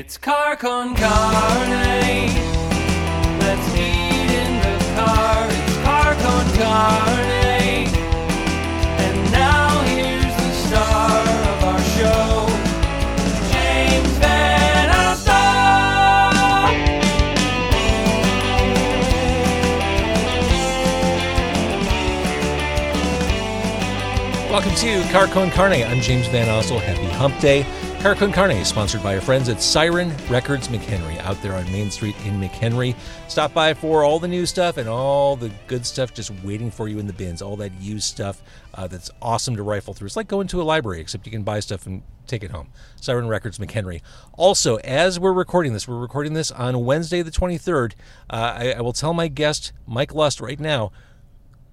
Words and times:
It's 0.00 0.16
car 0.16 0.56
con 0.56 0.96
carne. 0.96 2.32
Let's 3.38 3.68
eat 3.76 4.30
in 4.32 4.52
the 4.64 4.78
car. 4.96 5.46
It's 5.50 5.76
car 5.84 6.14
con 6.14 6.46
carne. 6.56 7.86
And 9.04 9.30
now 9.30 9.82
here's 9.82 10.24
the 10.24 10.52
star 10.52 11.20
of 11.20 11.64
our 11.64 11.82
show, 11.98 12.48
James 13.52 14.08
Van 14.16 14.88
Alstyne. 14.88 15.80
Welcome 24.50 24.74
to 24.76 25.02
Car 25.12 25.26
Con 25.26 25.50
Carne. 25.50 25.84
I'm 25.84 26.00
James 26.00 26.26
VanOsdol. 26.28 26.80
Happy 26.80 27.04
Hump 27.04 27.38
Day. 27.38 27.66
Con 28.02 28.32
Carne 28.32 28.64
sponsored 28.64 29.02
by 29.02 29.14
our 29.14 29.20
friends 29.20 29.50
at 29.50 29.60
Siren 29.60 30.10
Records 30.30 30.68
McHenry 30.68 31.18
out 31.18 31.40
there 31.42 31.52
on 31.52 31.70
Main 31.70 31.90
Street 31.90 32.16
in 32.24 32.40
McHenry. 32.40 32.96
Stop 33.28 33.52
by 33.52 33.74
for 33.74 34.04
all 34.04 34.18
the 34.18 34.26
new 34.26 34.46
stuff 34.46 34.78
and 34.78 34.88
all 34.88 35.36
the 35.36 35.50
good 35.66 35.84
stuff 35.84 36.14
just 36.14 36.32
waiting 36.42 36.70
for 36.70 36.88
you 36.88 36.98
in 36.98 37.06
the 37.06 37.12
bins. 37.12 37.42
All 37.42 37.56
that 37.56 37.72
used 37.78 38.04
stuff 38.04 38.42
uh, 38.72 38.86
that's 38.86 39.10
awesome 39.20 39.54
to 39.54 39.62
rifle 39.62 39.92
through. 39.92 40.06
It's 40.06 40.16
like 40.16 40.28
going 40.28 40.48
to 40.48 40.62
a 40.62 40.64
library, 40.64 41.00
except 41.02 41.26
you 41.26 41.30
can 41.30 41.42
buy 41.42 41.60
stuff 41.60 41.84
and 41.84 42.02
take 42.26 42.42
it 42.42 42.50
home. 42.50 42.68
Siren 42.96 43.28
Records 43.28 43.58
McHenry. 43.58 44.00
Also, 44.32 44.76
as 44.78 45.20
we're 45.20 45.34
recording 45.34 45.74
this, 45.74 45.86
we're 45.86 45.98
recording 45.98 46.32
this 46.32 46.50
on 46.50 46.86
Wednesday 46.86 47.20
the 47.20 47.30
23rd. 47.30 47.92
Uh, 48.30 48.56
I, 48.58 48.72
I 48.78 48.80
will 48.80 48.94
tell 48.94 49.12
my 49.12 49.28
guest, 49.28 49.72
Mike 49.86 50.14
Lust, 50.14 50.40
right 50.40 50.58
now. 50.58 50.90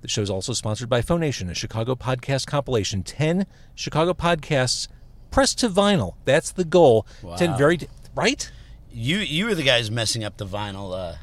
The 0.01 0.09
show 0.09 0.21
is 0.21 0.29
also 0.29 0.51
sponsored 0.53 0.89
by 0.89 1.01
Phonation, 1.01 1.49
a 1.49 1.55
Chicago 1.55 1.95
podcast 1.95 2.45
compilation. 2.47 3.01
10 3.01 3.47
Chicago 3.75 4.13
podcasts 4.13 4.89
pressed 5.31 5.59
to 5.59 5.69
vinyl. 5.69 6.15
That's 6.25 6.51
the 6.51 6.63
goal. 6.65 7.05
10 7.37 7.57
very, 7.57 7.79
right? 8.15 8.51
You 8.91 9.17
you 9.17 9.45
were 9.45 9.55
the 9.55 9.63
guys 9.63 9.91
messing 9.91 10.23
up 10.23 10.37
the 10.37 10.45
vinyl 10.45 10.93
uh 10.97 11.15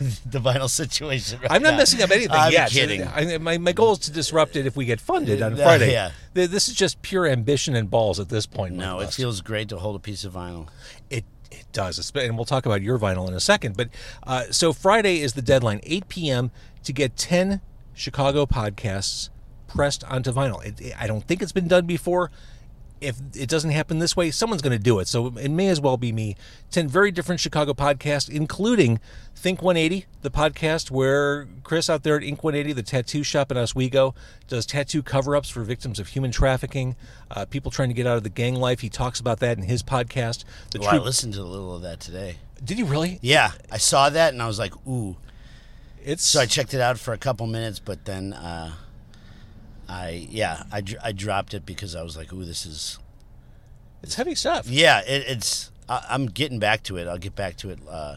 the 0.26 0.40
vinyl 0.40 0.68
situation. 0.68 1.38
Right 1.40 1.50
I'm 1.52 1.62
not 1.62 1.72
now. 1.72 1.76
messing 1.76 2.02
up 2.02 2.10
anything 2.10 2.30
I'm 2.32 2.50
yet. 2.52 2.70
kidding. 2.70 3.06
I, 3.06 3.36
my, 3.38 3.58
my 3.58 3.72
goal 3.72 3.92
is 3.92 3.98
to 4.00 4.10
disrupt 4.10 4.56
it 4.56 4.64
if 4.66 4.74
we 4.76 4.86
get 4.86 4.98
funded 5.00 5.42
on 5.42 5.56
Friday. 5.56 5.92
yeah. 5.92 6.12
Th- 6.34 6.48
This 6.48 6.68
is 6.68 6.74
just 6.74 7.02
pure 7.02 7.26
ambition 7.26 7.76
and 7.76 7.90
balls 7.90 8.18
at 8.18 8.30
this 8.30 8.46
point. 8.46 8.74
no, 8.74 9.00
it 9.00 9.12
feels 9.12 9.40
great 9.42 9.68
to 9.68 9.76
hold 9.78 9.96
a 9.96 9.98
piece 9.98 10.24
of 10.24 10.32
vinyl. 10.32 10.68
It 11.10 11.24
it 11.50 11.66
does, 11.72 12.12
and 12.14 12.36
we'll 12.36 12.44
talk 12.46 12.64
about 12.64 12.80
your 12.80 12.98
vinyl 12.98 13.28
in 13.28 13.34
a 13.34 13.40
second. 13.40 13.76
But 13.76 13.90
uh, 14.22 14.44
so 14.50 14.72
Friday 14.72 15.20
is 15.20 15.34
the 15.34 15.42
deadline, 15.42 15.80
8 15.82 16.08
p.m. 16.08 16.50
to 16.84 16.92
get 16.92 17.16
10 17.16 17.60
Chicago 17.92 18.46
podcasts 18.46 19.28
pressed 19.68 20.02
onto 20.04 20.32
vinyl. 20.32 20.64
It, 20.64 20.94
I 20.98 21.06
don't 21.08 21.26
think 21.26 21.42
it's 21.42 21.52
been 21.52 21.68
done 21.68 21.86
before. 21.86 22.30
If 23.00 23.16
it 23.34 23.48
doesn't 23.48 23.70
happen 23.70 23.98
this 23.98 24.16
way, 24.16 24.30
someone's 24.30 24.62
going 24.62 24.76
to 24.76 24.82
do 24.82 24.98
it. 24.98 25.08
So 25.08 25.28
it 25.38 25.50
may 25.50 25.68
as 25.68 25.80
well 25.80 25.96
be 25.96 26.12
me. 26.12 26.36
10 26.70 26.88
very 26.88 27.10
different 27.10 27.40
Chicago 27.40 27.72
podcasts, 27.72 28.28
including 28.28 29.00
Think 29.34 29.62
180, 29.62 30.06
the 30.20 30.30
podcast 30.30 30.90
where 30.90 31.48
Chris 31.62 31.88
out 31.88 32.02
there 32.02 32.16
at 32.16 32.22
Ink 32.22 32.44
180, 32.44 32.74
the 32.74 32.82
tattoo 32.82 33.22
shop 33.22 33.50
in 33.50 33.56
Oswego, 33.56 34.14
does 34.48 34.66
tattoo 34.66 35.02
cover 35.02 35.34
ups 35.34 35.48
for 35.48 35.62
victims 35.62 35.98
of 35.98 36.08
human 36.08 36.30
trafficking, 36.30 36.94
uh, 37.30 37.46
people 37.46 37.70
trying 37.70 37.88
to 37.88 37.94
get 37.94 38.06
out 38.06 38.18
of 38.18 38.22
the 38.22 38.28
gang 38.28 38.56
life. 38.56 38.80
He 38.80 38.90
talks 38.90 39.18
about 39.18 39.40
that 39.40 39.56
in 39.56 39.64
his 39.64 39.82
podcast. 39.82 40.44
The 40.72 40.80
Well, 40.80 40.90
I 40.90 40.98
listened 40.98 41.34
to 41.34 41.40
a 41.40 41.44
little 41.44 41.74
of 41.74 41.82
that 41.82 42.00
today. 42.00 42.36
Did 42.62 42.78
you 42.78 42.84
really? 42.84 43.18
Yeah, 43.22 43.52
I 43.72 43.78
saw 43.78 44.10
that 44.10 44.34
and 44.34 44.42
I 44.42 44.46
was 44.46 44.58
like, 44.58 44.74
ooh. 44.86 45.16
It's 46.04 46.24
So 46.24 46.40
I 46.40 46.46
checked 46.46 46.74
it 46.74 46.80
out 46.80 46.98
for 46.98 47.12
a 47.12 47.18
couple 47.18 47.46
minutes, 47.46 47.78
but 47.78 48.04
then 48.04 48.32
uh 48.32 48.72
I 49.90 50.28
yeah 50.30 50.62
I, 50.72 50.82
I 51.02 51.12
dropped 51.12 51.52
it 51.54 51.66
because 51.66 51.94
I 51.96 52.02
was 52.02 52.16
like, 52.16 52.32
ooh, 52.32 52.44
this 52.44 52.64
is 52.64 52.98
it's 54.02 54.14
heavy 54.14 54.34
stuff. 54.34 54.66
yeah 54.68 55.00
it, 55.00 55.24
it's 55.26 55.70
I, 55.88 56.06
I'm 56.08 56.26
getting 56.26 56.58
back 56.60 56.82
to 56.84 56.96
it. 56.96 57.08
I'll 57.08 57.18
get 57.18 57.34
back 57.34 57.56
to 57.58 57.70
it. 57.70 57.78
Uh, 57.88 58.16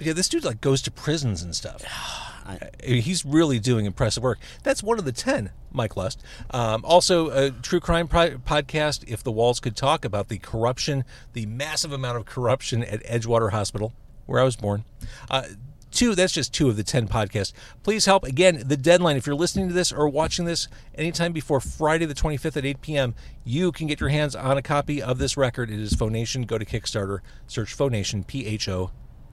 Yeah, 0.00 0.12
this 0.14 0.28
dude 0.28 0.44
like 0.44 0.60
goes 0.60 0.82
to 0.82 0.90
prisons 0.90 1.42
and 1.42 1.54
stuff. 1.54 1.82
I- 2.44 2.70
He's 2.82 3.24
really 3.24 3.60
doing 3.60 3.86
impressive 3.86 4.22
work. 4.24 4.40
That's 4.64 4.82
one 4.82 4.98
of 4.98 5.04
the 5.04 5.12
ten, 5.12 5.50
Mike 5.70 5.96
Lust. 5.96 6.20
Um, 6.50 6.84
also, 6.84 7.30
a 7.30 7.50
true 7.52 7.78
crime 7.78 8.08
pro- 8.08 8.38
podcast, 8.38 9.04
If 9.06 9.22
the 9.22 9.30
Walls 9.30 9.60
Could 9.60 9.76
Talk, 9.76 10.04
about 10.04 10.26
the 10.28 10.38
corruption, 10.38 11.04
the 11.34 11.46
massive 11.46 11.92
amount 11.92 12.16
of 12.18 12.24
corruption 12.26 12.82
at 12.82 13.00
Edgewater 13.04 13.52
Hospital, 13.52 13.92
where 14.26 14.40
I 14.40 14.44
was 14.44 14.56
born. 14.56 14.82
Uh, 15.30 15.44
two, 15.92 16.14
that's 16.14 16.32
just 16.32 16.52
two 16.52 16.68
of 16.68 16.76
the 16.76 16.82
ten 16.82 17.06
podcasts. 17.06 17.52
Please 17.82 18.06
help. 18.06 18.24
Again, 18.24 18.62
the 18.66 18.76
deadline, 18.76 19.16
if 19.16 19.26
you're 19.26 19.36
listening 19.36 19.68
to 19.68 19.74
this 19.74 19.92
or 19.92 20.08
watching 20.08 20.44
this 20.44 20.68
anytime 20.94 21.32
before 21.32 21.60
Friday 21.60 22.06
the 22.06 22.14
25th 22.14 22.56
at 22.56 22.64
8 22.64 22.80
p.m., 22.80 23.14
you 23.44 23.72
can 23.72 23.86
get 23.86 24.00
your 24.00 24.08
hands 24.08 24.34
on 24.34 24.58
a 24.58 24.62
copy 24.62 25.02
of 25.02 25.18
this 25.18 25.36
record. 25.36 25.70
It 25.70 25.78
is 25.78 25.94
Phonation. 25.94 26.42
Go 26.42 26.58
to 26.58 26.64
Kickstarter, 26.64 27.20
search 27.46 27.74
Phonation, 27.74 28.24
P 28.24 28.46
H 28.46 28.68
O 28.68 28.90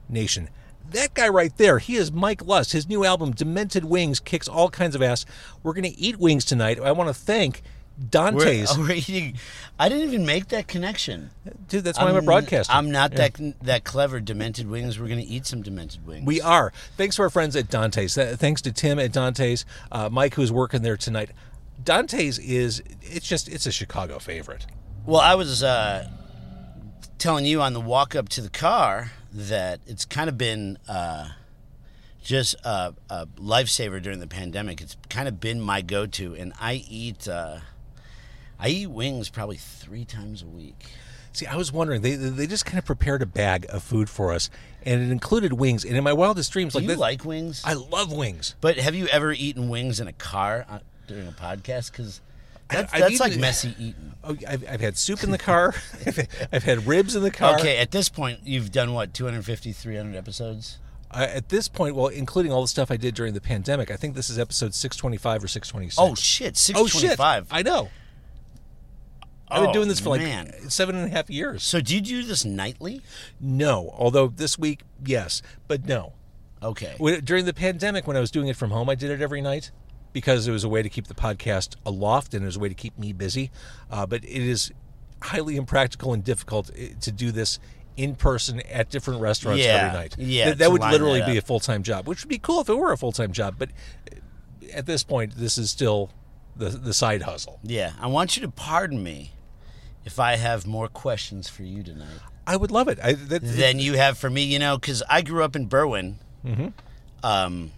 Nation. 0.08 0.50
That 0.90 1.14
guy 1.14 1.28
right 1.28 1.56
there, 1.56 1.78
he 1.78 1.96
is 1.96 2.10
Mike 2.10 2.44
Lust. 2.44 2.72
His 2.72 2.88
new 2.88 3.04
album, 3.04 3.30
Demented 3.30 3.84
Wings, 3.84 4.18
kicks 4.18 4.48
all 4.48 4.70
kinds 4.70 4.94
of 4.96 5.02
ass. 5.02 5.24
We're 5.62 5.72
going 5.72 5.84
to 5.84 5.98
eat 5.98 6.16
wings 6.16 6.44
tonight. 6.44 6.80
I 6.80 6.90
want 6.92 7.08
to 7.08 7.14
thank 7.14 7.62
Dante's. 8.08 8.76
we're 8.78 8.92
eating- 8.92 9.36
I 9.78 9.88
didn't 9.88 10.08
even 10.08 10.26
make 10.26 10.48
that 10.48 10.68
connection. 10.68 11.30
Dude, 11.68 11.84
that's 11.84 11.98
why 11.98 12.08
I'm, 12.08 12.16
a 12.16 12.22
broadcaster. 12.22 12.72
I'm 12.72 12.90
not 12.90 13.12
that 13.12 13.38
that 13.62 13.84
clever. 13.84 14.20
Demented 14.20 14.68
wings. 14.68 14.98
We're 14.98 15.08
gonna 15.08 15.22
eat 15.26 15.46
some 15.46 15.62
demented 15.62 16.06
wings. 16.06 16.26
We 16.26 16.40
are. 16.40 16.72
Thanks 16.96 17.16
to 17.16 17.22
our 17.22 17.30
friends 17.30 17.56
at 17.56 17.68
Dante's. 17.68 18.14
Thanks 18.14 18.62
to 18.62 18.72
Tim 18.72 18.98
at 18.98 19.12
Dante's, 19.12 19.64
uh, 19.92 20.08
Mike 20.10 20.34
who's 20.34 20.52
working 20.52 20.82
there 20.82 20.96
tonight. 20.96 21.30
Dante's 21.82 22.38
is 22.38 22.82
it's 23.02 23.26
just 23.26 23.48
it's 23.48 23.66
a 23.66 23.72
Chicago 23.72 24.18
favorite. 24.18 24.66
Well, 25.06 25.20
I 25.20 25.34
was 25.34 25.62
uh, 25.62 26.08
telling 27.18 27.46
you 27.46 27.62
on 27.62 27.72
the 27.72 27.80
walk 27.80 28.14
up 28.14 28.28
to 28.30 28.40
the 28.40 28.50
car 28.50 29.12
that 29.32 29.80
it's 29.86 30.04
kind 30.04 30.28
of 30.28 30.36
been 30.36 30.78
uh, 30.88 31.28
just 32.22 32.54
a, 32.64 32.94
a 33.08 33.26
lifesaver 33.36 34.02
during 34.02 34.20
the 34.20 34.26
pandemic. 34.26 34.80
It's 34.80 34.96
kind 35.08 35.28
of 35.28 35.40
been 35.40 35.60
my 35.60 35.80
go-to, 35.80 36.34
and 36.34 36.52
I 36.60 36.84
eat 36.88 37.28
uh, 37.28 37.60
I 38.60 38.68
eat 38.68 38.86
wings 38.90 39.28
probably 39.30 39.56
three 39.56 40.04
times 40.04 40.42
a 40.42 40.46
week. 40.46 40.84
See, 41.32 41.46
I 41.46 41.56
was 41.56 41.72
wondering 41.72 42.02
they 42.02 42.16
they 42.16 42.46
just 42.46 42.66
kind 42.66 42.78
of 42.78 42.84
prepared 42.84 43.22
a 43.22 43.26
bag 43.26 43.64
of 43.68 43.82
food 43.82 44.10
for 44.10 44.32
us, 44.32 44.50
and 44.84 45.00
it 45.00 45.10
included 45.12 45.52
wings. 45.52 45.84
And 45.84 45.96
in 45.96 46.02
my 46.04 46.12
wildest 46.12 46.52
dreams, 46.52 46.72
Do 46.72 46.78
like 46.80 46.82
you 46.82 46.88
that- 46.94 46.98
like 46.98 47.24
wings? 47.24 47.62
I 47.64 47.74
love 47.74 48.12
wings. 48.12 48.54
but 48.60 48.76
have 48.78 48.94
you 48.94 49.06
ever 49.08 49.32
eaten 49.32 49.68
wings 49.68 50.00
in 50.00 50.08
a 50.08 50.12
car 50.12 50.66
uh, 50.68 50.80
during 51.06 51.28
a 51.28 51.32
podcast? 51.32 51.92
Because 51.92 52.20
that's, 52.68 52.92
that's 52.92 53.20
like 53.20 53.36
messy 53.36 53.74
eating. 53.78 54.06
Oh, 54.22 54.36
I've, 54.46 54.68
I've 54.68 54.80
had 54.82 54.98
soup 54.98 55.24
in 55.24 55.30
the 55.30 55.38
car. 55.38 55.74
I've, 56.52 56.62
had 56.62 56.86
ribs 56.86 57.16
in 57.16 57.22
the 57.22 57.30
car. 57.30 57.58
Okay, 57.58 57.78
at 57.78 57.90
this 57.90 58.10
point, 58.10 58.40
you've 58.44 58.70
done 58.70 58.92
what 58.92 59.14
250, 59.14 59.72
300 59.72 60.14
episodes. 60.14 60.76
Uh, 61.10 61.26
at 61.30 61.48
this 61.48 61.68
point, 61.68 61.94
well, 61.94 62.08
including 62.08 62.52
all 62.52 62.60
the 62.60 62.68
stuff 62.68 62.90
I 62.90 62.98
did 62.98 63.14
during 63.14 63.32
the 63.32 63.40
pandemic, 63.40 63.90
I 63.90 63.96
think 63.96 64.14
this 64.14 64.28
is 64.28 64.38
episode 64.38 64.74
625 64.74 65.44
or 65.44 65.48
626. 65.48 65.96
Oh 65.98 66.14
shit, 66.14 66.58
six 66.58 66.78
Oh, 66.78 66.86
shit. 66.86 67.18
I 67.18 67.62
know. 67.62 67.88
I've 69.50 69.60
been 69.62 69.70
Oh, 69.70 69.72
doing 69.72 69.88
this 69.88 70.00
for 70.00 70.10
like 70.10 70.20
man. 70.22 70.52
seven 70.70 70.94
and 70.96 71.06
a 71.06 71.10
half 71.10 71.28
years. 71.30 71.62
So 71.62 71.80
do 71.80 71.94
you 71.94 72.00
do 72.00 72.22
this 72.22 72.44
nightly? 72.44 73.02
No, 73.40 73.94
although 73.96 74.28
this 74.28 74.58
week, 74.58 74.82
yes, 75.04 75.42
but 75.68 75.86
no. 75.86 76.12
Okay. 76.62 76.94
During 77.24 77.46
the 77.46 77.54
pandemic, 77.54 78.06
when 78.06 78.16
I 78.16 78.20
was 78.20 78.30
doing 78.30 78.48
it 78.48 78.56
from 78.56 78.70
home, 78.70 78.88
I 78.90 78.94
did 78.94 79.10
it 79.10 79.22
every 79.22 79.40
night 79.40 79.70
because 80.12 80.46
it 80.46 80.52
was 80.52 80.62
a 80.64 80.68
way 80.68 80.82
to 80.82 80.88
keep 80.88 81.06
the 81.06 81.14
podcast 81.14 81.76
aloft 81.86 82.34
and 82.34 82.42
it 82.42 82.46
was 82.46 82.56
a 82.56 82.60
way 82.60 82.68
to 82.68 82.74
keep 82.74 82.98
me 82.98 83.12
busy. 83.12 83.50
Uh, 83.90 84.04
but 84.06 84.22
it 84.24 84.28
is 84.42 84.70
highly 85.22 85.56
impractical 85.56 86.12
and 86.12 86.22
difficult 86.22 86.70
eh, 86.76 86.88
to 87.00 87.10
do 87.12 87.30
this 87.32 87.58
in 87.96 88.14
person 88.14 88.60
at 88.70 88.88
different 88.90 89.20
restaurants 89.20 89.62
Yeah, 89.62 89.86
every 89.86 89.98
night. 89.98 90.16
yeah, 90.18 90.44
That, 90.50 90.58
that 90.58 90.72
would 90.72 90.82
literally 90.82 91.20
that 91.20 91.28
be 91.28 91.36
a 91.38 91.42
full 91.42 91.60
time 91.60 91.82
job, 91.82 92.06
which 92.06 92.22
would 92.22 92.28
be 92.28 92.38
cool 92.38 92.60
if 92.60 92.68
it 92.68 92.74
were 92.78 92.92
a 92.92 92.96
full 92.98 93.12
time 93.12 93.32
job. 93.32 93.56
But 93.58 93.70
eh, 94.12 94.16
at 94.74 94.86
this 94.86 95.02
point, 95.02 95.36
this 95.36 95.56
is 95.58 95.70
still 95.70 96.10
the 96.56 96.68
the 96.68 96.92
side 96.92 97.22
hustle. 97.22 97.58
Yeah, 97.62 97.92
I 98.00 98.06
want 98.06 98.36
you 98.36 98.42
to 98.42 98.50
pardon 98.50 99.02
me 99.02 99.32
if 100.04 100.18
I 100.18 100.36
have 100.36 100.66
more 100.66 100.88
questions 100.88 101.48
for 101.48 101.62
you 101.62 101.82
tonight 101.82 102.06
I 102.46 102.56
would 102.56 102.70
love 102.72 102.88
it. 102.88 102.98
I, 103.02 103.12
that, 103.12 103.42
than 103.42 103.78
you 103.78 103.94
have 103.94 104.18
for 104.18 104.28
me. 104.30 104.42
You 104.42 104.58
know, 104.58 104.76
because 104.76 105.02
I 105.08 105.22
grew 105.22 105.44
up 105.44 105.54
in 105.54 105.68
Berwyn, 105.68 106.14
Mm-hmm. 106.44 106.68
um, 107.24 107.70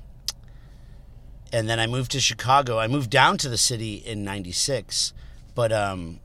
and 1.53 1.69
then 1.69 1.79
I 1.79 1.87
moved 1.87 2.13
to 2.13 2.21
Chicago. 2.21 2.79
I 2.79 2.87
moved 2.87 3.11
down 3.11 3.37
to 3.39 3.49
the 3.51 3.59
city 3.59 3.97
in 3.97 4.25
'96. 4.25 5.13
But 5.55 5.73
um, 5.73 6.21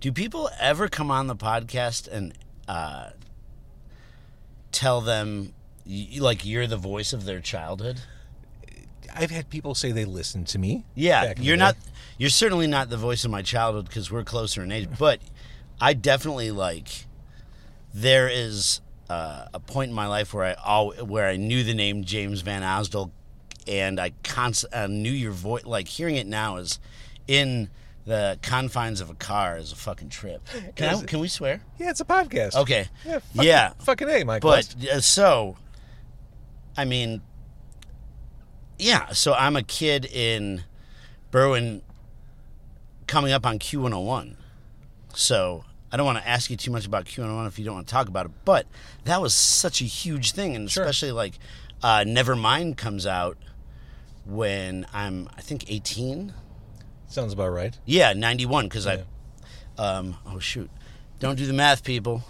do 0.00 0.12
people 0.12 0.50
ever 0.60 0.88
come 0.88 1.10
on 1.10 1.26
the 1.28 1.36
podcast 1.36 2.06
and 2.08 2.34
uh, 2.68 3.10
tell 4.72 5.00
them? 5.00 5.54
y- 5.86 6.08
Like 6.18 6.44
you're 6.44 6.66
the 6.66 6.76
voice 6.76 7.12
of 7.14 7.24
their 7.24 7.40
childhood. 7.40 8.00
I've 9.14 9.30
had 9.30 9.48
people 9.48 9.74
say 9.74 9.92
they 9.92 10.04
listen 10.04 10.44
to 10.46 10.58
me. 10.58 10.84
Yeah, 10.94 11.32
you're 11.38 11.56
not. 11.56 11.74
day. 11.76 11.80
You're 12.18 12.30
certainly 12.30 12.66
not 12.66 12.90
the 12.90 12.96
voice 12.96 13.24
of 13.24 13.30
my 13.30 13.42
childhood 13.42 13.86
because 13.86 14.10
we're 14.10 14.24
closer 14.24 14.62
in 14.62 14.70
age. 14.72 14.88
But 14.98 15.20
I 15.80 15.94
definitely 15.94 16.50
like. 16.50 17.06
There 17.92 18.28
is 18.28 18.80
uh, 19.08 19.46
a 19.54 19.60
point 19.60 19.90
in 19.90 19.94
my 19.94 20.06
life 20.06 20.34
where 20.34 20.44
I 20.44 20.56
al- 20.64 20.92
where 21.06 21.28
I 21.28 21.36
knew 21.36 21.62
the 21.62 21.74
name 21.74 22.04
James 22.04 22.42
VanOsdol, 22.42 23.10
and 23.68 24.00
I 24.00 24.12
const- 24.22 24.66
uh, 24.72 24.86
knew 24.88 25.12
your 25.12 25.32
voice. 25.32 25.64
Like 25.64 25.86
hearing 25.88 26.16
it 26.16 26.26
now 26.26 26.56
is 26.56 26.80
in 27.28 27.70
the 28.04 28.38
confines 28.42 29.00
of 29.00 29.10
a 29.10 29.14
car 29.14 29.56
is 29.56 29.72
a 29.72 29.76
fucking 29.76 30.10
trip. 30.10 30.42
Can, 30.76 30.94
I, 30.94 31.02
can 31.04 31.20
we 31.20 31.28
swear? 31.28 31.62
Yeah, 31.78 31.90
it's 31.90 32.00
a 32.00 32.04
podcast. 32.04 32.54
Okay. 32.54 32.86
Yeah. 33.06 33.20
Fucking, 33.20 33.48
Yeah. 33.48 33.72
Fucking 33.80 34.08
a, 34.08 34.24
Mike. 34.24 34.42
But 34.42 34.74
uh, 34.92 35.00
so, 35.00 35.56
I 36.76 36.84
mean, 36.84 37.22
yeah. 38.78 39.08
So 39.12 39.32
I'm 39.34 39.56
a 39.56 39.62
kid 39.62 40.04
in 40.04 40.64
Berwyn, 41.32 41.80
coming 43.06 43.32
up 43.32 43.46
on 43.46 43.58
Q101. 43.58 44.36
So 45.14 45.64
I 45.92 45.96
don't 45.96 46.06
want 46.06 46.18
to 46.18 46.28
ask 46.28 46.50
you 46.50 46.56
too 46.56 46.70
much 46.70 46.86
about 46.86 47.04
Q101 47.04 47.46
if 47.46 47.58
you 47.58 47.64
don't 47.64 47.74
want 47.74 47.86
to 47.86 47.92
talk 47.92 48.08
about 48.08 48.26
it. 48.26 48.32
But 48.44 48.66
that 49.04 49.20
was 49.22 49.34
such 49.34 49.80
a 49.80 49.84
huge 49.84 50.32
thing, 50.32 50.54
and 50.56 50.70
Sure. 50.70 50.84
especially 50.84 51.12
like 51.12 51.34
uh, 51.82 51.98
Nevermind 52.06 52.76
comes 52.76 53.06
out 53.06 53.36
when 54.24 54.86
I'm 54.92 55.28
I 55.36 55.40
think 55.40 55.70
18. 55.70 56.32
sounds 57.08 57.32
about 57.32 57.48
right. 57.48 57.78
Yeah, 57.84 58.12
91 58.12 58.66
because 58.66 58.86
I. 58.86 59.04
Um, 59.76 60.16
oh 60.26 60.38
shoot! 60.38 60.70
Don't 61.18 61.36
do 61.36 61.46
the 61.46 61.52
math, 61.52 61.82
people. 61.84 62.22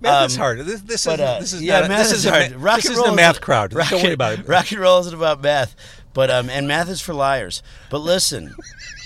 Math 0.00 0.26
is 0.30 0.34
Um, 0.36 0.40
hard. 0.40 0.58
This, 0.60 0.80
this 0.80 1.04
But 1.06 1.20
is 1.20 1.26
uh, 1.26 1.38
this 1.40 1.52
is 1.52 1.62
yeah, 1.62 1.80
not, 1.80 1.88
math 1.90 1.98
this 2.08 2.12
is 2.12 2.24
is 2.24 2.30
hard. 2.30 2.50
ma- 2.58 2.64
Rock 2.64 2.76
this 2.76 2.86
and 2.86 2.96
is 2.96 3.02
the 3.04 3.10
is- 3.10 3.14
math 3.16 3.40
crowd. 3.40 3.72
rock 3.72 3.88
Don't 3.90 4.02
worry 4.02 4.12
about 4.12 4.38
it. 4.40 4.48
Rock 4.48 4.70
and 4.72 4.80
roll 4.80 4.98
isn't 5.00 5.14
about 5.14 5.40
math, 5.42 5.76
but 6.12 6.28
um, 6.30 6.50
and 6.50 6.66
math 6.66 6.88
is 6.88 7.00
for 7.00 7.14
liars. 7.14 7.62
But 7.88 7.98
listen, 7.98 8.52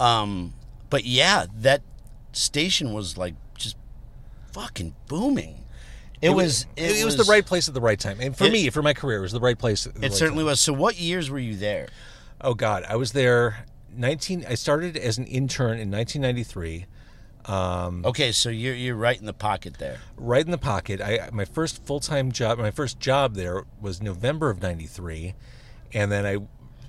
um, 0.00 0.54
but 0.90 1.04
yeah, 1.04 1.46
that 1.56 1.82
station 2.32 2.92
was 2.92 3.16
like 3.16 3.34
just 3.56 3.76
fucking 4.52 4.94
booming. 5.06 5.64
It, 6.20 6.30
was. 6.30 6.66
It, 6.76 7.04
was 7.04 7.16
the 7.16 7.24
right 7.24 7.46
place 7.46 7.68
at 7.68 7.74
the 7.74 7.80
right 7.80 7.98
time, 7.98 8.18
and 8.20 8.36
for 8.36 8.44
It- 8.44 8.52
me, 8.52 8.70
for 8.70 8.82
my 8.82 8.92
career, 8.92 9.18
it 9.18 9.22
was 9.22 9.32
the 9.32 9.38
right 9.40 9.58
place. 9.58 9.86
At 9.86 9.94
the 9.94 10.00
It 10.00 10.02
right 10.08 10.12
certainly 10.12 10.40
time. 10.42 10.46
was. 10.46 10.60
So, 10.60 10.72
what 10.72 10.98
years 10.98 11.30
were 11.30 11.38
you 11.38 11.54
there? 11.56 11.88
Oh 12.40 12.54
God, 12.54 12.84
I 12.88 12.96
was 12.96 13.12
there. 13.12 13.66
Nineteen. 13.94 14.44
I 14.48 14.54
started 14.54 14.96
as 14.96 15.18
an 15.18 15.26
intern 15.26 15.78
in 15.78 15.90
1993. 15.90 16.86
Um, 17.46 18.04
Okay, 18.04 18.32
so 18.32 18.50
you're 18.50 18.74
you're 18.74 18.96
right 18.96 19.18
in 19.18 19.26
the 19.26 19.32
pocket 19.32 19.78
there. 19.78 19.98
right 20.16 20.44
in 20.44 20.50
the 20.50 20.58
pocket. 20.58 21.00
I 21.00 21.30
my 21.32 21.44
first 21.44 21.84
full 21.86 22.00
time 22.00 22.30
job, 22.32 22.58
my 22.58 22.70
first 22.72 22.98
job 23.00 23.34
there 23.34 23.64
was 23.80 24.02
November 24.02 24.50
of 24.50 24.60
'93, 24.60 25.34
and 25.94 26.10
then 26.12 26.26
I 26.26 26.38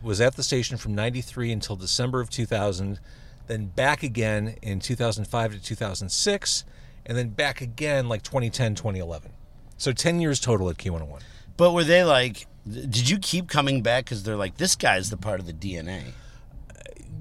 was 0.01 0.21
at 0.21 0.35
the 0.35 0.43
station 0.43 0.77
from 0.77 0.95
'93 0.95 1.51
until 1.51 1.75
December 1.75 2.21
of 2.21 2.29
2000, 2.29 2.99
then 3.47 3.65
back 3.67 4.03
again 4.03 4.55
in 4.61 4.79
2005 4.79 5.53
to 5.53 5.61
2006, 5.61 6.65
and 7.05 7.17
then 7.17 7.29
back 7.29 7.61
again 7.61 8.07
like 8.07 8.21
2010, 8.23 8.75
2011. 8.75 9.31
So 9.77 9.91
10 9.91 10.19
years 10.19 10.39
total 10.39 10.69
at 10.69 10.77
Q101. 10.77 11.21
But 11.57 11.73
were 11.73 11.83
they 11.83 12.03
like? 12.03 12.47
Did 12.69 13.09
you 13.09 13.17
keep 13.17 13.47
coming 13.47 13.81
back 13.81 14.05
because 14.05 14.23
they're 14.23 14.35
like 14.35 14.57
this 14.57 14.75
guy's 14.75 15.09
the 15.09 15.17
part 15.17 15.39
of 15.39 15.45
the 15.45 15.53
DNA? 15.53 16.11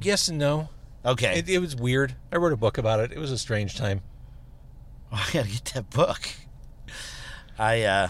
Yes 0.01 0.29
and 0.29 0.39
no. 0.39 0.69
Okay, 1.05 1.39
It, 1.39 1.49
it 1.49 1.59
was 1.61 1.75
weird. 1.77 2.15
I 2.31 2.37
wrote 2.37 2.53
a 2.53 2.57
book 2.57 2.77
about 2.77 3.01
it. 3.01 3.13
It 3.13 3.19
was 3.19 3.31
a 3.31 3.39
strange 3.39 3.77
time. 3.77 4.03
Oh, 5.13 5.25
I 5.29 5.33
gotta 5.33 5.49
get 5.49 5.65
that 5.75 5.91
book. 5.91 6.29
I 7.59 7.83
uh, 7.83 8.09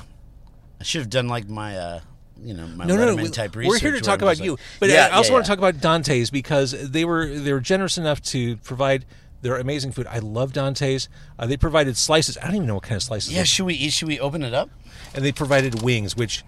I 0.80 0.82
should 0.82 1.00
have 1.00 1.10
done 1.10 1.28
like 1.28 1.48
my 1.48 1.76
uh, 1.76 2.00
you 2.42 2.54
know, 2.54 2.66
my 2.68 2.84
No, 2.84 2.96
no, 2.96 3.06
no. 3.06 3.16
Letterman 3.16 3.32
type 3.32 3.56
We're 3.56 3.78
here 3.78 3.92
to 3.92 4.00
talk 4.00 4.22
about 4.22 4.38
you, 4.40 4.58
but 4.80 4.88
Yeah, 4.88 5.08
I 5.10 5.16
also 5.16 5.30
yeah, 5.30 5.34
want 5.34 5.42
yeah. 5.48 5.54
to 5.54 5.56
talk 5.56 5.58
about 5.58 5.80
Dante's 5.80 6.30
because 6.30 6.72
they 6.90 7.04
were 7.04 7.26
they 7.28 7.52
were 7.52 7.60
generous 7.60 7.98
enough 7.98 8.20
to 8.22 8.56
provide 8.58 9.04
their 9.42 9.56
amazing 9.56 9.92
food. 9.92 10.06
I 10.08 10.18
love 10.18 10.52
Dante's. 10.52 11.08
Uh, 11.38 11.46
they 11.46 11.56
provided 11.56 11.96
slices. 11.96 12.36
I 12.38 12.46
don't 12.46 12.56
even 12.56 12.66
know 12.66 12.74
what 12.74 12.82
kind 12.84 12.96
of 12.96 13.02
slices. 13.02 13.32
Yeah, 13.32 13.44
should 13.44 13.66
we 13.66 13.74
eat? 13.74 13.92
Should 13.92 14.08
we 14.08 14.18
open 14.18 14.42
it 14.42 14.54
up? 14.54 14.70
and 15.14 15.24
they 15.24 15.32
provided 15.32 15.80
wings, 15.82 16.16
which, 16.16 16.44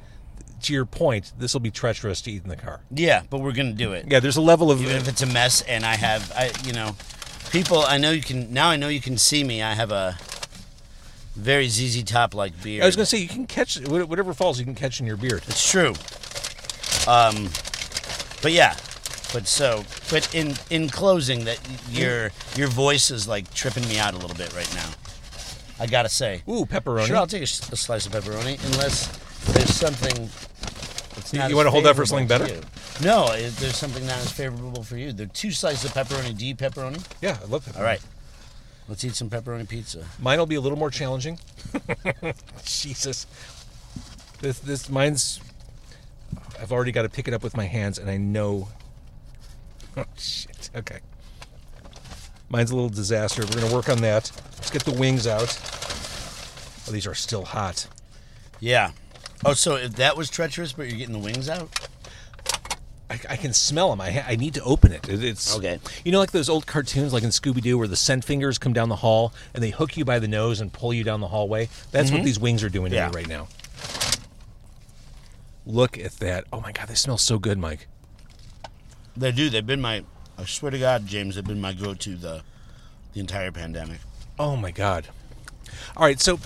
to 0.63 0.73
your 0.73 0.85
point, 0.85 1.33
this 1.39 1.53
will 1.55 1.61
be 1.61 1.71
treacherous 1.71 2.21
to 2.23 2.31
eat 2.33 2.43
in 2.43 2.49
the 2.51 2.57
car. 2.57 2.81
Yeah, 2.91 3.23
but 3.31 3.39
we're 3.41 3.53
gonna 3.53 3.73
do 3.73 3.93
it. 3.93 4.07
Yeah, 4.09 4.21
there's 4.21 4.37
a 4.37 4.41
level 4.43 4.71
of 4.71 4.83
Even 4.83 4.97
if 4.97 5.09
it's 5.09 5.23
a 5.23 5.27
mess, 5.27 5.63
and 5.63 5.85
I 5.87 5.97
have, 5.97 6.31
I 6.33 6.51
you 6.65 6.73
know, 6.73 6.97
people. 7.51 7.79
I 7.83 7.97
know 7.99 8.11
you 8.11 8.23
can 8.23 8.53
now. 8.53 8.69
I 8.71 8.77
know 8.77 8.89
you 8.89 9.01
can 9.01 9.17
see 9.19 9.45
me. 9.45 9.63
I 9.63 9.75
have 9.75 9.91
a 9.93 10.19
very 11.37 11.69
ZZ 11.69 12.03
Top 12.05 12.35
like 12.35 12.61
beard. 12.63 12.83
I 12.83 12.87
was 12.87 12.97
going 12.97 13.05
to 13.05 13.11
say 13.11 13.19
you 13.19 13.29
can 13.29 13.47
catch 13.47 13.79
whatever 13.89 14.35
falls. 14.35 14.59
You 14.59 14.65
can 14.65 14.75
catch 14.75 15.01
in 15.01 15.07
your 15.07 15.17
beard. 15.17 15.43
It's 15.49 15.69
true. 15.71 15.95
Um, 17.11 17.49
but 18.43 18.53
yeah, 18.53 18.75
but 19.33 19.47
so, 19.47 19.85
but 20.11 20.35
in 20.35 20.55
in 20.71 20.89
closing, 20.89 21.45
that 21.45 21.59
your 21.91 22.31
your 22.57 22.69
voice 22.69 23.11
is 23.11 23.27
like 23.29 23.53
tripping 23.55 23.87
me 23.89 23.99
out 23.99 24.15
a 24.15 24.19
little 24.19 24.37
bit 24.37 24.55
right 24.55 24.73
now. 24.75 24.89
I 25.79 25.87
gotta 25.87 26.09
say. 26.11 26.43
Ooh, 26.49 26.67
pepperoni. 26.67 27.07
Sure, 27.07 27.17
I'll 27.17 27.27
take 27.27 27.43
a 27.43 27.47
slice 27.47 28.05
of 28.07 28.13
pepperoni, 28.13 28.63
unless 28.73 29.07
there's 29.53 29.75
something. 29.75 30.29
That's 31.15 31.33
You- 31.33 31.39
not 31.39 31.51
you 31.51 31.57
wanna 31.57 31.71
hold 31.71 31.85
that 31.87 31.97
for 31.97 32.05
something 32.07 32.27
better? 32.27 32.47
you. 32.47 32.61
No, 33.03 33.29
there's 33.35 33.77
something 33.77 34.05
not 34.07 34.19
as 34.19 34.31
favorable 34.31 34.83
for 34.83 34.99
you. 34.99 35.13
There 35.13 35.25
are 35.25 35.31
two 35.31 35.53
slices 35.53 35.87
of 35.87 35.93
pepperoni. 35.95 36.37
Do 36.37 36.45
you 36.47 36.55
pepperoni? 36.55 37.03
yeah, 37.23 37.39
I 37.43 37.47
love 37.47 37.65
pepperoni. 37.65 37.77
All 37.79 37.83
right, 37.83 38.01
let's 38.91 39.03
eat 39.05 39.15
some 39.15 39.31
pepperoni 39.31 39.67
pizza. 39.67 40.05
Mine 40.19 40.39
will 40.39 40.47
be 40.47 40.57
a 40.57 40.61
little 40.61 40.79
more 40.79 40.91
challenging. 40.91 41.39
Jesus. 42.65 43.27
This 44.41 44.59
this 44.59 44.91
mine's 44.91 45.41
I've 46.61 46.73
already 46.73 46.93
got 46.93 47.03
to 47.03 47.09
pick 47.09 47.27
it 47.29 47.33
up 47.33 47.43
with 47.43 47.57
my 47.57 47.65
hands 47.65 47.99
and 47.99 48.11
I 48.11 48.19
know 48.19 48.69
Oh 49.97 50.05
shit. 50.19 50.71
Okay. 50.75 51.01
Mine's 52.49 52.71
a 52.71 52.75
little 52.75 52.91
disaster. 52.91 53.43
We're 53.43 53.61
going 53.61 53.69
to 53.69 53.75
work 53.75 53.89
on 53.89 53.99
that. 53.99 54.31
Let's 54.57 54.71
get 54.71 54.85
the 54.85 54.93
wings 54.93 55.27
out. 55.27 55.59
Oh, 56.89 56.93
these 56.93 57.07
are 57.07 57.15
still 57.15 57.45
hot. 57.45 57.87
Yeah. 58.59 58.91
Oh, 59.45 59.55
so 59.55 59.77
if 59.77 59.97
that 59.97 60.17
was 60.17 60.29
treacherous, 60.29 60.73
but 60.73 60.89
you're 60.89 60.99
getting 60.99 61.13
the 61.13 61.21
wings 61.21 61.49
out. 61.49 61.89
I, 63.11 63.21
I 63.31 63.37
can 63.37 63.53
smell 63.53 63.91
them. 63.91 64.01
I, 64.01 64.25
I 64.27 64.37
need 64.37 64.55
to 64.55 64.63
open 64.63 64.93
it. 64.93 65.09
It- 65.09 65.25
It's 65.25 65.57
Okay. 65.57 65.81
You 66.05 66.13
know, 66.13 66.21
like 66.21 66.31
those 66.31 66.49
old 66.49 66.67
cartoons, 66.67 67.13
like 67.13 67.25
in 67.25 67.31
Scooby 67.31 67.61
Doo, 67.61 67.77
where 67.77 67.89
the 67.89 67.97
scent 67.97 68.25
fingers 68.25 68.57
come 68.57 68.73
down 68.73 68.89
the 68.89 68.97
hall 68.97 69.35
and 69.53 69.63
they 69.63 69.71
hook 69.71 69.97
you 69.97 70.05
by 70.05 70.21
the 70.21 70.29
nose 70.29 70.61
and 70.61 70.73
pull 70.73 70.95
you 70.95 71.03
down 71.03 71.21
the 71.21 71.29
hallway. 71.29 71.69
That's 71.91 72.11
what 72.11 72.19
mm-hmm. 72.19 72.25
these 72.25 72.39
wings 72.39 72.63
are 72.63 72.69
doing 72.69 72.93
to 72.93 73.09
me 73.09 73.13
right 73.13 73.29
now. 73.29 73.49
Look 75.67 75.99
at 75.99 76.13
that! 76.21 76.45
Oh 76.53 76.61
my 76.61 76.73
god, 76.73 76.89
they 76.89 76.95
smell 76.95 77.19
so 77.19 77.39
good, 77.39 77.59
Mike. 77.59 77.87
They 79.17 79.31
do. 79.31 79.51
They've 79.51 79.67
been 79.67 79.81
my. 79.81 80.05
I 80.39 80.45
swear 80.47 80.71
to 80.71 80.79
God, 80.79 81.07
James, 81.07 81.35
they've 81.35 81.45
been 81.45 81.61
my 81.61 81.75
go-to 81.75 82.17
the, 82.17 82.43
the 83.13 83.21
entire 83.21 83.53
pandemic. 83.53 83.99
Oh 84.39 84.57
my 84.57 84.71
god! 84.71 85.09
All 85.97 86.05
right, 86.05 86.19
so 86.19 86.39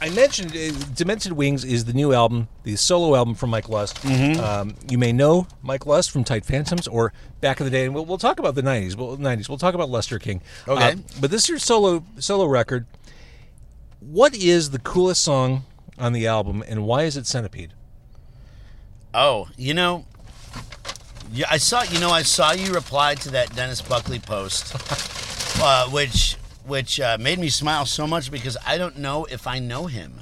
I 0.00 0.10
mentioned 0.10 0.54
uh, 0.54 0.72
Demented 0.94 1.32
Wings 1.32 1.64
is 1.64 1.86
the 1.86 1.94
new 1.94 2.12
album, 2.12 2.48
the 2.64 2.76
solo 2.76 3.16
album 3.16 3.34
from 3.34 3.50
Mike 3.50 3.68
Lust. 3.68 3.96
Mm-hmm. 4.02 4.40
Um, 4.40 4.74
you 4.90 4.98
may 4.98 5.10
know 5.12 5.46
Mike 5.62 5.86
Lust 5.86 6.10
from 6.10 6.22
Tight 6.22 6.44
Phantomz 6.44 6.86
or 6.90 7.14
back 7.40 7.60
in 7.60 7.64
the 7.64 7.70
day, 7.70 7.86
and 7.86 7.94
we'll, 7.94 8.04
we'll 8.04 8.18
talk 8.18 8.38
about 8.38 8.54
the 8.54 8.62
'90s. 8.62 8.94
Well, 8.94 9.16
'90s. 9.16 9.48
We'll 9.48 9.58
talk 9.58 9.74
about 9.74 9.88
Lustre 9.88 10.18
King. 10.18 10.42
Okay. 10.68 10.92
Uh, 10.92 10.96
but 11.20 11.30
this 11.30 11.44
is 11.44 11.48
your 11.48 11.58
solo 11.58 12.04
solo 12.18 12.44
record. 12.44 12.86
What 14.00 14.36
is 14.36 14.70
the 14.70 14.78
coolest 14.78 15.22
song 15.22 15.64
on 15.98 16.12
the 16.12 16.26
album, 16.26 16.62
and 16.68 16.84
why 16.84 17.04
is 17.04 17.16
it 17.16 17.26
Centipede? 17.26 17.72
Oh, 19.14 19.48
you 19.56 19.72
know, 19.72 20.04
yeah, 21.32 21.46
I 21.50 21.56
saw. 21.56 21.82
You 21.84 22.00
know, 22.00 22.10
I 22.10 22.22
saw 22.22 22.52
you 22.52 22.72
reply 22.74 23.14
to 23.14 23.30
that 23.30 23.56
Dennis 23.56 23.80
Buckley 23.80 24.18
post, 24.18 24.74
uh, 25.62 25.88
which 25.88 26.36
which 26.66 27.00
uh, 27.00 27.16
made 27.20 27.38
me 27.38 27.48
smile 27.48 27.86
so 27.86 28.06
much 28.06 28.30
because 28.30 28.56
I 28.66 28.78
don't 28.78 28.98
know 28.98 29.24
if 29.26 29.46
I 29.46 29.58
know 29.58 29.86
him. 29.86 30.20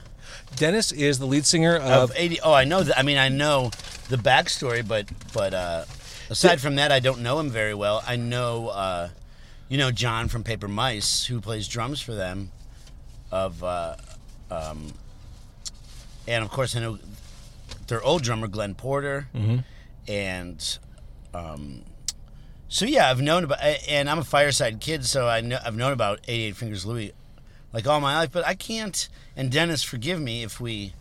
Dennis 0.56 0.92
is 0.92 1.18
the 1.18 1.26
lead 1.26 1.46
singer 1.46 1.76
Of 1.76 2.10
of. 2.10 2.12
eighty. 2.16 2.40
Oh, 2.40 2.52
I 2.52 2.64
know. 2.64 2.82
The, 2.82 2.96
I 2.98 3.02
mean, 3.02 3.18
I 3.18 3.28
know 3.28 3.70
the 4.08 4.16
backstory, 4.16 4.86
but 4.86 5.06
but 5.32 5.52
uh, 5.54 5.84
aside 6.30 6.60
from 6.60 6.76
that, 6.76 6.92
I 6.92 7.00
don't 7.00 7.20
know 7.22 7.40
him 7.40 7.50
very 7.50 7.74
well. 7.74 8.02
I 8.06 8.16
know, 8.16 8.68
uh, 8.68 9.08
you 9.68 9.78
know, 9.78 9.90
John 9.90 10.28
from 10.28 10.44
Paper 10.44 10.68
Mice, 10.68 11.24
who 11.26 11.40
plays 11.40 11.66
drums 11.66 12.00
for 12.00 12.14
them. 12.14 12.50
Of, 13.32 13.64
uh, 13.64 13.96
um, 14.50 14.92
and 16.28 16.44
of 16.44 16.50
course, 16.50 16.76
I 16.76 16.80
know 16.80 16.98
their 17.88 18.02
old 18.02 18.22
drummer 18.22 18.46
Glenn 18.46 18.74
Porter, 18.76 19.26
and 20.06 20.78
um, 21.32 21.82
so 22.74 22.86
yeah, 22.86 23.08
I've 23.08 23.20
known 23.20 23.44
about. 23.44 23.60
And 23.88 24.10
I'm 24.10 24.18
a 24.18 24.24
Fireside 24.24 24.80
kid, 24.80 25.04
so 25.04 25.28
I 25.28 25.40
know 25.40 25.58
I've 25.64 25.76
known 25.76 25.92
about 25.92 26.18
88 26.26 26.56
Fingers 26.56 26.84
Louie 26.84 27.12
like 27.72 27.86
all 27.86 28.00
my 28.00 28.16
life. 28.18 28.30
But 28.32 28.44
I 28.46 28.54
can't. 28.54 29.08
And 29.36 29.50
Dennis, 29.50 29.82
forgive 29.84 30.20
me 30.20 30.42
if 30.42 30.60
we 30.60 30.92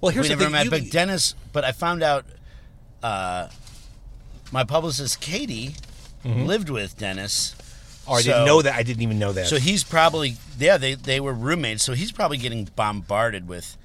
well, 0.00 0.10
here's 0.12 0.28
we 0.28 0.34
the 0.34 0.40
never 0.40 0.44
thing. 0.44 0.52
met. 0.52 0.64
you- 0.64 0.70
but 0.70 0.90
Dennis, 0.90 1.34
but 1.52 1.64
I 1.64 1.72
found 1.72 2.02
out 2.02 2.24
uh, 3.02 3.48
my 4.50 4.64
publicist 4.64 5.20
Katie 5.20 5.74
lived 6.24 6.70
with 6.70 6.96
Dennis. 6.96 7.54
oh, 8.08 8.14
I 8.14 8.20
so- 8.22 8.32
didn't 8.32 8.46
know 8.46 8.62
that. 8.62 8.74
I 8.74 8.82
didn't 8.82 9.02
even 9.02 9.18
know 9.18 9.32
that. 9.32 9.48
So 9.48 9.56
he's 9.58 9.84
probably 9.84 10.36
yeah. 10.58 10.78
They 10.78 10.94
they 10.94 11.20
were 11.20 11.34
roommates. 11.34 11.82
So 11.84 11.92
he's 11.92 12.10
probably 12.12 12.38
getting 12.38 12.70
bombarded 12.74 13.46
with 13.46 13.76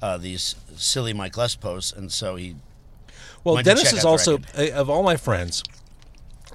uh, 0.00 0.16
these 0.16 0.54
silly 0.76 1.12
Mike 1.12 1.36
Lust 1.36 1.60
posts, 1.60 1.92
and 1.92 2.10
so 2.10 2.36
he 2.36 2.56
Well, 3.42 3.62
Dennis 3.62 3.92
is 3.92 4.04
also 4.04 4.38
uh, 4.56 4.70
of 4.72 4.88
all 4.88 5.02
my 5.02 5.16
friends, 5.16 5.62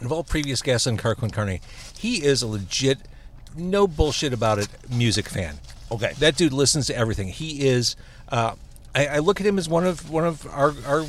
of 0.05 0.11
all 0.11 0.23
previous 0.23 0.61
guests 0.61 0.87
on 0.87 0.97
Car 0.97 1.15
Con 1.15 1.29
Carne, 1.29 1.59
he 1.97 2.23
is 2.23 2.41
a 2.41 2.47
legit, 2.47 2.99
no 3.55 3.87
bullshit 3.87 4.33
about 4.33 4.59
it, 4.59 4.67
music 4.89 5.27
fan. 5.29 5.59
okay. 5.91 6.13
That 6.19 6.35
dude 6.35 6.53
listens 6.53 6.87
to 6.87 6.95
everything. 6.95 7.29
He 7.29 7.67
is. 7.67 7.95
Uh, 8.29 8.55
I, 8.95 9.07
I 9.07 9.19
look 9.19 9.39
at 9.39 9.45
him 9.47 9.57
as 9.57 9.69
one 9.69 9.85
of 9.85 10.09
one 10.09 10.25
of 10.25 10.45
our 10.47 10.73
our 10.85 11.05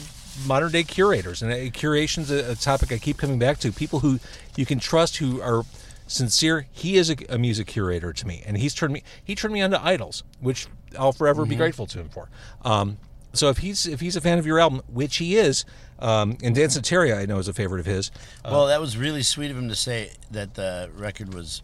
modern 0.47 0.73
day 0.73 0.83
curators, 0.83 1.43
and 1.43 1.53
uh, 1.53 1.71
curation's 1.73 2.31
a, 2.31 2.53
a 2.53 2.55
topic 2.55 2.93
I 2.93 2.99
keep 2.99 3.19
coming 3.19 3.39
back 3.39 3.59
to. 3.61 3.73
People 3.73 4.01
who 4.01 4.19
you 4.57 4.67
can 4.67 4.79
trust, 4.79 5.19
who 5.19 5.41
are 5.41 5.65
sincere. 6.07 6.67
He 6.73 6.97
is 6.97 7.11
a, 7.11 7.17
a 7.29 7.39
music 7.39 7.67
curator 7.67 8.13
to 8.13 8.27
me, 8.27 8.43
and 8.47 8.57
he's 8.59 8.75
turned 8.75 8.93
me 8.93 9.03
he 9.25 9.35
turned 9.35 9.55
me 9.55 9.63
on 9.63 9.71
to 9.71 9.85
idols, 9.85 10.25
which 10.41 10.67
I'll 10.99 11.13
forever 11.13 11.45
be 11.47 11.57
grateful 11.57 11.87
to 11.87 12.01
him 12.01 12.09
for. 12.09 12.29
Um, 12.65 12.99
so 13.33 13.49
if 13.49 13.59
he's 13.59 13.87
if 13.87 14.01
he's 14.01 14.17
a 14.17 14.21
fan 14.21 14.39
of 14.39 14.47
your 14.47 14.59
album, 14.59 14.83
which 14.93 15.19
he 15.19 15.37
is, 15.37 15.65
um, 15.99 16.37
and 16.43 16.57
Danceteria 16.57 17.17
I 17.17 17.27
know 17.27 17.39
is 17.39 17.49
a 17.49 17.53
favorite 17.53 17.81
of 17.81 17.87
his. 17.87 18.11
well, 18.45 18.67
that 18.67 18.81
was 18.81 18.97
really 18.97 19.23
sweet 19.23 19.51
of 19.51 19.59
him 19.59 19.69
to 19.69 19.77
say 19.77 20.13
that 20.31 20.55
the 20.55 20.91
record 20.95 21.35
was 21.35 21.63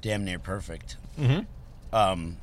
damn 0.00 0.24
near 0.24 0.38
perfect. 0.38 0.96
Mm-hmm. 1.18 1.94
Um, 1.94 2.36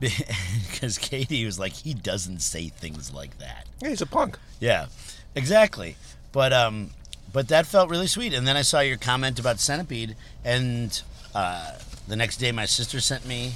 because 0.00 0.98
Katie 0.98 1.44
was 1.44 1.58
like, 1.58 1.72
he 1.72 1.94
doesn't 1.94 2.40
say 2.40 2.68
things 2.68 3.12
like 3.12 3.38
that. 3.38 3.66
Yeah, 3.80 3.88
he's 3.88 4.02
a 4.02 4.06
punk. 4.06 4.38
Yeah, 4.60 4.86
exactly. 5.34 5.96
But 6.32 6.52
um, 6.52 6.90
but 7.32 7.48
that 7.48 7.66
felt 7.66 7.90
really 7.90 8.06
sweet. 8.06 8.34
And 8.34 8.46
then 8.46 8.56
I 8.56 8.62
saw 8.62 8.80
your 8.80 8.96
comment 8.96 9.38
about 9.38 9.60
Centipede, 9.60 10.16
and 10.44 11.00
uh, 11.34 11.72
the 12.06 12.16
next 12.16 12.36
day 12.36 12.52
my 12.52 12.66
sister 12.66 13.00
sent 13.00 13.26
me 13.26 13.54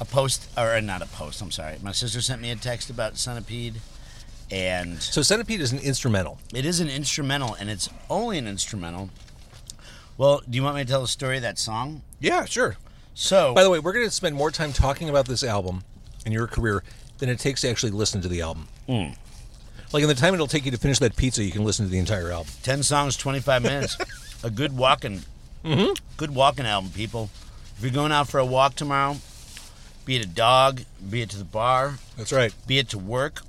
a 0.00 0.04
post, 0.04 0.48
or 0.56 0.74
uh, 0.74 0.80
not 0.80 1.02
a 1.02 1.06
post. 1.06 1.40
I'm 1.40 1.50
sorry. 1.50 1.76
My 1.82 1.92
sister 1.92 2.20
sent 2.20 2.42
me 2.42 2.50
a 2.50 2.56
text 2.56 2.90
about 2.90 3.16
Centipede, 3.16 3.80
and 4.50 5.00
So 5.02 5.22
Centipede 5.22 5.60
is 5.60 5.72
an 5.72 5.78
instrumental. 5.78 6.38
it 6.54 6.64
is 6.64 6.80
an 6.80 6.88
instrumental, 6.88 7.54
and 7.54 7.70
it's 7.70 7.88
only 8.10 8.38
an 8.38 8.46
instrumental. 8.46 9.10
Well, 10.18 10.42
do 10.48 10.56
you 10.56 10.62
want 10.62 10.76
me 10.76 10.84
to 10.84 10.88
tell 10.88 11.02
the 11.02 11.08
story 11.08 11.36
of 11.36 11.42
that 11.42 11.58
song? 11.58 12.02
Yeah, 12.20 12.44
sure. 12.46 12.76
So, 13.14 13.54
By 13.54 13.62
the 13.62 13.70
way, 13.70 13.78
we're 13.78 13.92
going 13.92 14.04
to 14.06 14.10
spend 14.10 14.34
more 14.34 14.50
time 14.50 14.72
talking 14.72 15.08
about 15.08 15.26
this 15.26 15.42
album 15.42 15.84
and 16.24 16.34
your 16.34 16.46
career 16.46 16.82
than 17.18 17.28
it 17.28 17.38
takes 17.38 17.62
to 17.62 17.70
actually 17.70 17.92
listen 17.92 18.20
to 18.22 18.28
the 18.28 18.42
album. 18.42 18.68
Hmm. 18.86 19.08
Like 19.92 20.02
in 20.02 20.08
the 20.08 20.14
time 20.14 20.34
it'll 20.34 20.46
take 20.46 20.64
you 20.64 20.70
to 20.70 20.78
finish 20.78 20.98
that 20.98 21.16
pizza, 21.16 21.42
you 21.42 21.52
can 21.52 21.64
listen 21.64 21.86
to 21.86 21.90
the 21.90 21.98
entire 21.98 22.30
album. 22.30 22.52
10 22.62 22.82
songs, 22.82 23.16
25 23.16 23.62
minutes. 23.62 23.96
a 24.44 24.50
good 24.50 24.76
walking, 24.76 25.22
mm-hmm. 25.64 25.92
good 26.16 26.34
walking 26.34 26.66
album, 26.66 26.90
people. 26.90 27.30
If 27.76 27.82
you're 27.82 27.92
going 27.92 28.12
out 28.12 28.28
for 28.28 28.38
a 28.38 28.44
walk 28.44 28.74
tomorrow, 28.74 29.16
be 30.06 30.16
it 30.16 30.24
a 30.24 30.28
dog, 30.28 30.80
be 31.10 31.20
it 31.20 31.28
to 31.30 31.36
the 31.38 31.44
bar, 31.44 31.98
That's 32.16 32.32
right. 32.32 32.54
be 32.66 32.78
it 32.78 32.88
to 32.90 32.98
work, 32.98 33.42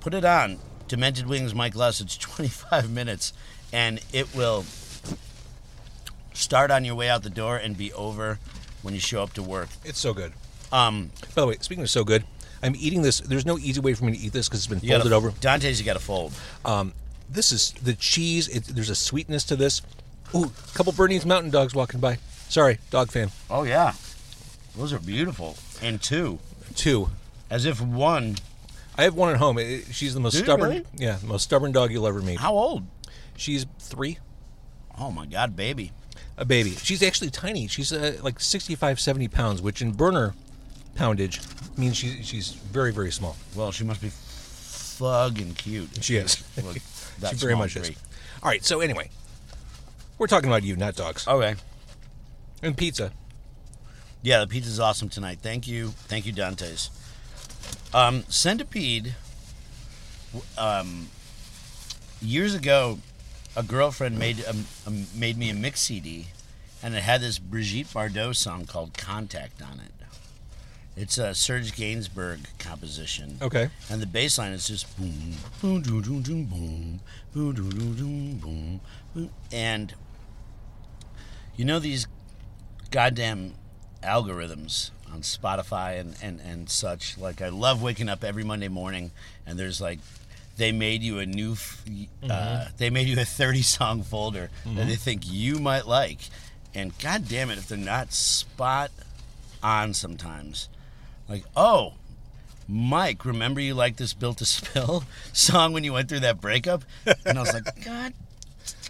put 0.00 0.12
it 0.14 0.24
on. 0.24 0.58
Demented 0.88 1.26
Wings, 1.28 1.54
Mike 1.54 1.76
Lust. 1.76 2.00
It's 2.00 2.16
25 2.16 2.90
minutes, 3.00 3.32
and 3.72 4.00
it 4.12 4.34
will 4.34 4.64
start 6.32 6.70
on 6.70 6.84
your 6.84 6.94
way 6.94 7.08
out 7.08 7.22
the 7.22 7.30
door 7.30 7.56
and 7.56 7.76
be 7.76 7.92
over 7.92 8.38
when 8.82 8.94
you 8.94 9.00
show 9.00 9.22
up 9.22 9.32
to 9.34 9.42
work. 9.42 9.68
It's 9.84 9.98
so 10.00 10.12
good. 10.12 10.32
Um, 10.72 11.10
By 11.34 11.42
the 11.42 11.46
way, 11.46 11.56
speaking 11.60 11.84
of 11.84 11.90
so 11.90 12.04
good, 12.04 12.24
I'm 12.62 12.74
eating 12.76 13.02
this. 13.02 13.20
There's 13.20 13.46
no 13.46 13.58
easy 13.58 13.80
way 13.80 13.94
for 13.94 14.04
me 14.04 14.12
to 14.12 14.18
eat 14.18 14.32
this 14.32 14.48
because 14.48 14.60
it's 14.60 14.66
been 14.66 14.80
you 14.80 14.88
gotta- 14.90 15.02
folded 15.04 15.14
over. 15.16 15.30
Dante's, 15.40 15.78
you 15.78 15.86
got 15.86 15.94
to 15.94 15.98
fold. 16.02 16.32
Um, 16.64 16.92
this 17.30 17.52
is 17.52 17.72
the 17.82 17.94
cheese. 17.94 18.48
It, 18.48 18.64
there's 18.64 18.90
a 18.90 18.94
sweetness 18.94 19.44
to 19.44 19.56
this. 19.56 19.82
Ooh, 20.34 20.44
a 20.44 20.76
couple 20.76 20.92
Bernese 20.92 21.26
Mountain 21.26 21.50
Dogs 21.50 21.74
walking 21.74 22.00
by. 22.00 22.18
Sorry, 22.48 22.78
dog 22.90 23.10
fan. 23.10 23.30
Oh 23.48 23.62
yeah, 23.62 23.92
those 24.76 24.92
are 24.92 24.98
beautiful. 24.98 25.56
And 25.84 26.00
two, 26.02 26.38
Two. 26.74 27.10
as 27.50 27.64
if 27.66 27.80
one. 27.80 28.36
I 28.96 29.02
have 29.04 29.14
one 29.14 29.30
at 29.30 29.36
home. 29.38 29.58
It- 29.58 29.86
she's 29.92 30.14
the 30.14 30.20
most 30.20 30.32
Do 30.32 30.38
you 30.38 30.44
stubborn. 30.44 30.68
really? 30.70 30.84
Yeah, 30.96 31.16
the 31.16 31.26
most 31.26 31.42
stubborn 31.42 31.72
dog 31.72 31.90
you'll 31.92 32.06
ever 32.06 32.20
meet. 32.22 32.38
How 32.38 32.54
old? 32.54 32.84
She's 33.36 33.66
three. 33.78 34.18
Oh 34.98 35.10
my 35.10 35.26
God, 35.26 35.56
baby. 35.56 35.92
a 36.36 36.44
baby. 36.44 36.70
She's 36.70 37.02
actually 37.02 37.30
tiny. 37.30 37.66
She's 37.68 37.92
uh, 37.92 38.18
like 38.22 38.40
65, 38.40 38.98
70 39.00 39.28
pounds, 39.28 39.60
which 39.62 39.82
in 39.82 39.92
Berner 39.92 40.34
poundage 40.96 41.40
means 41.76 41.96
she, 41.96 42.22
she's 42.22 42.50
very, 42.52 42.92
very 42.92 43.10
small. 43.12 43.36
Well, 43.56 43.70
she 43.72 43.84
must 43.84 44.00
be 44.00 44.10
fucking 44.10 45.54
cute. 45.54 45.88
She 46.02 46.16
is. 46.16 46.42
Look, 46.64 46.74
she 46.74 46.80
that 47.20 47.34
very 47.34 47.52
small 47.52 47.62
much 47.64 47.76
is. 47.76 47.86
tree. 47.88 47.96
All 48.42 48.48
right, 48.48 48.64
so 48.64 48.80
anyway, 48.80 49.10
we're 50.18 50.26
talking 50.28 50.48
about 50.48 50.62
you, 50.62 50.76
not 50.76 50.94
dogs. 50.96 51.26
Okay. 51.26 51.54
And 52.62 52.76
pizza. 52.76 53.12
Yeah, 54.24 54.38
the 54.40 54.46
pizza's 54.46 54.80
awesome 54.80 55.10
tonight. 55.10 55.40
Thank 55.42 55.68
you, 55.68 55.88
thank 56.08 56.24
you, 56.24 56.32
Dante's. 56.32 56.88
Um, 57.92 58.24
Centipede. 58.30 59.14
Um, 60.56 61.08
years 62.22 62.54
ago, 62.54 63.00
a 63.54 63.62
girlfriend 63.62 64.18
made 64.18 64.40
a, 64.40 64.56
a, 64.86 64.92
made 65.14 65.36
me 65.36 65.50
a 65.50 65.54
mix 65.54 65.82
CD, 65.82 66.28
and 66.82 66.94
it 66.94 67.02
had 67.02 67.20
this 67.20 67.38
Brigitte 67.38 67.88
Bardot 67.88 68.34
song 68.34 68.64
called 68.64 68.96
"Contact" 68.96 69.60
on 69.60 69.78
it. 69.78 69.92
It's 70.96 71.18
a 71.18 71.34
Serge 71.34 71.72
Gainsbourg 71.72 72.38
composition. 72.58 73.36
Okay. 73.42 73.68
And 73.90 74.00
the 74.00 74.06
bass 74.06 74.38
line 74.38 74.52
is 74.52 74.68
just 74.68 74.96
boom, 74.96 75.34
boom, 75.60 75.82
boom, 75.82 76.00
boom, 76.00 76.22
boom, 76.22 76.42
boom, 76.42 77.00
boom, 77.34 77.52
boom, 77.52 77.52
boom, 77.52 77.94
boom, 77.94 78.38
boom, 78.38 78.80
boom. 79.14 79.30
And 79.52 79.94
you 81.56 81.66
know 81.66 81.78
these 81.78 82.06
goddamn 82.90 83.54
algorithms 84.04 84.90
on 85.12 85.20
Spotify 85.22 85.98
and, 85.98 86.14
and, 86.22 86.40
and 86.40 86.68
such. 86.70 87.16
Like 87.18 87.40
I 87.42 87.48
love 87.48 87.82
waking 87.82 88.08
up 88.08 88.24
every 88.24 88.44
Monday 88.44 88.68
morning 88.68 89.10
and 89.46 89.58
there's 89.58 89.80
like 89.80 89.98
they 90.56 90.70
made 90.72 91.02
you 91.02 91.18
a 91.18 91.26
new 91.26 91.52
f- 91.52 91.84
uh, 92.28 92.66
they 92.78 92.90
made 92.90 93.08
you 93.08 93.20
a 93.20 93.24
30 93.24 93.62
song 93.62 94.02
folder 94.02 94.50
that 94.64 94.86
they 94.86 94.96
think 94.96 95.22
you 95.24 95.58
might 95.58 95.86
like. 95.86 96.18
And 96.74 96.96
god 96.98 97.28
damn 97.28 97.50
it 97.50 97.58
if 97.58 97.68
they're 97.68 97.78
not 97.78 98.12
spot 98.12 98.90
on 99.62 99.94
sometimes. 99.94 100.68
Like, 101.28 101.44
oh, 101.56 101.94
Mike, 102.68 103.24
remember 103.24 103.60
you 103.60 103.74
liked 103.74 103.98
this 103.98 104.14
Built 104.14 104.38
to 104.38 104.44
Spill 104.44 105.04
song 105.32 105.72
when 105.72 105.84
you 105.84 105.92
went 105.92 106.08
through 106.08 106.20
that 106.20 106.40
breakup? 106.40 106.84
And 107.24 107.38
I 107.38 107.40
was 107.40 107.52
like, 107.52 107.84
God, 107.84 108.12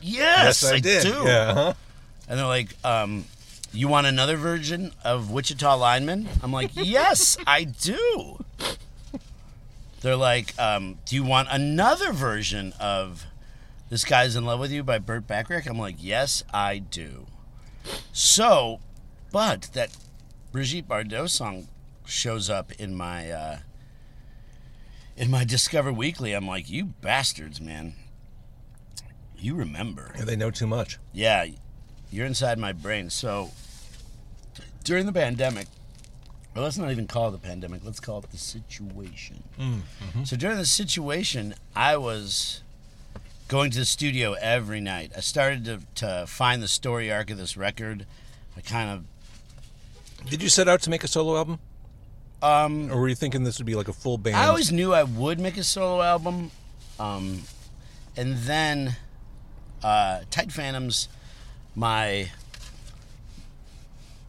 yes, 0.03 0.65
I, 0.65 0.81
do. 0.81 0.91
Yeah. 0.91 1.51
uh-huh. 1.51 1.75
And 2.29 2.39
they're 2.39 2.47
like, 2.47 2.75
um, 2.85 3.25
you 3.79 3.89
want 3.89 4.07
another 4.07 4.37
version 4.37 4.93
of 5.05 5.31
Wichita 5.31 5.77
Lineman? 5.77 6.29
I'm 6.43 6.53
like, 6.53 6.71
yes, 6.75 7.37
I 7.47 7.65
do. 7.65 8.45
They're 10.01 10.17
like, 10.17 10.59
um, 10.59 10.99
do 11.07 11.17
you 11.17 11.25
want 11.25 11.49
another 11.51 12.13
version 12.13 12.75
of 12.79 13.27
This 13.89 14.05
Guy's 14.05 14.37
in 14.37 14.45
Love 14.45 14.61
with 14.61 14.71
You 14.71 14.83
by 14.83 14.99
Burt 14.99 15.27
Bacharach? 15.27 15.67
I'm 15.67 15.79
like, 15.79 15.97
yes, 15.99 16.45
I 16.53 16.79
do. 16.79 17.27
So, 18.13 18.81
but 19.33 19.71
that 19.73 19.97
Brigitte 20.53 20.87
Bardot 20.87 21.31
song 21.31 21.69
shows 22.07 22.51
up 22.51 22.71
in 22.73 22.95
my 22.95 23.31
uh, 23.31 23.59
in 25.17 25.31
my 25.31 25.45
Discover 25.45 25.93
Weekly. 25.93 26.33
I'm 26.33 26.47
like, 26.47 26.69
you 26.71 26.85
bastards, 26.85 27.61
man. 27.61 27.95
You 29.37 29.55
remember. 29.55 30.13
Yeah, 30.17 30.25
they 30.25 30.37
know 30.37 30.51
too 30.51 30.67
much. 30.67 30.99
Yeah, 31.13 31.47
you're 32.11 32.27
inside 32.27 32.59
my 32.59 32.73
brain. 32.73 33.11
So 33.11 33.51
during 34.85 35.07
the 35.07 35.13
pandemic, 35.13 35.67
well, 36.55 36.63
let's 36.65 36.79
not 36.79 36.91
even 36.93 37.07
call 37.09 37.29
it 37.29 37.33
the 37.33 37.39
pandemic. 37.39 37.81
Let's 37.85 37.99
call 38.01 38.19
it 38.19 38.31
the 38.31 38.39
situation. 38.39 39.43
So 40.25 40.37
during 40.37 40.57
the 40.59 40.67
situation, 40.67 41.55
I 41.75 41.97
was 41.97 42.63
going 43.49 43.71
to 43.73 43.79
the 43.79 43.85
studio 43.85 44.35
every 44.35 44.81
night. 44.81 45.13
I 45.17 45.21
started 45.21 45.65
to, 45.65 45.81
to 45.97 46.27
find 46.27 46.63
the 46.63 46.69
story 46.69 47.11
arc 47.11 47.31
of 47.31 47.39
this 47.39 47.57
record. 47.57 48.07
I 48.57 48.61
kind 48.61 48.89
of, 48.91 50.29
Did 50.31 50.43
you 50.43 50.49
set 50.49 50.69
out 50.69 50.81
to 50.83 50.91
make 50.91 51.03
a 51.03 51.09
solo 51.09 51.37
album? 51.37 51.59
um, 52.43 52.91
Or 52.93 53.01
were 53.01 53.09
you 53.09 53.15
thinking 53.17 53.43
this 53.43 53.59
would 53.59 53.67
be 53.67 53.75
like 53.75 53.89
a 53.89 53.93
full 53.93 54.19
band? 54.19 54.37
I 54.37 54.47
always 54.47 54.71
knew 54.71 54.93
I 54.95 55.03
would 55.03 55.41
make 55.41 55.57
a 55.57 55.65
solo 55.65 56.03
album, 56.03 56.51
um, 57.01 57.43
and 58.17 58.37
then 58.39 58.97
uh, 59.83 60.21
Tight 60.31 60.49
Phantomz, 60.49 61.09
my 61.75 62.31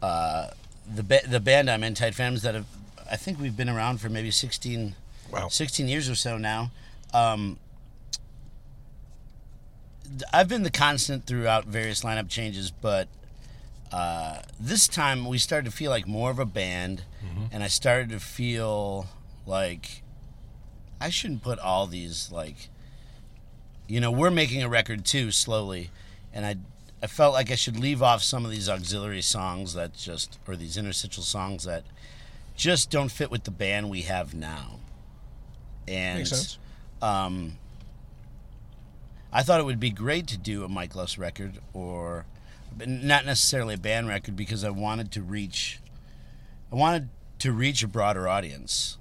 uh, 0.02 0.48
the 0.92 1.02
ba- 1.02 1.26
the 1.26 1.40
band 1.40 1.70
I'm 1.70 1.82
in, 1.82 1.94
Tight 1.94 2.14
Phantomz, 2.14 2.42
that 2.42 2.54
have 2.54 2.66
I 3.10 3.16
think 3.16 3.38
we've 3.40 3.56
been 3.56 3.68
around 3.68 4.00
for 4.00 4.08
maybe 4.08 4.30
16, 4.30 4.94
Wow. 5.30 5.48
16 5.48 5.86
years 5.88 6.08
or 6.10 6.14
so 6.16 6.36
now. 6.38 6.70
Um, 7.14 7.58
I've 10.32 10.48
been 10.48 10.62
the 10.62 10.70
constant 10.70 11.26
throughout 11.26 11.64
various 11.66 12.02
lineup 12.02 12.28
changes, 12.28 12.70
but 12.70 13.08
uh, 13.92 14.38
this 14.58 14.86
time 14.88 15.26
we 15.26 15.38
started 15.38 15.68
to 15.70 15.76
feel 15.76 15.90
like 15.90 16.06
more 16.06 16.30
of 16.30 16.38
a 16.38 16.44
band, 16.46 17.02
and 17.52 17.62
I 17.62 17.66
started 17.68 18.10
to 18.10 18.20
feel 18.20 19.06
like 19.46 20.02
I 21.00 21.10
shouldn't 21.10 21.42
put 21.42 21.58
all 21.58 21.86
these 21.88 22.30
like, 22.30 22.68
you 23.88 24.00
know, 24.00 24.10
we're 24.12 24.30
making 24.30 24.62
a 24.62 24.68
record 24.68 25.04
too 25.04 25.30
slowly, 25.32 25.90
and 26.32 26.46
I 26.46 26.56
I 27.06 27.08
felt 27.08 27.34
like 27.34 27.52
I 27.52 27.54
should 27.54 27.78
leave 27.78 28.02
off 28.02 28.20
some 28.24 28.44
of 28.44 28.50
these 28.50 28.68
auxiliary 28.68 29.22
songs 29.22 29.74
that 29.74 29.94
just 29.94 30.40
or 30.48 30.56
these 30.56 30.76
interstitial 30.76 31.22
songs 31.22 31.62
that 31.62 31.84
just 32.56 32.90
don't 32.90 33.12
fit 33.12 33.30
with 33.30 33.44
the 33.44 33.52
band 33.52 33.90
we 33.90 34.02
have 34.02 34.34
now. 34.34 34.80
And 35.86 36.18
Makes 36.18 36.30
sense. 36.30 36.58
um, 37.00 37.58
I 39.32 39.44
thought 39.44 39.60
it 39.60 39.66
would 39.66 39.78
be 39.78 39.90
great 39.90 40.26
to 40.26 40.36
do 40.36 40.64
a 40.64 40.68
Mike 40.68 40.96
Lust 40.96 41.16
record 41.16 41.60
or 41.72 42.26
but 42.76 42.88
not 42.88 43.24
necessarily 43.24 43.74
a 43.74 43.78
band 43.78 44.08
record 44.08 44.34
because 44.34 44.64
I 44.64 44.70
wanted 44.70 45.12
to 45.12 45.22
reach 45.22 45.78
I 46.72 46.74
wanted 46.74 47.08
to 47.38 47.52
reach 47.52 47.84
a 47.84 47.86
broader 47.86 48.26
audience. 48.26 48.98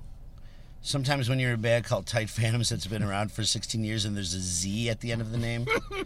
sometimes 0.83 1.27
when 1.27 1.39
you're 1.39 1.53
a 1.53 1.57
band 1.57 1.85
called 1.85 2.05
Tight 2.05 2.27
Phantomz 2.27 2.69
that's 2.69 2.85
been 2.85 3.01
around 3.01 3.31
for 3.31 3.43
16 3.43 3.83
years 3.83 4.05
and 4.05 4.15
there's 4.15 4.35
a 4.35 4.39
Z 4.39 4.91
at 4.91 5.00
the 5.00 5.12
end 5.12 5.21
of 5.21 5.31
the 5.31 5.39
name, 5.39 5.65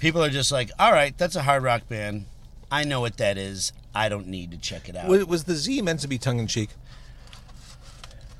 people 0.00 0.22
are 0.24 0.30
just 0.30 0.50
like, 0.50 0.70
all 0.78 0.92
right, 0.92 1.16
that's 1.16 1.36
a 1.36 1.42
hard 1.42 1.62
rock 1.62 1.88
band. 1.88 2.26
I 2.70 2.84
know 2.84 3.00
what 3.00 3.16
that 3.18 3.36
is. 3.38 3.72
I 3.94 4.08
don't 4.08 4.26
need 4.26 4.50
to 4.52 4.56
check 4.56 4.88
it 4.88 4.96
out. 4.96 5.08
Was, 5.08 5.26
was 5.26 5.44
the 5.44 5.54
Z 5.54 5.82
meant 5.82 6.00
to 6.00 6.08
be 6.08 6.18
tongue 6.18 6.38
in 6.38 6.46
cheek? 6.46 6.70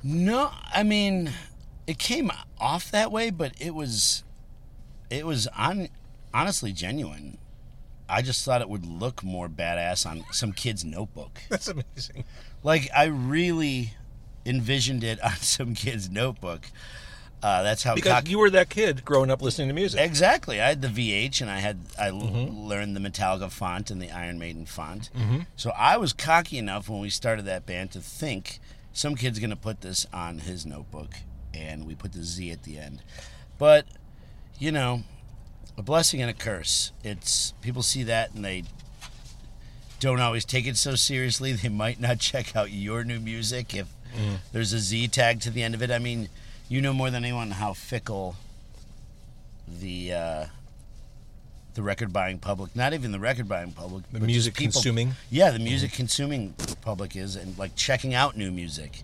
No, 0.03 0.51
I 0.73 0.83
mean, 0.83 1.31
it 1.85 1.99
came 1.99 2.31
off 2.59 2.89
that 2.91 3.11
way, 3.11 3.29
but 3.29 3.53
it 3.59 3.75
was, 3.75 4.23
it 5.09 5.25
was 5.25 5.47
on, 5.47 5.89
honestly 6.33 6.71
genuine. 6.71 7.37
I 8.09 8.21
just 8.21 8.43
thought 8.43 8.61
it 8.61 8.69
would 8.69 8.85
look 8.85 9.23
more 9.23 9.47
badass 9.47 10.05
on 10.05 10.23
some 10.31 10.53
kid's 10.53 10.83
notebook. 10.83 11.39
That's 11.49 11.67
amazing. 11.67 12.25
Like 12.63 12.89
I 12.95 13.05
really 13.05 13.93
envisioned 14.45 15.03
it 15.03 15.21
on 15.23 15.35
some 15.37 15.75
kid's 15.75 16.09
notebook. 16.09 16.65
Uh, 17.43 17.63
that's 17.63 17.81
how 17.83 17.95
Because 17.95 18.11
cock- 18.11 18.29
you 18.29 18.37
were 18.37 18.49
that 18.51 18.69
kid 18.69 19.03
growing 19.03 19.31
up 19.31 19.41
listening 19.41 19.67
to 19.67 19.73
music. 19.73 19.99
exactly. 19.99 20.61
I 20.61 20.67
had 20.69 20.81
the 20.81 20.87
VH 20.87 21.41
and 21.41 21.49
I 21.49 21.59
had 21.59 21.79
I 21.99 22.09
Mm-hmm. 22.09 22.55
learned 22.67 22.95
the 22.95 22.99
Metallica 22.99 23.49
font 23.51 23.89
and 23.89 23.99
the 24.01 24.11
Iron 24.11 24.37
Maiden 24.37 24.65
font. 24.65 25.09
So 25.55 25.71
I 25.71 25.97
was 25.97 26.13
cocky 26.13 26.57
enough 26.59 26.87
when 26.87 26.99
we 27.01 27.09
started 27.09 27.45
that 27.45 27.65
band 27.65 27.91
to 27.93 27.99
think 27.99 28.59
some 28.93 29.15
kid's 29.15 29.39
gonna 29.39 29.55
put 29.55 29.81
this 29.81 30.05
on 30.13 30.39
his 30.39 30.65
notebook, 30.65 31.15
and 31.53 31.87
we 31.87 31.95
put 31.95 32.13
the 32.13 32.23
Z 32.23 32.51
at 32.51 32.63
the 32.63 32.77
end. 32.77 33.01
But 33.57 33.85
you 34.59 34.71
know, 34.71 35.01
a 35.77 35.81
blessing 35.81 36.21
and 36.21 36.29
a 36.29 36.33
curse. 36.33 36.91
It's 37.03 37.53
people 37.61 37.81
see 37.81 38.03
that 38.03 38.33
and 38.35 38.45
they 38.45 38.65
don't 39.99 40.19
always 40.19 40.45
take 40.45 40.67
it 40.67 40.77
so 40.77 40.95
seriously. 40.95 41.53
They 41.61 41.69
might 41.69 41.99
not 41.99 42.19
check 42.19 42.55
out 42.55 42.71
your 42.71 43.03
new 43.03 43.19
music 43.19 43.73
if 43.73 43.87
there's 44.51 44.73
a 44.73 44.79
Z 44.79 45.07
tag 45.07 45.39
to 45.41 45.49
the 45.49 45.63
end 45.63 45.73
of 45.73 45.81
it. 45.81 45.89
I 45.89 45.97
mean, 45.99 46.29
you 46.71 46.79
know 46.81 46.93
more 46.93 47.09
than 47.09 47.25
anyone 47.25 47.51
how 47.51 47.73
fickle 47.73 48.35
the 49.67 50.13
uh, 50.13 50.45
the 51.73 51.81
record 51.83 52.11
buying 52.13 52.39
public, 52.39 52.75
not 52.75 52.93
even 52.93 53.11
the 53.11 53.19
record 53.19 53.47
buying 53.47 53.71
public, 53.71 54.03
The 54.11 54.19
music 54.21 54.53
people- 54.55 54.71
consuming. 54.73 55.15
yeah, 55.29 55.51
the 55.51 55.59
music 55.59 55.91
consuming 55.91 56.53
public 56.81 57.15
is, 57.15 57.35
and 57.35 57.57
like 57.57 57.75
checking 57.75 58.13
out 58.13 58.35
new 58.37 58.51
music. 58.51 59.03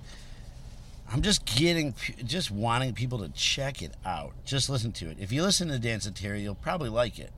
I'm 1.12 1.22
just 1.22 1.46
getting, 1.46 1.94
just 2.26 2.52
wanting 2.52 2.94
people 2.94 3.20
to 3.20 3.30
check 3.30 3.82
it 3.82 3.94
out. 4.06 4.34
Just 4.46 4.70
listen 4.70 4.92
to 4.94 5.10
it. 5.10 5.16
If 5.22 5.32
you 5.32 5.42
listen 5.42 5.70
to 5.70 5.76
Danceteria, 5.80 6.42
you'll 6.42 6.56
probably 6.56 6.90
like 6.90 7.18
it. 7.18 7.32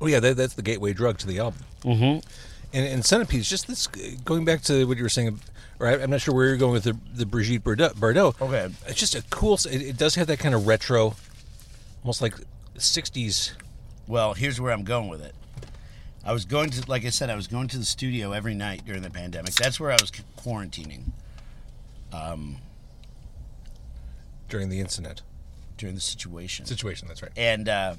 Oh 0.00 0.06
yeah, 0.06 0.18
that, 0.18 0.36
that's 0.36 0.54
the 0.54 0.62
gateway 0.62 0.92
drug 0.92 1.18
to 1.18 1.26
the 1.28 1.38
album. 1.38 1.60
Mm-hmm. 1.82 2.28
And, 2.72 2.86
and 2.86 3.04
Centipedes, 3.04 3.48
just 3.48 3.68
this 3.68 3.86
going 4.24 4.44
back 4.44 4.62
to 4.62 4.84
what 4.86 4.96
you 4.96 5.04
were 5.04 5.08
saying, 5.08 5.38
I, 5.88 6.02
I'm 6.02 6.10
not 6.10 6.20
sure 6.20 6.34
where 6.34 6.46
you're 6.46 6.56
going 6.56 6.72
with 6.72 6.84
the 6.84 6.96
the 7.14 7.26
Brigitte 7.26 7.64
Bardot. 7.64 7.94
Bardot. 7.94 8.40
Okay. 8.40 8.72
it's 8.86 8.98
just 8.98 9.14
a 9.14 9.22
cool. 9.30 9.54
It, 9.70 9.82
it 9.82 9.96
does 9.96 10.14
have 10.16 10.26
that 10.26 10.38
kind 10.38 10.54
of 10.54 10.66
retro, 10.66 11.14
almost 12.02 12.20
like 12.22 12.34
'60s. 12.76 13.52
Well, 14.06 14.34
here's 14.34 14.60
where 14.60 14.72
I'm 14.72 14.84
going 14.84 15.08
with 15.08 15.22
it. 15.22 15.34
I 16.24 16.32
was 16.32 16.44
going 16.44 16.70
to, 16.70 16.88
like 16.90 17.04
I 17.06 17.10
said, 17.10 17.30
I 17.30 17.34
was 17.34 17.46
going 17.46 17.68
to 17.68 17.78
the 17.78 17.84
studio 17.84 18.32
every 18.32 18.54
night 18.54 18.84
during 18.84 19.02
the 19.02 19.10
pandemic. 19.10 19.54
That's 19.54 19.80
where 19.80 19.90
I 19.90 19.96
was 20.00 20.10
quarantining 20.36 21.12
Um, 22.12 22.58
during 24.48 24.68
the 24.68 24.80
incident 24.80 25.22
during 25.78 25.94
the 25.94 26.00
situation. 26.00 26.66
situation. 26.66 27.08
That's 27.08 27.22
right. 27.22 27.32
and 27.36 27.66
uh, 27.68 27.94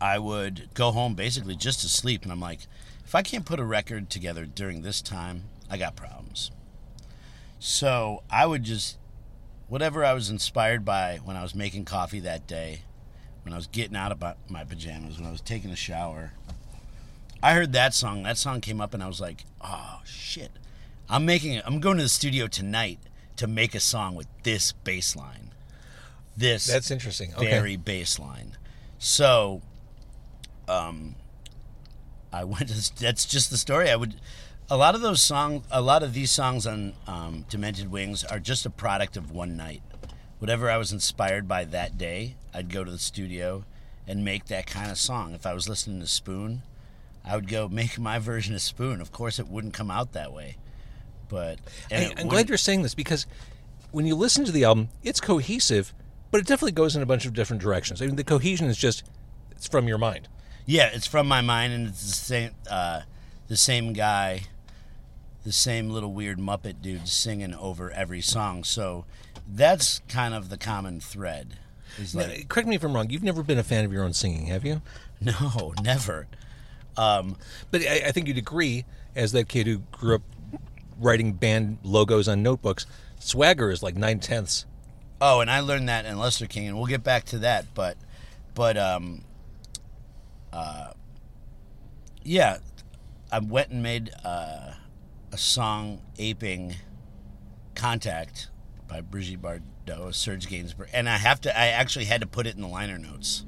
I 0.00 0.18
would 0.18 0.70
go 0.74 0.90
home 0.90 1.14
basically 1.14 1.54
just 1.54 1.80
to 1.82 1.88
sleep. 1.88 2.24
And 2.24 2.32
I'm 2.32 2.40
like, 2.40 2.60
if 3.04 3.14
I 3.14 3.22
can't 3.22 3.44
put 3.46 3.60
a 3.60 3.64
record 3.64 4.10
together 4.10 4.44
during 4.44 4.82
this 4.82 5.00
time, 5.00 5.44
I 5.70 5.76
got 5.76 5.96
problems. 5.96 6.50
So 7.58 8.22
I 8.30 8.46
would 8.46 8.62
just, 8.62 8.98
whatever 9.68 10.04
I 10.04 10.12
was 10.12 10.30
inspired 10.30 10.84
by 10.84 11.18
when 11.24 11.36
I 11.36 11.42
was 11.42 11.54
making 11.54 11.84
coffee 11.84 12.20
that 12.20 12.46
day, 12.46 12.82
when 13.42 13.52
I 13.52 13.56
was 13.56 13.66
getting 13.66 13.96
out 13.96 14.12
of 14.12 14.22
my- 14.48 14.64
pajamas, 14.64 15.18
when 15.18 15.26
I 15.26 15.30
was 15.30 15.40
taking 15.40 15.70
a 15.70 15.76
shower, 15.76 16.32
I 17.42 17.54
heard 17.54 17.72
that 17.72 17.94
song. 17.94 18.24
That 18.24 18.36
song 18.36 18.60
came 18.60 18.80
up, 18.80 18.94
and 18.94 19.02
I 19.02 19.06
was 19.06 19.20
like, 19.20 19.44
oh 19.60 20.00
shit. 20.04 20.50
I'm 21.08 21.24
making 21.24 21.54
it. 21.54 21.62
I'm 21.66 21.80
going 21.80 21.96
to 21.96 22.02
the 22.02 22.08
studio 22.08 22.46
tonight 22.46 22.98
to 23.36 23.46
make 23.46 23.74
a 23.74 23.80
song 23.80 24.14
with 24.14 24.26
this 24.42 24.72
bass 24.72 25.16
line. 25.16 25.52
This 26.36 26.66
That's 26.66 26.90
interesting. 26.90 27.32
Okay. 27.34 27.50
very 27.50 27.76
bass 27.76 28.18
line. 28.18 28.56
So, 28.98 29.62
um, 30.68 31.14
I 32.32 32.44
went 32.52 32.68
to. 32.68 33.00
That's 33.00 33.24
just 33.24 33.50
the 33.50 33.56
story. 33.56 33.90
I 33.90 33.96
would. 33.96 34.16
A 34.70 34.76
lot 34.76 34.94
of 34.94 35.00
those 35.00 35.22
songs, 35.22 35.64
a 35.70 35.80
lot 35.80 36.02
of 36.02 36.12
these 36.12 36.30
songs 36.30 36.66
on 36.66 36.92
um, 37.06 37.46
Demented 37.48 37.90
Wings 37.90 38.22
are 38.22 38.38
just 38.38 38.66
a 38.66 38.70
product 38.70 39.16
of 39.16 39.30
one 39.30 39.56
night. 39.56 39.80
Whatever 40.40 40.70
I 40.70 40.76
was 40.76 40.92
inspired 40.92 41.48
by 41.48 41.64
that 41.64 41.96
day, 41.96 42.36
I'd 42.52 42.70
go 42.70 42.84
to 42.84 42.90
the 42.90 42.98
studio 42.98 43.64
and 44.06 44.26
make 44.26 44.44
that 44.46 44.66
kind 44.66 44.90
of 44.90 44.98
song. 44.98 45.32
If 45.32 45.46
I 45.46 45.54
was 45.54 45.70
listening 45.70 46.00
to 46.00 46.06
Spoon, 46.06 46.60
I 47.24 47.34
would 47.34 47.48
go 47.48 47.66
make 47.70 47.98
my 47.98 48.18
version 48.18 48.54
of 48.54 48.60
Spoon. 48.60 49.00
Of 49.00 49.10
course, 49.10 49.38
it 49.38 49.48
wouldn't 49.48 49.72
come 49.72 49.90
out 49.90 50.12
that 50.12 50.34
way, 50.34 50.58
but 51.30 51.58
I, 51.90 52.12
I'm 52.18 52.28
glad 52.28 52.50
you're 52.50 52.58
saying 52.58 52.82
this 52.82 52.94
because 52.94 53.26
when 53.90 54.04
you 54.04 54.14
listen 54.16 54.44
to 54.44 54.52
the 54.52 54.64
album, 54.64 54.90
it's 55.02 55.18
cohesive, 55.20 55.94
but 56.30 56.42
it 56.42 56.46
definitely 56.46 56.72
goes 56.72 56.94
in 56.94 57.00
a 57.00 57.06
bunch 57.06 57.24
of 57.24 57.32
different 57.32 57.62
directions. 57.62 58.02
I 58.02 58.06
mean, 58.06 58.16
the 58.16 58.24
cohesion 58.24 58.66
is 58.66 58.76
just 58.76 59.02
it's 59.50 59.66
from 59.66 59.88
your 59.88 59.98
mind. 59.98 60.28
Yeah, 60.66 60.90
it's 60.92 61.06
from 61.06 61.26
my 61.26 61.40
mind, 61.40 61.72
and 61.72 61.88
it's 61.88 62.02
the 62.02 62.12
same, 62.12 62.50
uh, 62.70 63.00
the 63.48 63.56
same 63.56 63.94
guy, 63.94 64.42
the 65.48 65.52
same 65.52 65.88
little 65.88 66.12
weird 66.12 66.38
Muppet 66.38 66.82
dude 66.82 67.08
singing 67.08 67.54
over 67.54 67.90
every 67.92 68.20
song. 68.20 68.64
So 68.64 69.06
that's 69.50 70.02
kind 70.06 70.34
of 70.34 70.50
the 70.50 70.58
common 70.58 71.00
thread. 71.00 71.56
Is 71.98 72.14
Now, 72.14 72.26
like, 72.26 72.48
correct 72.50 72.68
me 72.68 72.74
if 72.76 72.84
I'm 72.84 72.92
wrong. 72.92 73.08
You've 73.08 73.22
never 73.22 73.42
been 73.42 73.56
a 73.56 73.62
fan 73.62 73.86
of 73.86 73.90
your 73.90 74.04
own 74.04 74.12
singing, 74.12 74.44
have 74.48 74.62
you? 74.62 74.82
no, 75.22 75.72
never. 75.82 76.26
Um, 76.98 77.38
But 77.70 77.80
I, 77.80 78.02
I 78.08 78.12
think 78.12 78.28
you'd 78.28 78.36
agree, 78.36 78.84
as 79.16 79.32
that 79.32 79.48
kid 79.48 79.66
who 79.66 79.78
grew 79.90 80.16
up 80.16 80.22
writing 81.00 81.32
band 81.32 81.78
logos 81.82 82.28
on 82.28 82.42
notebooks, 82.42 82.84
swagger 83.18 83.70
is 83.70 83.82
like 83.82 83.96
nine 83.96 84.20
tenths. 84.20 84.66
oh, 85.22 85.40
and 85.40 85.50
I 85.50 85.60
learned 85.60 85.88
that 85.88 86.04
in 86.04 86.18
Lustre 86.18 86.46
King, 86.46 86.68
and 86.68 86.76
we'll 86.76 86.84
get 86.86 87.02
back 87.02 87.24
to 87.24 87.38
that. 87.38 87.64
But, 87.74 87.96
but, 88.54 88.76
um, 88.76 89.24
uh, 90.52 90.92
yeah, 92.22 92.58
I 93.32 93.38
went 93.38 93.70
and 93.70 93.82
made 93.82 94.10
uh, 94.22 94.72
a 95.32 95.38
song 95.38 96.00
aping 96.18 96.76
"Contact" 97.74 98.48
by 98.86 99.00
Brigitte 99.00 99.42
Bardot, 99.42 100.14
Serge 100.14 100.48
Gainsbourg, 100.48 100.88
and 100.92 101.08
I 101.08 101.18
have 101.18 101.40
to. 101.42 101.58
I 101.58 101.68
actually 101.68 102.06
had 102.06 102.20
to 102.20 102.26
put 102.26 102.46
it 102.46 102.54
in 102.56 102.62
the 102.62 102.68
liner 102.68 102.98
notes. 102.98 103.44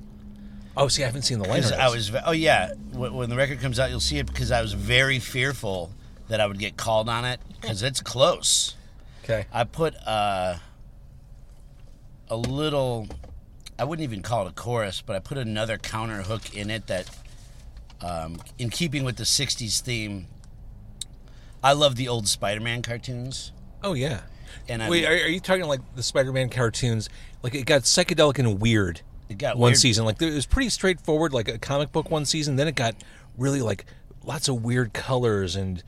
Oh, 0.77 0.89
see, 0.89 1.03
I 1.03 1.07
haven't 1.07 1.23
seen 1.23 1.39
the 1.39 1.49
liner. 1.49 1.63
Notes. 1.63 1.73
I 1.73 1.89
was. 1.89 2.13
Oh 2.25 2.33
yeah, 2.33 2.75
when, 2.93 3.15
when 3.15 3.31
the 3.31 3.37
record 3.37 3.61
comes 3.61 3.79
out, 3.81 3.91
you'll 3.91 4.01
see 4.01 4.19
it 4.19 4.27
because 4.27 4.51
I 4.51 4.63
was 4.63 4.73
very 4.73 5.19
fearful 5.19 5.91
that 6.29 6.41
I 6.41 6.47
would 6.47 6.59
get 6.59 6.77
called 6.77 7.09
on 7.09 7.25
it 7.25 7.41
because 7.61 7.83
it's 7.83 8.01
close. 8.01 8.77
okay. 9.25 9.47
I 9.53 9.65
put 9.65 9.95
uh, 10.07 10.57
a 12.29 12.37
little, 12.37 13.09
I 13.79 13.85
wouldn't 13.85 14.05
even 14.05 14.23
call 14.23 14.47
it 14.47 14.51
a 14.51 14.55
chorus, 14.55 15.03
but 15.05 15.17
I 15.17 15.19
put 15.19 15.39
another 15.39 15.77
counter 15.77 16.23
hook 16.23 16.55
in 16.57 16.71
it 16.71 16.87
that, 16.87 17.11
um, 18.01 18.41
in 18.59 18.71
keeping 18.71 19.03
with 19.03 19.17
the 19.17 19.25
'60s 19.25 19.81
theme, 19.81 20.29
I 21.63 21.73
love 21.73 21.97
the 21.97 22.09
old 22.09 22.29
Spider-Man 22.29 22.83
cartoons. 22.83 23.53
Oh 23.83 23.95
yeah. 23.95 24.23
And 24.69 24.83
I, 24.83 24.91
Wait, 24.91 25.05
are, 25.05 25.13
are 25.13 25.29
you 25.29 25.41
talking 25.41 25.65
like 25.65 25.81
the 25.95 26.03
Spider-Man 26.03 26.49
cartoons? 26.49 27.09
Like 27.43 27.55
it 27.55 27.67
got 27.67 27.83
psychedelic 27.83 28.39
and 28.39 28.61
weird. 28.61 29.03
It 29.29 29.39
got 29.39 29.57
one 29.57 29.71
weird. 29.71 29.79
season. 29.79 30.05
Like 30.05 30.21
it 30.21 30.35
was 30.35 30.47
pretty 30.47 30.71
straightforward, 30.71 31.33
like 31.33 31.49
a 31.49 31.59
comic 31.59 31.93
book 31.93 32.11
one 32.11 32.25
season. 32.25 32.57
Then 32.57 32.69
it 32.69 32.75
got 32.75 32.95
really 33.39 33.63
like 33.63 33.85
lots 34.25 34.49
of 34.49 34.63
weird 34.63 34.93
colors 34.93 35.57
and 35.57 35.83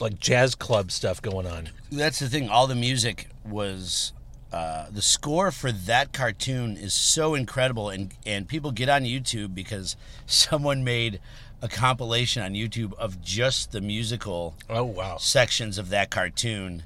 like 0.00 0.18
jazz 0.18 0.54
club 0.54 0.90
stuff 0.90 1.20
going 1.20 1.46
on. 1.46 1.70
that's 1.90 2.18
the 2.18 2.28
thing. 2.28 2.48
All 2.48 2.66
the 2.66 2.74
music 2.74 3.28
was 3.44 4.12
uh, 4.52 4.86
the 4.90 5.02
score 5.02 5.50
for 5.50 5.72
that 5.72 6.12
cartoon 6.12 6.76
is 6.76 6.94
so 6.94 7.34
incredible, 7.34 7.90
and 7.90 8.14
and 8.24 8.46
people 8.46 8.70
get 8.70 8.88
on 8.88 9.02
YouTube 9.02 9.54
because 9.54 9.96
someone 10.26 10.84
made 10.84 11.20
a 11.64 11.68
compilation 11.68 12.42
on 12.42 12.52
YouTube 12.52 12.92
of 12.94 13.22
just 13.22 13.72
the 13.72 13.80
musical 13.80 14.54
Oh 14.68 14.84
wow. 14.84 15.16
sections 15.16 15.78
of 15.78 15.88
that 15.88 16.10
cartoon, 16.10 16.82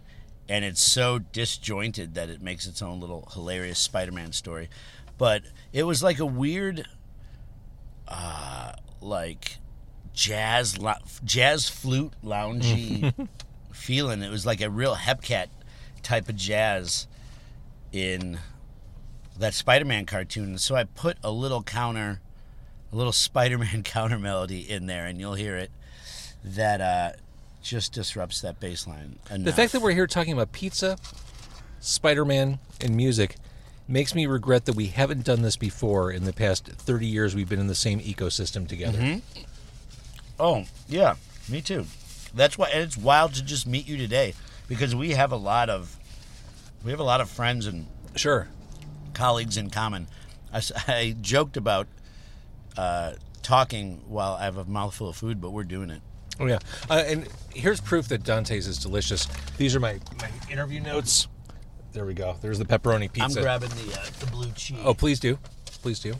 and 0.48 0.64
it's 0.64 0.80
so 0.80 1.18
disjointed 1.18 2.14
that 2.14 2.30
it 2.30 2.40
makes 2.40 2.64
its 2.64 2.80
own 2.80 3.00
little 3.00 3.28
hilarious 3.34 3.80
Spider-Man 3.80 4.30
story. 4.32 4.70
But 5.18 5.42
it 5.72 5.82
was 5.82 6.00
like 6.00 6.20
a 6.20 6.26
weird, 6.26 6.86
uh, 8.06 8.72
like 9.00 9.56
jazz 10.14 10.78
lo- 10.78 10.94
jazz 11.24 11.68
flute 11.68 12.12
loungy 12.24 13.12
feeling. 13.72 14.22
It 14.22 14.30
was 14.30 14.46
like 14.46 14.60
a 14.60 14.70
real 14.70 14.94
Hepcat 14.94 15.48
type 16.02 16.28
of 16.28 16.36
jazz 16.36 17.08
in 17.92 18.38
that 19.38 19.54
Spider-Man 19.54 20.06
cartoon. 20.06 20.56
So 20.58 20.76
I 20.76 20.84
put 20.84 21.16
a 21.24 21.30
little 21.32 21.62
counter, 21.64 22.20
a 22.92 22.96
little 22.96 23.12
Spider-Man 23.12 23.82
counter 23.84 24.18
melody 24.18 24.60
in 24.68 24.86
there, 24.86 25.06
and 25.06 25.18
you'll 25.18 25.34
hear 25.34 25.56
it. 25.56 25.70
That 26.44 26.80
uh, 26.80 27.12
just 27.62 27.92
disrupts 27.92 28.40
that 28.42 28.60
bass 28.60 28.86
line. 28.86 29.18
The 29.28 29.52
fact 29.52 29.72
that 29.72 29.80
we're 29.82 29.92
here 29.92 30.06
talking 30.06 30.32
about 30.32 30.52
pizza 30.52 30.96
Spider-Man 31.80 32.58
and 32.80 32.94
music 32.96 33.36
makes 33.88 34.14
me 34.14 34.26
regret 34.26 34.66
that 34.66 34.76
we 34.76 34.86
haven't 34.86 35.24
done 35.24 35.42
this 35.42 35.56
before 35.56 36.10
in 36.12 36.24
the 36.24 36.32
past 36.32 36.66
30 36.66 37.06
years 37.06 37.34
we've 37.34 37.48
been 37.48 37.58
in 37.60 37.66
the 37.66 37.74
same 37.74 38.00
ecosystem 38.00 38.68
together. 38.68 39.20
Oh, 40.38 40.64
yeah, 40.88 41.14
me 41.48 41.60
too. 41.60 41.86
That's 42.34 42.58
why 42.58 42.68
and 42.68 42.82
it's 42.82 42.96
wild 42.96 43.34
to 43.34 43.42
just 43.42 43.66
meet 43.66 43.88
you 43.88 43.96
today 43.96 44.34
because 44.68 44.94
we 44.94 45.10
have 45.12 45.32
a 45.32 45.36
lot 45.36 45.70
of 45.70 45.96
we 46.84 46.90
have 46.90 47.00
a 47.00 47.04
lot 47.04 47.20
of 47.20 47.28
friends 47.30 47.66
and 47.66 47.86
Sure. 48.14 48.48
colleagues 49.14 49.56
in 49.56 49.70
common. 49.70 50.06
I 50.52 51.16
joked 51.20 51.56
about 51.56 51.86
uh, 52.78 53.12
talking 53.42 54.00
while 54.06 54.34
I 54.34 54.44
have 54.44 54.56
a 54.56 54.64
mouthful 54.64 55.08
of 55.08 55.16
food, 55.16 55.40
but 55.40 55.50
we're 55.50 55.64
doing 55.64 55.90
it. 55.90 56.00
Oh 56.40 56.46
yeah, 56.46 56.60
uh, 56.88 57.02
and 57.04 57.26
here's 57.52 57.80
proof 57.80 58.08
that 58.08 58.22
Dante's 58.22 58.68
is 58.68 58.78
delicious. 58.78 59.26
These 59.56 59.74
are 59.74 59.80
my, 59.80 59.98
my 60.20 60.30
interview 60.50 60.80
notes. 60.80 61.26
There 61.92 62.06
we 62.06 62.14
go. 62.14 62.36
There's 62.40 62.58
the 62.60 62.64
pepperoni 62.64 63.12
pizza. 63.12 63.40
I'm 63.40 63.42
grabbing 63.44 63.70
the 63.70 63.98
uh, 64.00 64.04
the 64.20 64.26
blue 64.26 64.50
cheese. 64.52 64.78
Oh, 64.84 64.94
please 64.94 65.18
do, 65.18 65.38
please 65.82 65.98
do. 65.98 66.14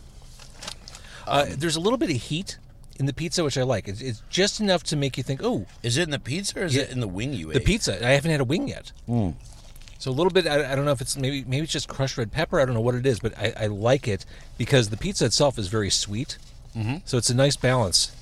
Uh, 1.27 1.47
there's 1.51 1.77
a 1.77 1.81
little 1.81 1.99
bit 1.99 2.11
of 2.11 2.17
heat 2.17 2.59
in 2.99 3.07
the 3.07 3.13
pizza, 3.13 3.45
which 3.45 3.57
I 3.57 3.63
like. 3.63 3.87
It's, 3.87 4.01
it's 4.01 4.23
just 4.29 4.61
enough 4.61 4.83
to 4.85 4.97
make 4.97 5.17
you 5.17 5.23
think, 5.23 5.41
"Oh, 5.45 5.67
Is 5.85 5.97
it 5.97 6.03
in 6.03 6.11
the 6.11 6.19
pizza 6.19 6.61
or 6.61 6.65
is 6.65 6.75
Yeah. 6.75 6.83
it 6.83 6.91
in 6.91 6.99
the 7.01 7.07
wing 7.07 7.33
you 7.35 7.47
the 7.47 7.51
ate? 7.53 7.55
The 7.55 7.61
pizza." 7.61 8.05
I 8.05 8.11
haven't 8.11 8.31
had 8.33 8.41
a 8.41 8.45
wing 8.45 8.67
yet, 8.67 8.91
so 9.07 10.11
a 10.11 10.11
little 10.11 10.31
bit. 10.33 10.47
I, 10.49 10.73
I 10.73 10.75
don't 10.75 10.85
know 10.85 10.91
if 10.93 11.01
it's 11.01 11.17
maybe 11.17 11.45
maybe 11.47 11.63
it's 11.65 11.73
just 11.73 11.87
crushed 11.89 12.19
red 12.19 12.33
pepper. 12.33 12.59
I 12.59 12.65
don't 12.65 12.75
know 12.75 12.81
what 12.81 12.97
it 12.97 13.07
is, 13.07 13.21
but 13.21 13.39
I, 13.39 13.53
I 13.57 13.67
like 13.67 14.09
it 14.09 14.25
because 14.57 14.89
the 14.89 14.97
pizza 14.97 15.27
itself 15.27 15.59
is 15.59 15.69
very 15.69 15.91
sweet. 15.91 16.39
Mm-hmm. 16.77 16.97
So 17.05 17.19
it's 17.19 17.31
a 17.31 17.35
nice 17.35 17.57
balance. 17.57 18.13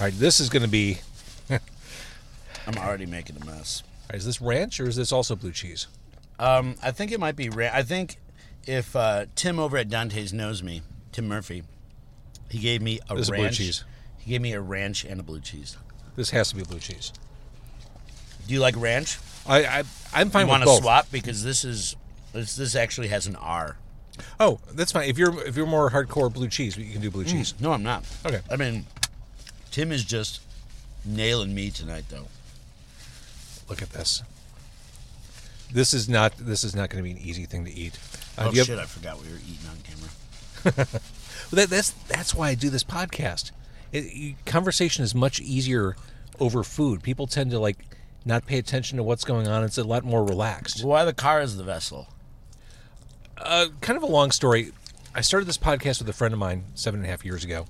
All 0.00 0.06
right, 0.06 0.14
this 0.14 0.40
is 0.40 0.48
going 0.48 0.62
to 0.62 0.68
be. 0.68 0.98
I'm 1.50 2.76
already 2.78 3.06
making 3.06 3.36
a 3.40 3.44
mess. 3.44 3.82
Is 4.12 4.24
this 4.24 4.40
ranch 4.40 4.80
or 4.80 4.88
is 4.88 4.96
this 4.96 5.12
also 5.12 5.36
blue 5.36 5.52
cheese? 5.52 5.86
Um, 6.38 6.76
I 6.82 6.90
think 6.90 7.12
it 7.12 7.20
might 7.20 7.36
be. 7.36 7.48
Ra- 7.48 7.70
I 7.72 7.82
think 7.82 8.16
if 8.66 8.94
uh, 8.96 9.26
Tim 9.34 9.58
over 9.58 9.76
at 9.76 9.88
Dante's 9.88 10.32
knows 10.32 10.62
me, 10.62 10.82
Tim 11.12 11.28
Murphy, 11.28 11.62
he 12.50 12.58
gave 12.58 12.82
me 12.82 13.00
a 13.08 13.14
This 13.14 13.24
is 13.26 13.30
blue 13.30 13.42
ranch. 13.44 13.58
cheese. 13.58 13.84
He 14.18 14.30
gave 14.30 14.40
me 14.40 14.52
a 14.52 14.60
ranch 14.60 15.04
and 15.04 15.20
a 15.20 15.22
blue 15.22 15.40
cheese. 15.40 15.76
This 16.16 16.30
has 16.30 16.48
to 16.50 16.56
be 16.56 16.62
blue 16.62 16.78
cheese. 16.78 17.12
Do 18.46 18.54
you 18.54 18.60
like 18.60 18.74
ranch? 18.76 19.18
I, 19.46 19.64
I 19.64 19.82
I'm 20.14 20.30
fine 20.30 20.46
you 20.46 20.50
want 20.50 20.64
to 20.64 20.76
swap 20.76 21.10
because 21.12 21.44
this 21.44 21.64
is 21.64 21.96
this 22.32 22.56
this 22.56 22.74
actually 22.74 23.08
has 23.08 23.26
an 23.26 23.36
R. 23.36 23.76
Oh, 24.38 24.60
that's 24.72 24.92
fine. 24.92 25.08
If 25.08 25.18
you're 25.18 25.46
if 25.46 25.56
you're 25.56 25.66
more 25.66 25.90
hardcore 25.90 26.32
blue 26.32 26.48
cheese, 26.48 26.76
you 26.76 26.92
can 26.92 27.00
do 27.00 27.10
blue 27.10 27.24
cheese. 27.24 27.54
No, 27.60 27.72
I'm 27.72 27.82
not. 27.82 28.04
Okay. 28.24 28.40
I 28.50 28.56
mean, 28.56 28.86
Tim 29.70 29.92
is 29.92 30.04
just 30.04 30.40
nailing 31.04 31.54
me 31.54 31.70
tonight, 31.70 32.04
though. 32.08 32.26
Look 33.68 33.82
at 33.82 33.90
this. 33.90 34.22
This 35.72 35.92
is 35.92 36.08
not 36.08 36.36
this 36.38 36.62
is 36.64 36.76
not 36.76 36.90
going 36.90 37.02
to 37.02 37.04
be 37.04 37.10
an 37.10 37.18
easy 37.18 37.44
thing 37.46 37.64
to 37.64 37.72
eat. 37.72 37.98
Uh, 38.38 38.46
oh 38.46 38.50
you 38.52 38.58
have- 38.58 38.66
shit! 38.66 38.78
I 38.78 38.86
forgot 38.86 39.16
what 39.16 39.26
we 39.26 39.32
were 39.32 39.38
eating 39.38 39.68
on 39.68 39.76
camera. 39.82 40.88
that, 41.50 41.70
that's 41.70 41.90
that's 42.08 42.34
why 42.34 42.48
I 42.50 42.54
do 42.54 42.70
this 42.70 42.84
podcast. 42.84 43.50
It, 43.92 44.12
you, 44.12 44.34
conversation 44.46 45.04
is 45.04 45.14
much 45.14 45.40
easier 45.40 45.96
over 46.38 46.62
food. 46.62 47.02
People 47.02 47.26
tend 47.26 47.50
to 47.50 47.58
like 47.58 47.78
not 48.24 48.46
pay 48.46 48.58
attention 48.58 48.96
to 48.98 49.02
what's 49.02 49.24
going 49.24 49.48
on. 49.48 49.64
It's 49.64 49.78
a 49.78 49.84
lot 49.84 50.04
more 50.04 50.24
relaxed. 50.24 50.80
Well, 50.80 50.90
why 50.90 51.04
the 51.04 51.12
car 51.12 51.40
is 51.40 51.56
the 51.56 51.64
vessel? 51.64 52.08
Uh, 53.38 53.66
kind 53.80 53.96
of 53.96 54.02
a 54.02 54.06
long 54.06 54.30
story. 54.30 54.72
I 55.14 55.20
started 55.20 55.46
this 55.46 55.58
podcast 55.58 56.00
with 56.00 56.08
a 56.08 56.12
friend 56.12 56.34
of 56.34 56.40
mine 56.40 56.64
seven 56.74 57.00
and 57.00 57.06
a 57.06 57.10
half 57.10 57.24
years 57.24 57.44
ago, 57.44 57.66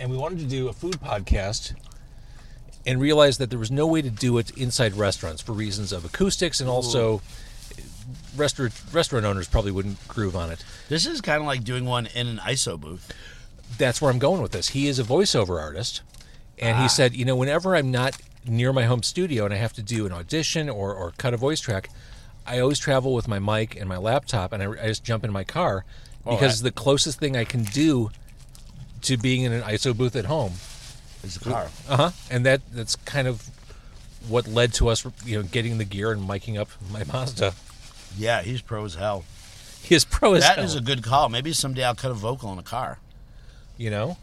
and 0.00 0.10
we 0.10 0.16
wanted 0.16 0.38
to 0.38 0.46
do 0.46 0.68
a 0.68 0.72
food 0.72 0.94
podcast, 0.94 1.74
and 2.86 3.00
realized 3.00 3.38
that 3.40 3.50
there 3.50 3.58
was 3.58 3.70
no 3.70 3.86
way 3.86 4.00
to 4.02 4.10
do 4.10 4.38
it 4.38 4.50
inside 4.56 4.94
restaurants 4.94 5.42
for 5.42 5.52
reasons 5.52 5.92
of 5.92 6.04
acoustics, 6.04 6.60
and 6.60 6.70
also 6.70 7.20
restaurant 8.36 8.72
restaurant 8.92 9.24
owners 9.24 9.48
probably 9.48 9.72
wouldn't 9.72 10.06
groove 10.08 10.36
on 10.36 10.50
it. 10.50 10.64
This 10.88 11.06
is 11.06 11.20
kind 11.20 11.40
of 11.40 11.46
like 11.46 11.64
doing 11.64 11.84
one 11.84 12.06
in 12.14 12.26
an 12.26 12.38
ISO 12.38 12.80
booth. 12.80 13.12
That's 13.76 14.00
where 14.00 14.10
I'm 14.10 14.18
going 14.18 14.40
with 14.40 14.52
this. 14.52 14.68
He 14.70 14.88
is 14.88 14.98
a 14.98 15.04
voiceover 15.04 15.60
artist, 15.60 16.00
and 16.58 16.78
he 16.78 16.88
said, 16.88 17.14
you 17.14 17.24
know, 17.24 17.36
whenever 17.36 17.76
I'm 17.76 17.90
not 17.90 18.16
near 18.46 18.72
my 18.72 18.84
home 18.84 19.02
studio 19.02 19.44
and 19.44 19.52
I 19.52 19.58
have 19.58 19.74
to 19.74 19.82
do 19.82 20.06
an 20.06 20.12
audition 20.12 20.70
or, 20.70 20.94
or 20.94 21.12
cut 21.18 21.34
a 21.34 21.36
voice 21.36 21.60
track, 21.60 21.90
I 22.48 22.60
always 22.60 22.78
travel 22.78 23.12
with 23.14 23.28
my 23.28 23.38
mic 23.38 23.76
and 23.78 23.88
my 23.88 23.96
laptop, 23.98 24.52
and 24.52 24.62
I, 24.62 24.70
I 24.82 24.86
just 24.88 25.04
jump 25.04 25.24
in 25.24 25.32
my 25.32 25.44
car 25.44 25.84
because 26.24 26.62
I- 26.62 26.64
the 26.64 26.72
closest 26.72 27.18
thing 27.18 27.36
I 27.36 27.44
can 27.44 27.64
do 27.64 28.10
to 29.02 29.16
being 29.16 29.42
in 29.42 29.52
an 29.52 29.62
ISO 29.62 29.96
booth 29.96 30.16
at 30.16 30.24
home. 30.24 30.52
Is 31.22 31.34
the 31.36 31.50
car? 31.50 31.68
Uh 31.88 31.96
huh. 31.96 32.10
And 32.30 32.46
that 32.46 32.60
that's 32.72 32.96
kind 32.96 33.26
of 33.28 33.48
what 34.28 34.46
led 34.46 34.72
to 34.74 34.88
us, 34.88 35.04
you 35.24 35.36
know, 35.36 35.42
getting 35.42 35.78
the 35.78 35.84
gear 35.84 36.12
and 36.12 36.28
miking 36.28 36.58
up 36.58 36.68
my 36.92 37.02
Mazda. 37.04 37.54
Yeah, 38.16 38.42
he's 38.42 38.62
pro 38.62 38.84
as 38.84 38.94
hell. 38.94 39.24
He 39.82 39.94
is 39.94 40.04
pro 40.04 40.34
as 40.34 40.42
That 40.42 40.56
hell, 40.56 40.64
is 40.64 40.74
a 40.74 40.80
good 40.80 41.02
call. 41.02 41.28
Maybe 41.28 41.52
someday 41.52 41.84
I'll 41.84 41.94
cut 41.94 42.10
a 42.10 42.14
vocal 42.14 42.52
in 42.52 42.58
a 42.58 42.62
car. 42.62 42.98
you 43.76 43.90
know. 43.90 44.16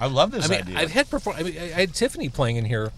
I 0.00 0.06
love 0.06 0.30
this 0.32 0.46
I 0.46 0.48
mean, 0.48 0.60
idea. 0.62 0.78
I've 0.78 0.90
had 0.90 1.08
perform. 1.10 1.36
I, 1.36 1.42
mean, 1.44 1.56
I 1.58 1.64
I 1.64 1.80
had 1.80 1.94
Tiffany 1.94 2.28
playing 2.28 2.56
in 2.56 2.64
here 2.64 2.90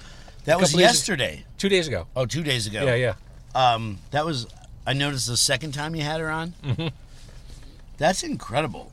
that 0.47 0.59
was 0.59 0.71
couple 0.71 0.79
days- 0.79 0.95
yesterday. 0.95 1.45
two 1.59 1.69
days 1.69 1.87
ago. 1.89 2.07
Oh, 2.17 2.25
two 2.27 2.43
days 2.43 2.67
ago. 2.67 2.85
Yeah, 2.85 2.95
yeah. 2.95 3.15
Um, 3.55 3.99
that 4.11 4.25
was. 4.25 4.47
I 4.87 4.93
noticed 4.93 5.27
the 5.27 5.37
second 5.37 5.73
time 5.73 5.95
you 5.95 6.03
had 6.03 6.21
her 6.21 6.31
on. 6.31 6.55
Mm-hmm. 6.63 6.89
That's 7.97 8.23
incredible. 8.23 8.93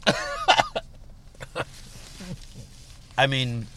I 3.18 3.28
mean, 3.28 3.68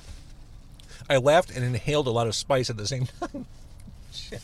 I 1.08 1.16
laughed 1.16 1.50
and 1.50 1.64
inhaled 1.64 2.06
a 2.06 2.10
lot 2.10 2.26
of 2.26 2.34
spice 2.34 2.70
at 2.70 2.76
the 2.76 2.86
same 2.86 3.08
time. 3.20 3.46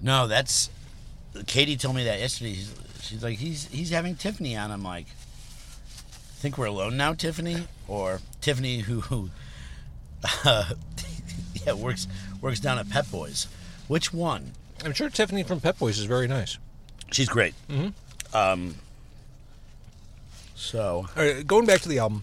no, 0.00 0.26
that's. 0.26 0.70
Katie 1.46 1.76
told 1.76 1.96
me 1.96 2.04
that 2.04 2.18
yesterday. 2.18 2.54
She's, 2.54 2.74
she's 3.02 3.22
like, 3.22 3.38
he's 3.38 3.66
he's 3.66 3.90
having 3.90 4.16
Tiffany 4.16 4.56
on. 4.56 4.70
I'm 4.70 4.82
like, 4.82 5.06
think 6.40 6.56
we're 6.56 6.66
alone 6.66 6.96
now, 6.96 7.12
Tiffany, 7.12 7.66
or 7.86 8.20
Tiffany 8.40 8.78
who, 8.78 9.02
who 9.02 9.28
uh, 10.44 10.72
yeah, 11.66 11.74
works 11.74 12.08
works 12.40 12.60
down 12.60 12.78
at 12.78 12.88
Pet 12.88 13.10
Boys. 13.10 13.46
Which 13.88 14.14
one? 14.14 14.52
I'm 14.84 14.92
sure 14.92 15.08
Tiffany 15.10 15.42
from 15.42 15.60
Pet 15.60 15.78
Boys 15.78 15.98
is 15.98 16.04
very 16.04 16.26
nice. 16.28 16.58
She's 17.10 17.28
great. 17.28 17.54
Mm-hmm. 17.68 18.36
Um. 18.36 18.76
So 20.54 21.06
right, 21.16 21.46
going 21.46 21.66
back 21.66 21.80
to 21.80 21.88
the 21.88 21.98
album, 21.98 22.22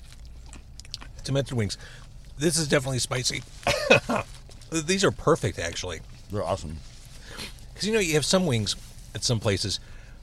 Demented 1.23 1.53
Wings. 1.57 1.77
This 2.37 2.57
is 2.57 2.67
definitely 2.67 2.99
spicy. 2.99 3.41
These 4.71 5.03
are 5.03 5.11
perfect, 5.11 5.57
actually. 5.59 6.01
they're 6.31 6.43
awesome. 6.43 6.77
Because 7.73 7.87
you 7.87 7.93
know, 7.93 7.99
you 7.99 8.13
have 8.13 8.25
some 8.25 8.45
wings 8.45 8.75
at 9.15 9.23
some 9.23 9.39
places, 9.39 9.79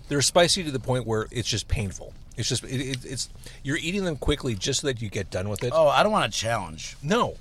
they're 0.08 0.22
spicy 0.22 0.62
to 0.62 0.70
the 0.70 0.78
point 0.78 1.06
where 1.06 1.26
it's 1.32 1.48
just 1.48 1.66
painful. 1.66 2.12
It's 2.36 2.48
just, 2.48 2.62
it, 2.64 2.80
it, 2.80 3.04
it's, 3.04 3.28
you're 3.62 3.76
eating 3.78 4.04
them 4.04 4.16
quickly 4.16 4.54
just 4.54 4.80
so 4.80 4.86
that 4.88 5.00
you 5.02 5.08
get 5.08 5.30
done 5.30 5.48
with 5.48 5.64
it. 5.64 5.72
Oh, 5.74 5.88
I 5.88 6.02
don't 6.02 6.12
want 6.12 6.32
a 6.32 6.36
challenge. 6.36 6.96
No, 7.02 7.34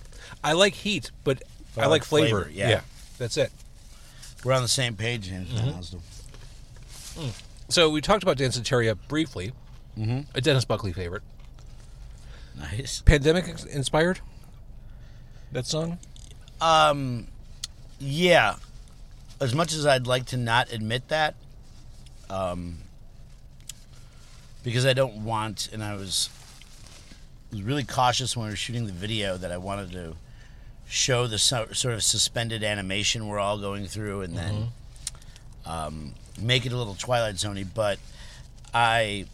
I 0.43 0.53
like 0.53 0.73
heat, 0.73 1.12
but 1.23 1.43
But 1.75 1.82
I 1.82 1.86
like 1.86 2.01
like 2.01 2.03
flavor. 2.03 2.43
flavor, 2.45 2.51
yeah. 2.51 2.82
that's 3.17 3.38
it. 3.38 3.51
We're 4.43 4.53
on 4.53 4.62
the 4.62 4.67
same 4.67 4.95
page, 4.95 5.29
James. 5.29 5.49
Mm-hmm. 5.49 5.71
Mazda. 5.71 5.97
So 7.69 7.89
we 7.89 8.01
talked 8.01 8.23
about 8.23 8.38
Danceteria 8.38 8.97
briefly. 9.08 9.53
Mm-hmm. 9.97 10.21
A 10.36 10.41
Dennis 10.41 10.65
Buckley 10.65 10.93
favorite. 10.93 11.23
Nice. 12.58 13.01
Pandemic 13.01 13.47
inspired. 13.71 14.19
That 15.51 15.65
song. 15.65 15.97
Um, 16.62 17.27
yeah. 17.99 18.56
As 19.39 19.53
much 19.53 19.73
as 19.73 19.86
I'd 19.86 20.08
like 20.08 20.25
to 20.27 20.38
not 20.38 20.71
admit 20.71 21.08
that, 21.10 21.36
um, 22.29 22.77
because 24.63 24.86
I 24.86 24.93
don't 24.93 25.25
want, 25.25 25.69
and 25.73 25.84
I 25.84 25.95
was 25.95 26.29
was 27.51 27.62
really 27.62 27.84
cautious 27.84 28.36
when 28.36 28.47
we 28.47 28.51
were 28.51 28.56
shooting 28.58 28.88
the 28.88 28.93
video 28.93 29.38
that 29.38 29.51
I 29.51 29.58
wanted 29.58 29.91
to 29.91 30.15
show 30.88 31.28
the 31.28 31.39
so, 31.39 31.67
sort 31.72 31.93
of 31.93 32.04
suspended 32.04 32.63
animation 32.63 33.28
we're 33.28 33.39
all 33.39 33.58
going 33.58 33.86
through, 33.88 34.22
and 34.22 34.38
then 34.38 34.67
um, 35.65 36.13
make 36.39 36.65
it 36.65 36.72
a 36.72 36.78
little 36.78 36.96
Twilight 36.96 37.36
Zoney. 37.36 37.65
But 37.74 38.00
I 38.74 39.26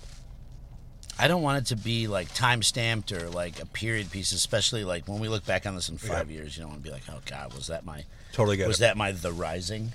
I 1.18 1.28
don't 1.28 1.42
want 1.42 1.60
it 1.60 1.66
to 1.68 1.76
be 1.76 2.08
like 2.08 2.34
time 2.34 2.64
stamped 2.64 3.12
or 3.12 3.30
like 3.30 3.62
a 3.62 3.66
period 3.66 4.10
piece, 4.10 4.32
especially 4.32 4.86
like 4.86 5.08
when 5.08 5.20
we 5.20 5.28
look 5.28 5.46
back 5.46 5.66
on 5.66 5.76
this 5.76 5.90
in 5.90 5.98
five 5.98 6.32
years. 6.32 6.56
You 6.56 6.62
don't 6.64 6.72
want 6.72 6.84
to 6.84 6.88
be 6.90 6.94
like, 6.94 7.04
oh 7.10 7.20
God, 7.26 7.54
was 7.54 7.68
that 7.68 7.86
my 7.86 8.06
Totally 8.32 8.56
get 8.58 8.68
was 8.68 8.78
it. 8.78 8.82
that 8.82 8.98
my 8.98 9.12
The 9.12 9.32
Rising? 9.32 9.92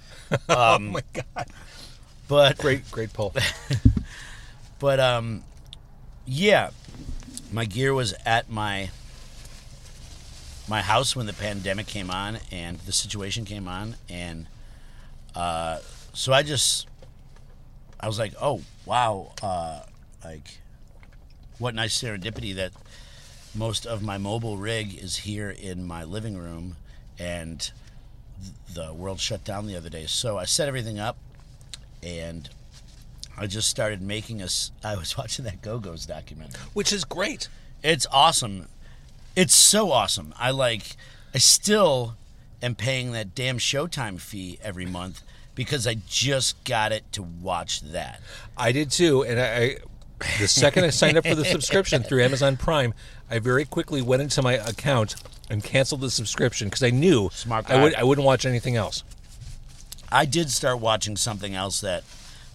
oh 0.48 0.78
my 0.78 1.02
god! 1.12 1.46
But 2.26 2.56
Great, 2.58 2.90
great 2.90 3.12
pull. 3.12 3.34
but 4.78 4.98
um, 4.98 5.44
yeah, 6.24 6.70
my 7.52 7.66
gear 7.66 7.92
was 7.92 8.14
at 8.24 8.48
my 8.48 8.90
my 10.68 10.82
house 10.82 11.16
when 11.16 11.26
the 11.26 11.32
pandemic 11.32 11.86
came 11.86 12.10
on 12.10 12.38
and 12.50 12.78
the 12.80 12.92
situation 12.92 13.44
came 13.44 13.68
on, 13.68 13.96
and 14.08 14.46
uh, 15.34 15.78
so 16.12 16.32
I 16.32 16.42
just 16.42 16.86
I 18.00 18.06
was 18.06 18.18
like, 18.18 18.34
oh 18.40 18.62
wow, 18.84 19.32
uh, 19.42 19.80
like 20.24 20.58
what 21.58 21.74
nice 21.74 22.00
serendipity 22.00 22.54
that 22.56 22.72
most 23.54 23.86
of 23.86 24.02
my 24.02 24.18
mobile 24.18 24.56
rig 24.56 24.94
is 24.94 25.18
here 25.18 25.50
in 25.50 25.84
my 25.86 26.04
living 26.04 26.36
room, 26.36 26.76
and 27.18 27.70
the 28.74 28.92
world 28.92 29.20
shut 29.20 29.44
down 29.44 29.66
the 29.66 29.76
other 29.76 29.88
day. 29.88 30.06
So 30.06 30.38
I 30.38 30.44
set 30.44 30.68
everything 30.68 30.98
up, 30.98 31.16
and 32.02 32.48
I 33.36 33.46
just 33.46 33.68
started 33.68 34.02
making 34.02 34.42
us. 34.42 34.72
I 34.82 34.96
was 34.96 35.16
watching 35.18 35.44
that 35.44 35.62
Go 35.62 35.78
Go's 35.78 36.06
documentary. 36.06 36.60
Which 36.72 36.92
is 36.92 37.04
great. 37.04 37.48
It's 37.82 38.06
awesome. 38.12 38.68
It's 39.34 39.54
so 39.54 39.90
awesome. 39.90 40.34
I 40.38 40.50
like. 40.50 40.96
I 41.34 41.38
still 41.38 42.16
am 42.62 42.74
paying 42.74 43.12
that 43.12 43.34
damn 43.34 43.58
Showtime 43.58 44.20
fee 44.20 44.58
every 44.62 44.86
month 44.86 45.22
because 45.54 45.86
I 45.86 45.94
just 46.06 46.62
got 46.64 46.92
it 46.92 47.10
to 47.12 47.22
watch 47.22 47.80
that. 47.80 48.20
I 48.56 48.72
did 48.72 48.90
too, 48.90 49.22
and 49.24 49.40
I, 49.40 49.44
I 49.44 49.76
the 50.40 50.48
second 50.48 50.84
I 50.84 50.90
signed 50.90 51.16
up 51.16 51.26
for 51.26 51.34
the 51.34 51.44
subscription 51.44 52.02
through 52.04 52.22
Amazon 52.22 52.56
Prime, 52.56 52.94
I 53.30 53.38
very 53.38 53.64
quickly 53.64 54.02
went 54.02 54.22
into 54.22 54.42
my 54.42 54.54
account 54.54 55.16
and 55.50 55.64
canceled 55.64 56.00
the 56.00 56.10
subscription 56.10 56.68
because 56.68 56.82
I 56.82 56.90
knew 56.90 57.30
Smart 57.32 57.70
I 57.70 57.82
would. 57.82 57.94
I 57.94 58.04
wouldn't 58.04 58.26
watch 58.26 58.46
anything 58.46 58.76
else. 58.76 59.04
I 60.10 60.26
did 60.26 60.50
start 60.50 60.78
watching 60.78 61.16
something 61.16 61.54
else 61.54 61.80
that 61.80 62.04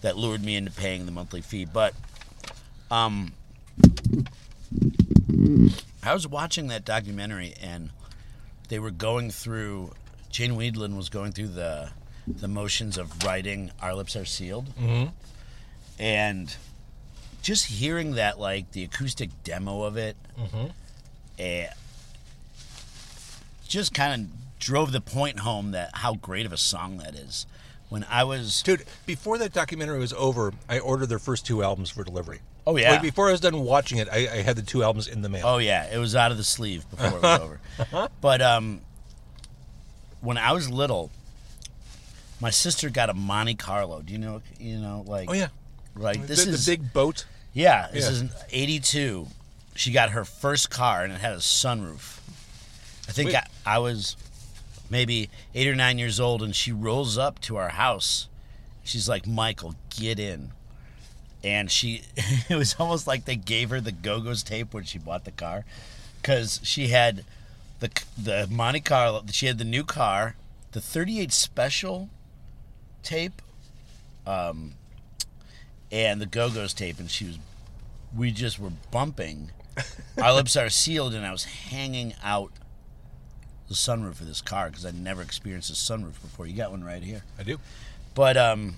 that 0.00 0.16
lured 0.16 0.44
me 0.44 0.54
into 0.54 0.70
paying 0.70 1.06
the 1.06 1.12
monthly 1.12 1.40
fee, 1.40 1.64
but 1.64 1.94
um 2.90 3.32
I 6.02 6.14
was 6.14 6.26
watching 6.26 6.68
that 6.68 6.84
documentary 6.84 7.54
and 7.60 7.90
they 8.68 8.78
were 8.78 8.90
going 8.90 9.30
through 9.30 9.92
Jane 10.30 10.52
Wiedlin 10.52 10.96
was 10.96 11.08
going 11.08 11.32
through 11.32 11.48
the 11.48 11.90
the 12.26 12.48
motions 12.48 12.98
of 12.98 13.24
writing 13.24 13.70
Our 13.80 13.94
Lips 13.94 14.14
Are 14.14 14.26
Sealed. 14.26 14.74
Mhm. 14.76 15.12
And 15.98 16.54
just 17.42 17.66
hearing 17.66 18.12
that 18.16 18.38
like 18.38 18.72
the 18.72 18.84
acoustic 18.84 19.30
demo 19.44 19.82
of 19.82 19.96
it 19.96 20.16
Mhm. 20.38 20.72
eh, 21.38 21.68
just 23.66 23.94
kind 23.94 24.22
of 24.22 24.58
drove 24.58 24.92
the 24.92 25.00
point 25.00 25.40
home 25.40 25.70
that 25.72 25.90
how 25.94 26.14
great 26.14 26.44
of 26.46 26.52
a 26.52 26.56
song 26.58 26.98
that 26.98 27.14
is. 27.14 27.46
When 27.88 28.04
I 28.04 28.24
was 28.24 28.62
Dude, 28.62 28.84
before 29.06 29.38
that 29.38 29.52
documentary 29.54 29.98
was 29.98 30.12
over, 30.12 30.52
I 30.68 30.78
ordered 30.78 31.06
their 31.06 31.18
first 31.18 31.46
two 31.46 31.62
albums 31.62 31.88
for 31.90 32.04
delivery. 32.04 32.40
Oh, 32.70 32.76
yeah. 32.76 32.92
Like, 32.92 33.02
before 33.02 33.28
I 33.28 33.32
was 33.32 33.40
done 33.40 33.58
watching 33.60 33.96
it, 33.98 34.08
I, 34.12 34.18
I 34.28 34.42
had 34.42 34.54
the 34.56 34.62
two 34.62 34.82
albums 34.84 35.08
in 35.08 35.22
the 35.22 35.28
mail. 35.30 35.46
Oh 35.46 35.56
yeah, 35.58 35.86
it 35.90 35.96
was 35.96 36.14
out 36.14 36.30
of 36.32 36.36
the 36.36 36.44
sleeve 36.44 36.84
before 36.90 37.06
it 37.18 37.22
was 37.22 37.40
over. 37.40 38.08
But 38.20 38.42
um, 38.42 38.82
when 40.20 40.36
I 40.36 40.52
was 40.52 40.68
little, 40.70 41.10
my 42.40 42.50
sister 42.50 42.90
got 42.90 43.08
a 43.08 43.14
Monte 43.14 43.54
Carlo. 43.54 44.02
Do 44.02 44.12
you 44.12 44.18
know? 44.18 44.42
You 44.60 44.78
know, 44.78 45.02
like 45.06 45.30
Oh, 45.30 45.32
yeah, 45.32 45.48
like 45.96 46.26
this 46.26 46.44
the, 46.44 46.50
is 46.52 46.66
the 46.66 46.72
big 46.72 46.92
boat. 46.92 47.24
yeah. 47.54 47.88
This 47.92 48.04
Yeah. 48.04 48.10
is 48.26 48.32
'82. 48.50 49.28
She 49.74 49.92
got 49.92 50.10
her 50.10 50.24
first 50.24 50.70
car 50.70 51.04
and 51.04 51.12
it 51.12 51.20
had 51.20 51.32
a 51.32 51.36
sunroof. 51.36 52.18
I 53.08 53.12
think 53.12 53.34
I, 53.34 53.46
I 53.64 53.78
was 53.78 54.16
maybe 54.90 55.30
eight 55.54 55.68
or 55.68 55.74
nine 55.74 55.98
years 55.98 56.20
old, 56.20 56.42
and 56.42 56.54
she 56.54 56.72
rolls 56.72 57.16
up 57.16 57.40
to 57.42 57.56
our 57.56 57.70
house. 57.70 58.28
She's 58.84 59.08
like, 59.08 59.26
"Michael, 59.26 59.74
get 59.96 60.18
in." 60.18 60.50
And 61.44 61.70
she, 61.70 62.02
it 62.48 62.56
was 62.56 62.76
almost 62.78 63.06
like 63.06 63.24
they 63.24 63.36
gave 63.36 63.70
her 63.70 63.80
the 63.80 63.92
Go 63.92 64.20
Go's 64.20 64.42
tape 64.42 64.74
when 64.74 64.84
she 64.84 64.98
bought 64.98 65.24
the 65.24 65.30
car, 65.30 65.64
because 66.20 66.60
she 66.62 66.88
had 66.88 67.24
the 67.80 67.90
the 68.16 68.48
Monte 68.50 68.80
Carlo. 68.80 69.22
She 69.30 69.46
had 69.46 69.58
the 69.58 69.64
new 69.64 69.84
car, 69.84 70.36
the 70.72 70.80
38 70.80 71.32
Special 71.32 72.08
tape, 73.02 73.40
um, 74.26 74.74
and 75.92 76.20
the 76.20 76.26
Go 76.26 76.50
Go's 76.50 76.74
tape, 76.74 76.98
and 76.98 77.10
she 77.10 77.26
was. 77.26 77.38
We 78.16 78.30
just 78.30 78.58
were 78.58 78.72
bumping. 78.90 79.50
Our 80.22 80.32
lips 80.32 80.56
are 80.56 80.70
sealed, 80.70 81.14
and 81.14 81.26
I 81.26 81.30
was 81.30 81.44
hanging 81.44 82.14
out 82.22 82.52
the 83.68 83.74
sunroof 83.74 84.20
of 84.20 84.26
this 84.26 84.40
car 84.40 84.70
because 84.70 84.84
I'd 84.84 84.94
never 84.94 85.22
experienced 85.22 85.70
a 85.70 85.74
sunroof 85.74 86.20
before. 86.22 86.46
You 86.46 86.56
got 86.56 86.70
one 86.70 86.82
right 86.82 87.02
here. 87.02 87.22
I 87.38 87.42
do. 87.42 87.60
But 88.14 88.36
um, 88.36 88.76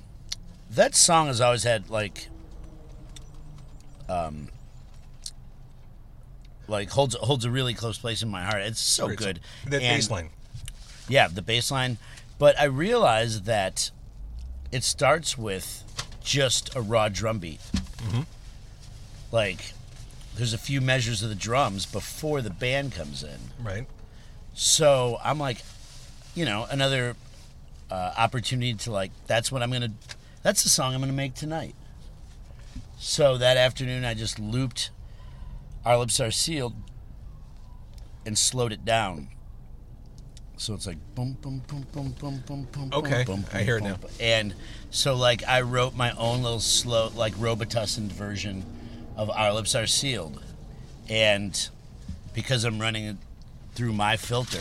that 0.71 0.95
song 0.95 1.29
has 1.29 1.41
always 1.41 1.63
had 1.63 1.89
like, 1.89 2.29
um, 4.11 4.49
like 6.69 6.91
holds 6.91 7.15
holds 7.17 7.45
a 7.45 7.51
really 7.51 7.75
close 7.75 7.99
place 7.99 8.23
in 8.23 8.29
my 8.29 8.45
heart. 8.45 8.63
It's 8.63 8.81
so 8.81 9.07
Great 9.07 9.19
good. 9.19 9.41
That 9.67 9.83
And- 9.83 9.97
bass 9.97 10.11
line. 10.11 10.31
yeah, 11.09 11.29
the 11.29 11.43
baseline. 11.43 11.97
But 12.39 12.59
I 12.59 12.65
realized 12.65 13.45
that 13.45 13.91
it 14.73 14.83
starts 14.85 15.37
with 15.37 15.85
just 16.23 16.75
a 16.75 16.81
raw 16.81 17.09
drum 17.09 17.39
beat. 17.39 17.61
Like, 19.33 19.75
there's 20.37 20.53
a 20.55 20.59
few 20.59 20.81
measures 20.81 21.23
of 21.23 21.29
the 21.29 21.35
drums 21.37 21.87
before 21.87 22.43
the 22.43 22.51
band 22.51 22.93
comes 22.93 23.23
in. 23.23 23.39
Right. 23.63 23.87
So 24.55 25.19
I'm 25.23 25.39
like, 25.39 25.59
you 26.35 26.45
know, 26.45 26.67
another 26.71 27.15
uh, 27.91 28.13
opportunity 28.19 28.75
to 28.75 28.91
like. 28.91 29.13
That's 29.27 29.53
what 29.53 29.63
I'm 29.63 29.71
gonna. 29.71 29.93
That's 30.43 30.63
the 30.65 30.69
song 30.69 30.95
I'm 30.95 31.01
gonna 31.01 31.13
make 31.13 31.35
tonight. 31.35 31.75
So 33.03 33.39
that 33.39 33.57
afternoon, 33.57 34.05
I 34.05 34.13
just 34.13 34.39
looped 34.39 34.91
"Our 35.87 35.97
Lips 35.97 36.21
Are 36.21 36.31
Sealed" 36.31 36.75
and 38.27 38.37
slowed 38.37 38.73
it 38.73 38.85
down. 38.85 39.29
So 40.59 40.75
it's 40.75 40.87
like 40.87 40.99
boom, 41.15 41.39
boom, 41.41 41.63
boom, 41.67 41.87
boom, 41.93 42.15
boom, 42.21 42.43
boom, 42.47 42.69
boom. 42.71 42.91
Okay, 42.93 43.25
boom, 43.25 43.47
I 43.55 43.57
boom, 43.57 43.65
hear 43.65 43.77
it 43.79 43.81
boom, 43.81 43.89
now. 43.93 43.97
boom. 43.97 44.11
And 44.21 44.55
so 44.91 45.17
like 45.17 45.43
I 45.49 45.63
wrote 45.63 45.97
my 45.97 46.11
own 46.19 46.43
little 46.43 46.61
slow, 46.61 47.11
like 47.17 47.33
Robitussin 47.37 48.13
version 48.13 48.67
of 49.17 49.31
"Our 49.31 49.55
Lips 49.55 49.75
Are 49.75 49.87
Sealed," 49.87 50.43
and 51.09 51.71
because 52.35 52.65
I'm 52.65 52.79
running 52.79 53.07
it 53.07 53.17
through 53.75 53.95
my 53.95 54.19
filter, 54.19 54.61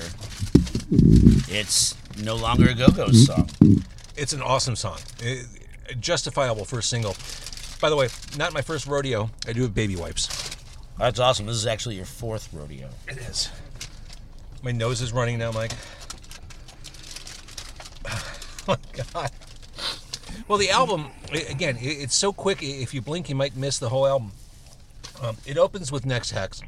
it's 1.49 1.93
no 2.23 2.38
longer 2.38 2.69
a 2.69 2.73
Go 2.73 2.88
Go's 2.88 3.25
song. 3.25 3.49
It's 4.15 4.32
an 4.32 4.41
awesome 4.41 4.78
song. 4.78 4.99
It- 5.19 5.45
justifiable 5.99 6.65
first 6.65 6.88
single. 6.89 7.15
By 7.80 7.89
the 7.89 7.96
way, 7.96 8.10
not 8.38 8.54
my 8.54 8.62
first 8.62 8.88
rodeo. 8.88 9.30
I 9.48 9.54
do 9.54 9.62
have 9.62 9.74
baby 9.74 9.96
wipes. 9.96 10.56
That's 10.98 11.20
awesome. 11.20 11.46
This 11.46 11.56
is 11.56 11.65
actually 11.65 11.96
your 11.96 12.06
fourth 12.06 12.54
rodeo. 12.54 12.89
It 13.08 13.18
is. 13.18 13.50
My 14.62 14.72
nose 14.72 15.02
is 15.02 15.13
running 15.13 15.39
now, 15.39 15.52
Mike. 15.52 15.72
Oh 18.68 18.76
my 18.76 19.04
god. 19.12 19.32
Well, 20.48 20.60
the 20.60 20.70
album 20.70 21.08
again, 21.32 21.78
it's 21.80 22.13
so 22.13 22.32
quick. 22.32 22.62
If 22.62 22.94
you 22.94 23.02
blink, 23.02 23.28
you 23.28 23.34
might 23.34 23.56
miss 23.56 23.80
the 23.80 23.89
whole 23.89 24.06
album. 24.06 24.32
Um, 25.22 25.38
it 25.46 25.58
opens 25.58 25.92
with 25.92 26.06
Next 26.06 26.32
Hex. 26.32 26.62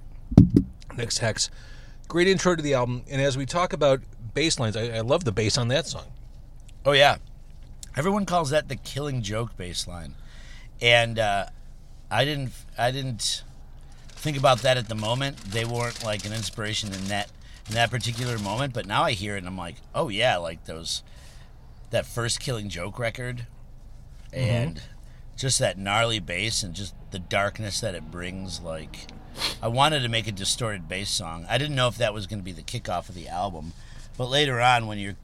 Next 0.98 1.20
Hex. 1.20 1.52
Great 2.08 2.28
intro 2.28 2.56
to 2.56 2.62
the 2.62 2.74
album. 2.74 3.04
And 3.10 3.22
as 3.22 3.38
we 3.38 3.46
talk 3.46 3.74
about 3.74 4.02
bass 4.34 4.60
lines, 4.60 4.76
I, 4.76 4.98
I 4.98 5.02
love 5.02 5.26
the 5.26 5.32
bass 5.32 5.58
on 5.58 5.68
that 5.68 5.86
song. 5.86 6.06
Oh 6.86 6.94
yeah, 6.94 7.18
everyone 7.96 8.26
calls 8.26 8.50
that 8.50 8.68
the 8.68 8.76
Killing 8.78 9.22
Joke 9.22 9.56
bass 9.56 9.88
line, 9.88 10.16
and 10.82 11.20
uh, 11.20 11.46
I 12.10 12.26
didn't. 12.26 12.52
I 12.78 12.92
didn't 12.92 13.44
think 14.10 14.38
about 14.38 14.60
that 14.60 14.78
at 14.78 14.90
the 14.90 14.96
moment. 14.96 15.38
They 15.38 15.66
weren't 15.66 16.04
like 16.04 16.26
an 16.26 16.34
inspiration 16.34 16.94
in 16.94 17.06
that 17.06 17.32
in 17.68 17.76
that 17.76 17.92
particular 17.92 18.38
moment. 18.38 18.74
But 18.74 18.86
now 18.86 19.04
I 19.04 19.12
hear 19.12 19.36
it 19.36 19.40
and 19.40 19.48
I'm 19.48 19.58
like, 19.58 19.76
oh 19.94 20.10
yeah, 20.10 20.38
like 20.38 20.66
those 20.66 21.04
that 21.92 22.06
first 22.06 22.40
Killing 22.40 22.70
Joke 22.70 22.98
record, 23.00 23.46
and 24.34 24.82
just 25.38 25.60
that 25.60 25.78
gnarly 25.78 26.20
bass 26.20 26.64
and 26.64 26.74
just 26.74 26.94
the 27.12 27.20
darkness 27.20 27.82
that 27.82 27.96
it 27.96 28.12
brings. 28.12 28.62
Like, 28.62 29.08
I 29.62 29.68
wanted 29.68 30.02
to 30.02 30.10
make 30.10 30.28
a 30.28 30.32
distorted 30.32 30.88
bass 30.88 31.10
song. 31.10 31.46
I 31.50 31.58
didn't 31.58 31.76
know 31.76 31.88
if 31.88 31.98
that 31.98 32.14
was 32.14 32.28
going 32.28 32.40
to 32.40 32.46
be 32.46 32.52
the 32.52 32.62
kickoff 32.62 33.10
of 33.10 33.16
the 33.16 33.28
album, 33.28 33.74
but 34.18 34.28
later 34.28 34.62
on 34.62 34.88
when 34.88 35.00
you're 35.00 35.18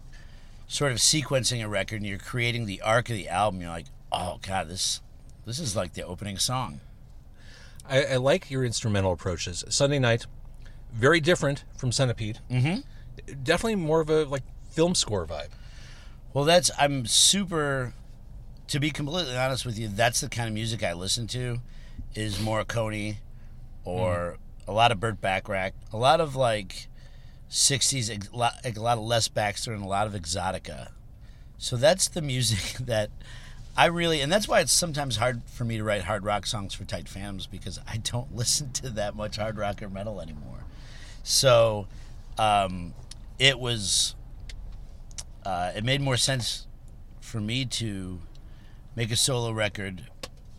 sort 0.67 0.91
of 0.91 0.98
sequencing 0.98 1.63
a 1.63 1.67
record 1.67 1.98
and 1.98 2.06
you're 2.06 2.17
creating 2.17 2.65
the 2.65 2.82
arc 2.82 3.10
of 3.10 3.15
the 3.15 3.30
album, 3.30 3.62
you're 3.62 3.70
like, 3.70 3.86
oh 4.12 4.39
god, 4.41 4.67
this 4.67 5.02
this 5.47 5.60
is 5.60 5.75
like 5.75 5.93
the 5.93 6.03
opening 6.03 6.38
song. 6.38 6.79
I, 7.89 8.03
I 8.03 8.15
like 8.17 8.51
your 8.51 8.63
instrumental 8.65 9.13
approaches. 9.13 9.63
Sunday 9.69 9.97
Night, 9.99 10.25
very 10.93 11.19
different 11.19 11.63
from 11.77 11.91
Centipede. 11.91 12.39
Mhm. 12.51 12.83
Definitely 13.43 13.75
more 13.75 14.01
of 14.01 14.10
a 14.10 14.25
like 14.25 14.43
film 14.69 14.93
score 14.93 15.25
vibe. 15.25 15.49
Well, 16.33 16.43
that's 16.43 16.69
I'm 16.77 17.05
super. 17.05 17.93
To 18.67 18.79
be 18.81 18.91
completely 18.91 19.38
honest 19.38 19.65
with 19.65 19.79
you, 19.79 19.88
that's 19.88 20.19
the 20.19 20.27
kind 20.27 20.47
of 20.49 20.53
music 20.53 20.83
I 20.83 20.91
listen 20.91 21.25
to, 21.27 21.62
is 22.13 22.36
Morricone, 22.38 23.15
or 23.86 24.38
a 24.67 24.73
lot 24.73 24.91
of 24.91 24.99
Burt 24.99 25.21
Bacharach, 25.21 25.73
a 25.93 25.97
lot 25.97 26.19
of 26.19 26.36
like, 26.36 26.89
'60s, 27.49 28.13
ex- 28.13 28.29
lot- 28.33 28.55
a 28.65 28.71
lot 28.73 28.97
of 28.97 29.05
Les 29.05 29.29
Baxter, 29.29 29.71
and 29.73 29.81
a 29.83 29.88
lot 29.88 30.05
of 30.05 30.12
Exotica. 30.13 30.89
So 31.57 31.77
that's 31.77 32.10
the 32.10 32.21
music 32.21 32.73
that 32.86 33.10
I 33.77 33.85
really, 33.85 34.21
and 34.21 34.31
that's 34.31 34.47
why 34.47 34.59
it's 34.61 34.71
sometimes 34.71 35.17
hard 35.17 35.43
for 35.45 35.63
me 35.63 35.77
to 35.77 35.83
write 35.83 36.03
hard 36.03 36.25
rock 36.25 36.47
songs 36.47 36.73
for 36.73 36.83
Tight 36.83 37.05
fams 37.05 37.49
because 37.49 37.79
I 37.87 37.97
don't 37.97 38.35
listen 38.35 38.71
to 38.73 38.89
that 38.91 39.15
much 39.15 39.37
hard 39.37 39.57
rock 39.57 39.81
or 39.83 39.89
metal 39.89 40.19
anymore. 40.19 40.63
So, 41.23 41.87
um, 42.39 42.93
it 43.37 43.59
was 43.59 44.15
uh, 45.45 45.71
it 45.75 45.83
made 45.83 46.01
more 46.01 46.17
sense 46.17 46.65
for 47.21 47.39
me 47.39 47.65
to 47.65 48.19
make 48.95 49.11
a 49.11 49.15
solo 49.15 49.51
record 49.51 50.07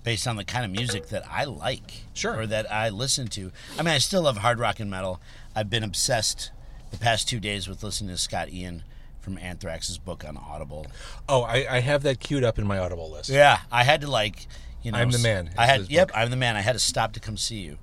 based 0.04 0.26
on 0.28 0.37
the 0.37 0.44
kind 0.44 0.64
of 0.64 0.70
music 0.70 1.09
that 1.09 1.24
I 1.28 1.44
like, 1.44 2.04
Sure. 2.14 2.38
or 2.40 2.46
that 2.46 2.70
I 2.72 2.88
listen 2.88 3.26
to. 3.28 3.50
I 3.78 3.83
mean, 3.83 3.92
I 3.94 3.98
still 3.98 4.22
love 4.22 4.38
hard 4.38 4.59
rock 4.59 4.78
and 4.81 4.90
metal. 4.90 5.20
I've 5.57 5.68
been 5.68 5.83
obsessed 5.83 6.50
the 6.90 6.96
past 6.98 7.28
two 7.28 7.40
days 7.40 7.68
with 7.68 7.83
listening 7.83 8.11
to 8.11 8.16
Scott 8.16 8.50
Ian 8.50 8.85
from 9.29 9.37
Anthrax's 9.37 9.99
book 9.99 10.25
on 10.27 10.38
Audible. 10.38 10.87
Oh, 11.29 11.43
I, 11.43 11.67
I 11.69 11.81
have 11.81 12.03
that 12.05 12.19
queued 12.19 12.45
up 12.45 12.59
in 12.59 12.67
my 12.67 12.79
Audible 12.79 13.11
list. 13.11 13.29
Yeah, 13.29 13.59
I 13.71 13.85
had 13.85 14.01
to 14.01 14.11
like, 14.11 14.47
you 14.83 14.91
know, 14.91 14.97
I'm 14.97 15.11
the 15.11 15.19
Man 15.19 15.51
I 15.59 15.67
had 15.67 15.91
yep, 15.91 16.09
book. 16.09 16.17
I'm 16.17 16.31
the 16.31 16.37
man. 16.37 16.57
I 16.57 16.62
had 16.62 16.73
to 16.73 16.79
stop 16.79 17.12
to 17.12 17.21
come 17.21 17.37
see 17.37 17.59
you, 17.59 17.77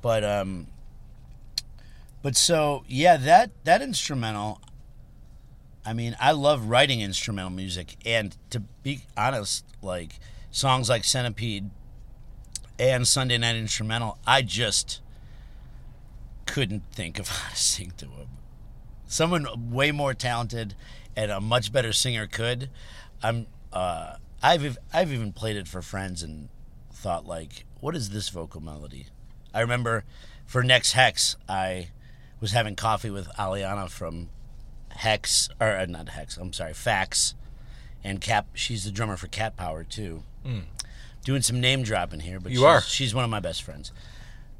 but 0.00 0.24
um, 0.24 0.68
but 2.22 2.34
so 2.34 2.82
yeah, 2.88 3.18
that 3.18 3.50
that 3.64 3.82
instrumental. 3.82 4.62
I 5.84 5.92
mean, 5.92 6.16
I 6.18 6.32
love 6.32 6.66
writing 6.66 7.02
instrumental 7.02 7.50
music, 7.50 7.96
and 8.06 8.34
to 8.50 8.60
be 8.82 9.02
honest, 9.18 9.66
like 9.82 10.18
songs 10.50 10.88
like 10.88 11.04
Centipede 11.04 11.70
and 12.78 13.06
Sunday 13.06 13.36
Night 13.36 13.56
Instrumental, 13.56 14.18
I 14.26 14.40
just 14.40 15.00
couldn't 16.46 16.84
think 16.90 17.18
of 17.18 17.28
how 17.28 17.50
to 17.50 17.56
sing 17.56 17.92
to 17.98 18.06
them. 18.06 18.28
Someone 19.10 19.72
way 19.72 19.90
more 19.90 20.14
talented 20.14 20.76
and 21.16 21.32
a 21.32 21.40
much 21.40 21.72
better 21.72 21.92
singer 21.92 22.28
could. 22.28 22.70
I'm. 23.20 23.48
Uh, 23.72 24.14
I've 24.40 24.78
I've 24.92 25.12
even 25.12 25.32
played 25.32 25.56
it 25.56 25.66
for 25.66 25.82
friends 25.82 26.22
and 26.22 26.48
thought 26.92 27.26
like, 27.26 27.64
what 27.80 27.96
is 27.96 28.10
this 28.10 28.28
vocal 28.28 28.60
melody? 28.60 29.08
I 29.52 29.62
remember 29.62 30.04
for 30.46 30.62
next 30.62 30.92
Hex, 30.92 31.34
I 31.48 31.88
was 32.40 32.52
having 32.52 32.76
coffee 32.76 33.10
with 33.10 33.26
Alianna 33.30 33.90
from 33.90 34.28
Hex 34.90 35.48
or 35.60 35.76
uh, 35.76 35.86
not 35.86 36.10
Hex. 36.10 36.36
I'm 36.36 36.52
sorry, 36.52 36.72
FACS, 36.72 37.34
and 38.04 38.20
Cap. 38.20 38.46
She's 38.54 38.84
the 38.84 38.92
drummer 38.92 39.16
for 39.16 39.26
Cat 39.26 39.56
Power 39.56 39.82
too. 39.82 40.22
Doing 41.24 41.42
some 41.42 41.60
name 41.60 41.82
dropping 41.82 42.20
here, 42.20 42.38
but 42.38 42.52
You 42.52 42.58
she's, 42.58 42.64
are. 42.64 42.80
She's 42.80 43.12
one 43.14 43.24
of 43.24 43.30
my 43.30 43.40
best 43.40 43.64
friends. 43.64 43.90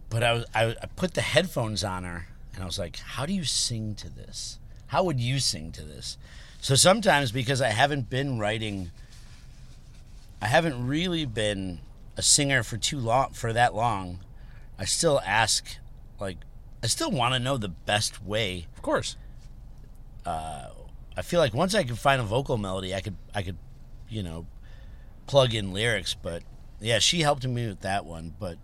But 0.08 0.24
I 0.24 0.32
was 0.32 0.44
I, 0.52 0.64
I 0.82 0.86
put 0.96 1.14
the 1.14 1.22
headphones 1.22 1.84
on 1.84 2.02
her 2.02 2.26
and 2.60 2.64
I 2.64 2.66
was 2.66 2.78
like, 2.78 2.98
"How 2.98 3.24
do 3.24 3.32
you 3.32 3.44
sing 3.44 3.94
to 3.94 4.10
this? 4.10 4.58
How 4.88 5.02
would 5.02 5.18
you 5.18 5.38
sing 5.38 5.72
to 5.72 5.82
this?" 5.82 6.18
So 6.60 6.74
sometimes 6.74 7.32
because 7.32 7.62
I 7.62 7.70
haven't 7.70 8.10
been 8.10 8.38
writing, 8.38 8.90
I 10.42 10.46
haven't 10.46 10.86
really 10.86 11.24
been 11.24 11.80
a 12.18 12.22
singer 12.22 12.62
for 12.62 12.76
too 12.76 12.98
long 12.98 13.30
for 13.30 13.54
that 13.54 13.74
long. 13.74 14.18
I 14.78 14.84
still 14.84 15.22
ask, 15.24 15.78
like, 16.20 16.36
I 16.82 16.86
still 16.86 17.10
want 17.10 17.32
to 17.32 17.40
know 17.40 17.56
the 17.56 17.70
best 17.70 18.22
way. 18.22 18.66
Of 18.76 18.82
course. 18.82 19.16
Uh, 20.26 20.68
I 21.16 21.22
feel 21.22 21.40
like 21.40 21.54
once 21.54 21.74
I 21.74 21.82
could 21.82 21.98
find 21.98 22.20
a 22.20 22.24
vocal 22.24 22.58
melody, 22.58 22.94
I 22.94 23.00
could 23.00 23.16
I 23.34 23.40
could, 23.40 23.56
you 24.10 24.22
know, 24.22 24.46
plug 25.26 25.54
in 25.54 25.72
lyrics. 25.72 26.12
But 26.12 26.42
yeah, 26.78 26.98
she 26.98 27.22
helped 27.22 27.46
me 27.46 27.68
with 27.68 27.80
that 27.80 28.04
one. 28.04 28.34
But 28.38 28.58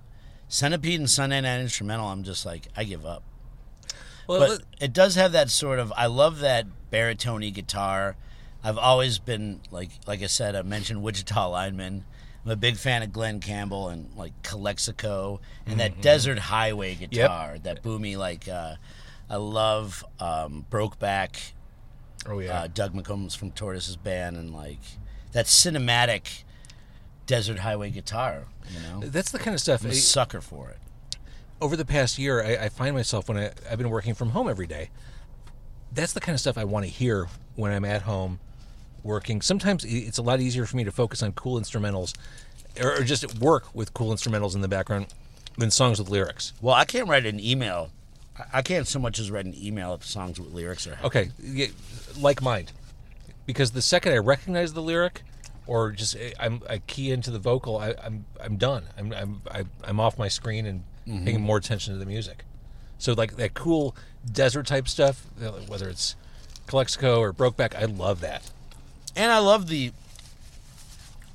Centipede 0.49 1.01
and 1.01 1.09
Sunday 1.09 1.41
Night 1.41 1.61
Instrumental, 1.61 2.09
I'm 2.09 2.25
just 2.25 2.45
like, 2.45 2.69
I 2.77 2.85
give 2.85 3.07
up. 3.07 3.23
Well, 4.27 4.41
but 4.41 4.63
it 4.81 4.93
does 4.93 5.15
have 5.15 5.33
that 5.33 5.51
sort 5.51 5.79
of 5.79 5.93
I 5.97 6.07
love 6.07 6.41
that 6.41 6.67
baritone 6.91 7.51
guitar. 7.51 8.17
I've 8.63 8.79
always 8.79 9.19
been 9.19 9.61
like 9.71 9.91
like 10.07 10.23
I 10.23 10.27
said, 10.27 10.57
I 10.57 10.63
mentioned 10.63 11.03
Wichita 11.03 11.51
Lineman. 11.51 12.05
I'm 12.45 12.53
a 12.53 12.57
big 12.57 12.77
fan 12.77 13.03
of 13.03 13.13
Glen 13.13 13.41
Campbell 13.41 13.89
and 13.89 14.09
like 14.17 14.33
Calexico 14.43 15.41
and 15.67 15.81
that 15.81 16.01
Desert 16.01 16.39
Highway 16.39 16.95
guitar, 16.95 17.59
that 17.65 17.83
boomy 17.83 18.17
like 18.17 18.47
uh, 18.49 18.77
I 19.29 19.37
love 19.37 20.05
um, 20.21 20.65
Brokeback, 20.71 21.53
oh 22.29 22.39
yeah. 22.39 22.61
uh, 22.61 22.67
Doug 22.69 22.95
McCombs 22.95 23.37
from 23.37 23.51
Tortoise's 23.51 23.97
band 23.97 24.37
and 24.37 24.55
like 24.55 24.79
that 25.33 25.47
cinematic 25.47 26.45
Desert 27.27 27.59
Highway 27.59 27.91
guitar, 27.91 28.45
you 28.71 28.79
know. 28.81 29.01
That's 29.01 29.33
the 29.33 29.39
kind 29.39 29.55
of 29.55 29.61
stuff. 29.61 29.85
I'm 29.85 29.91
a 29.91 29.95
sucker 29.95 30.41
for 30.41 30.71
it. 30.71 30.79
Over 31.61 31.77
the 31.77 31.85
past 31.85 32.19
year, 32.19 32.43
I, 32.43 32.65
I 32.65 32.69
find 32.69 32.95
myself 32.95 33.29
when 33.29 33.39
I, 33.39 33.51
I've 33.71 33.79
been 33.79 33.91
working 33.91 34.15
from 34.15 34.31
home 34.31 34.49
every 34.49 34.67
day. 34.67 34.91
That's 35.93 36.13
the 36.13 36.21
kind 36.21 36.35
of 36.35 36.41
stuff 36.41 36.59
I 36.59 36.65
want 36.65 36.85
to 36.85 36.91
hear 36.91 37.29
when 37.55 37.73
I'm 37.73 37.85
at 37.85 38.03
home 38.03 38.39
working. 39.03 39.41
Sometimes 39.41 39.85
it's 39.85 40.19
a 40.19 40.23
lot 40.23 40.41
easier 40.41 40.67
for 40.67 40.77
me 40.77 40.85
to 40.85 40.93
focus 40.93 41.23
on 41.23 41.33
cool 41.33 41.59
instrumentals 41.61 42.15
or, 42.83 43.03
just 43.03 43.39
work 43.39 43.75
with 43.75 43.95
cool 43.95 44.13
instrumentals 44.13 44.55
in 44.55 44.61
the 44.61 44.69
background 44.69 45.07
than 45.57 45.71
songs 45.71 45.99
with 45.99 46.11
lyrics. 46.11 46.53
Well, 46.61 46.75
I 46.75 46.85
can't 46.85 47.09
write 47.09 47.25
an 47.25 47.41
email. 47.41 47.91
I- 48.39 48.59
I 48.59 48.63
can't 48.63 48.87
so 48.87 48.99
much 48.99 49.19
as 49.19 49.31
write 49.31 49.47
an 49.47 49.55
email 49.57 49.95
if 49.95 50.05
songs 50.05 50.39
with 50.39 50.53
lyrics 50.53 50.87
are. 50.87 50.99
Okay, 51.05 51.31
yeah, 51.43 51.69
like 52.19 52.43
mind. 52.43 52.73
Because 53.47 53.71
the 53.71 53.81
second 53.81 54.13
I 54.13 54.19
recognize 54.19 54.75
the 54.75 54.83
lyric 54.83 55.23
or 55.67 55.93
just 55.93 56.17
I- 56.17 56.35
I'm, 56.39 56.61
I 56.69 56.79
key 56.79 57.13
into 57.13 57.31
the 57.31 57.39
vocal, 57.39 57.79
I, 57.79 57.95
I'm 58.05 58.27
I'm 58.39 58.57
done. 58.57 58.85
I'm 58.99 59.13
I'm 59.15 59.41
I, 59.51 59.65
I'm 59.85 60.01
off 60.01 60.19
my 60.19 60.29
screen 60.29 60.67
and 60.67 60.83
paying 61.07 61.41
more 61.41 61.57
attention 61.57 61.93
to 61.95 61.99
the 61.99 62.07
music. 62.07 62.45
So 62.99 63.13
like 63.13 63.37
that 63.37 63.55
cool 63.55 63.95
desert 64.31 64.67
type 64.67 64.89
stuff, 64.89 65.27
uh, 65.43 65.51
whether 65.69 65.89
it's 65.89 66.17
Calexico 66.67 67.21
or 67.21 67.33
Brokeback, 67.33 67.75
I 67.75 67.85
love 67.85 68.21
that. 68.21 68.51
And 69.15 69.31
I 69.31 69.39
love 69.39 69.69
the, 69.69 69.93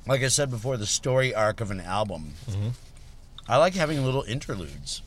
like 0.06 0.22
I 0.22 0.28
said 0.28 0.50
before, 0.50 0.76
the 0.76 0.86
story 0.86 1.34
arc 1.34 1.60
of 1.60 1.70
an 1.70 1.80
album. 1.80 2.34
Mm-hmm. 2.48 2.68
I 3.48 3.56
like 3.56 3.74
having 3.74 4.04
little 4.04 4.22
interludes. 4.22 5.02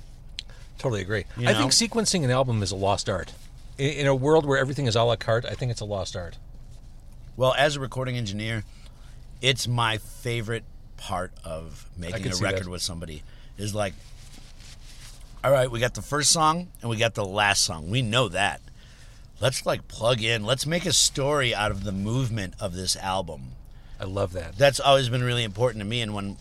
Totally 0.78 1.02
agree. 1.02 1.26
You 1.38 1.48
I 1.48 1.54
know? 1.54 1.60
think 1.60 1.72
sequencing 1.72 2.24
an 2.24 2.32
album 2.32 2.62
is 2.62 2.72
a 2.72 2.76
lost 2.76 3.10
art. 3.10 3.34
In, 3.78 3.92
in 3.92 4.08
a 4.08 4.16
world 4.16 4.46
where 4.46 4.58
everything 4.58 4.88
is 4.88 4.96
a 4.96 5.04
la 5.04 5.16
carte, 5.16 5.46
I 5.46 5.54
think 5.54 5.72
it's 5.72 5.82
a 5.82 5.86
lost 5.86 6.16
art. 6.16 6.38
Well, 7.38 7.54
as 7.58 7.76
a 7.76 7.80
recording 7.80 8.18
engineer, 8.18 8.64
it's 9.42 9.68
my 9.68 9.98
favorite 9.98 10.64
part 10.98 11.32
of 11.44 11.90
making 11.98 12.32
a 12.32 12.36
record 12.38 12.66
that. 12.66 12.70
with 12.70 12.82
somebody. 12.82 13.24
Is 13.58 13.74
like, 13.74 13.94
all 15.46 15.52
right, 15.52 15.70
we 15.70 15.80
got 15.80 15.94
the 15.94 16.02
first 16.02 16.32
song 16.32 16.70
and 16.82 16.90
we 16.90 16.98
got 16.98 17.14
the 17.14 17.24
last 17.24 17.62
song. 17.62 17.92
We 17.92 18.02
know 18.02 18.30
that. 18.30 18.62
Let's 19.40 19.64
like 19.64 19.88
plug 19.88 20.24
in. 20.24 20.44
Let's 20.44 20.66
make 20.66 20.88
a 20.88 20.92
story 20.92 21.54
out 21.54 21.70
of 21.70 21.84
the 21.84 21.92
movement 21.92 22.56
of 22.60 22.74
this 22.74 22.96
album. 22.96 23.52
I 24.00 24.06
love 24.06 24.34
that. 24.34 24.58
that's 24.58 24.80
always 24.80 25.08
been 25.08 25.24
really 25.24 25.44
important 25.44 25.84
to 25.84 25.86
me. 25.86 26.02
And 26.02 26.16
when 26.16 26.38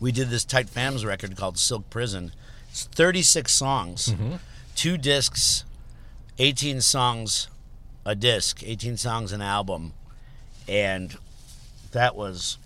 we 0.00 0.10
did 0.10 0.30
this 0.30 0.44
Tight 0.44 0.66
Phantomz 0.66 1.06
record 1.06 1.36
called 1.36 1.58
Silk 1.58 1.88
Prison, 1.90 2.32
it's 2.70 2.86
36 2.86 3.52
songs, 3.52 4.08
mm-hmm. 4.08 4.34
two 4.74 4.98
discs, 4.98 5.64
18 6.40 6.80
songs 6.80 7.46
a 8.04 8.16
disc, 8.16 8.64
18 8.64 8.96
songs 8.96 9.30
an 9.30 9.40
album, 9.40 9.92
and 10.66 11.16
that 11.92 12.16
was 12.16 12.58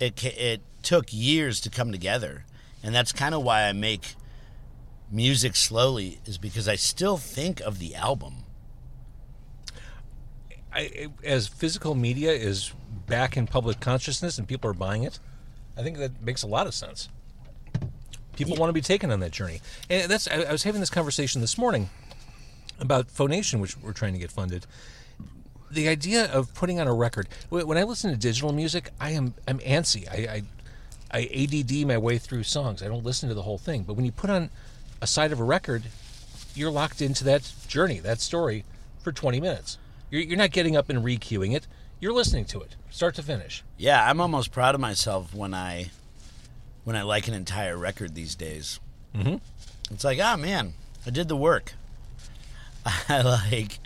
it. 0.00 0.24
It 0.24 0.60
took 0.82 1.06
years 1.12 1.60
to 1.60 1.70
come 1.70 1.92
together, 1.92 2.45
and 2.86 2.94
that's 2.94 3.10
kind 3.10 3.34
of 3.34 3.42
why 3.42 3.64
I 3.64 3.72
make 3.72 4.14
music 5.10 5.56
slowly, 5.56 6.20
is 6.24 6.38
because 6.38 6.68
I 6.68 6.76
still 6.76 7.16
think 7.16 7.60
of 7.60 7.80
the 7.80 7.96
album. 7.96 8.44
I, 10.72 11.08
as 11.24 11.48
physical 11.48 11.96
media 11.96 12.30
is 12.30 12.72
back 13.06 13.36
in 13.36 13.48
public 13.48 13.80
consciousness 13.80 14.38
and 14.38 14.46
people 14.46 14.70
are 14.70 14.74
buying 14.74 15.02
it, 15.02 15.18
I 15.76 15.82
think 15.82 15.98
that 15.98 16.22
makes 16.22 16.44
a 16.44 16.46
lot 16.46 16.68
of 16.68 16.74
sense. 16.74 17.08
People 18.36 18.54
want 18.54 18.68
to 18.68 18.72
be 18.74 18.80
taken 18.80 19.10
on 19.10 19.18
that 19.18 19.32
journey, 19.32 19.60
and 19.90 20.08
that's. 20.08 20.28
I, 20.28 20.42
I 20.42 20.52
was 20.52 20.62
having 20.62 20.80
this 20.80 20.90
conversation 20.90 21.40
this 21.40 21.58
morning 21.58 21.90
about 22.78 23.10
Phonation, 23.10 23.58
which 23.58 23.76
we're 23.78 23.94
trying 23.94 24.12
to 24.12 24.18
get 24.20 24.30
funded. 24.30 24.64
The 25.72 25.88
idea 25.88 26.30
of 26.32 26.54
putting 26.54 26.78
on 26.78 26.86
a 26.86 26.94
record. 26.94 27.28
When 27.48 27.76
I 27.76 27.82
listen 27.82 28.12
to 28.12 28.16
digital 28.16 28.52
music, 28.52 28.90
I 29.00 29.10
am 29.10 29.34
I'm 29.48 29.58
antsy. 29.58 30.06
I, 30.08 30.32
I 30.32 30.42
I 31.16 31.30
ADD 31.34 31.86
my 31.86 31.96
way 31.96 32.18
through 32.18 32.42
songs. 32.42 32.82
I 32.82 32.88
don't 32.88 33.02
listen 33.02 33.30
to 33.30 33.34
the 33.34 33.40
whole 33.40 33.56
thing. 33.56 33.84
But 33.84 33.94
when 33.94 34.04
you 34.04 34.12
put 34.12 34.28
on 34.28 34.50
a 35.00 35.06
side 35.06 35.32
of 35.32 35.40
a 35.40 35.44
record, 35.44 35.84
you're 36.54 36.70
locked 36.70 37.00
into 37.00 37.24
that 37.24 37.50
journey, 37.66 38.00
that 38.00 38.20
story, 38.20 38.64
for 39.00 39.12
20 39.12 39.40
minutes. 39.40 39.78
You're, 40.10 40.20
you're 40.20 40.36
not 40.36 40.50
getting 40.50 40.76
up 40.76 40.90
and 40.90 41.02
re-queuing 41.02 41.56
it. 41.56 41.66
You're 42.00 42.12
listening 42.12 42.44
to 42.46 42.60
it, 42.60 42.76
start 42.90 43.14
to 43.14 43.22
finish. 43.22 43.64
Yeah, 43.78 44.06
I'm 44.06 44.20
almost 44.20 44.52
proud 44.52 44.74
of 44.74 44.80
myself 44.82 45.34
when 45.34 45.54
I 45.54 45.90
when 46.84 46.94
I 46.94 47.02
like 47.02 47.26
an 47.26 47.34
entire 47.34 47.78
record 47.78 48.14
these 48.14 48.34
days. 48.34 48.78
Mm-hmm. 49.14 49.36
It's 49.90 50.04
like, 50.04 50.20
ah, 50.22 50.36
man, 50.36 50.74
I 51.06 51.10
did 51.10 51.28
the 51.28 51.36
work. 51.36 51.72
I 53.08 53.22
like, 53.22 53.78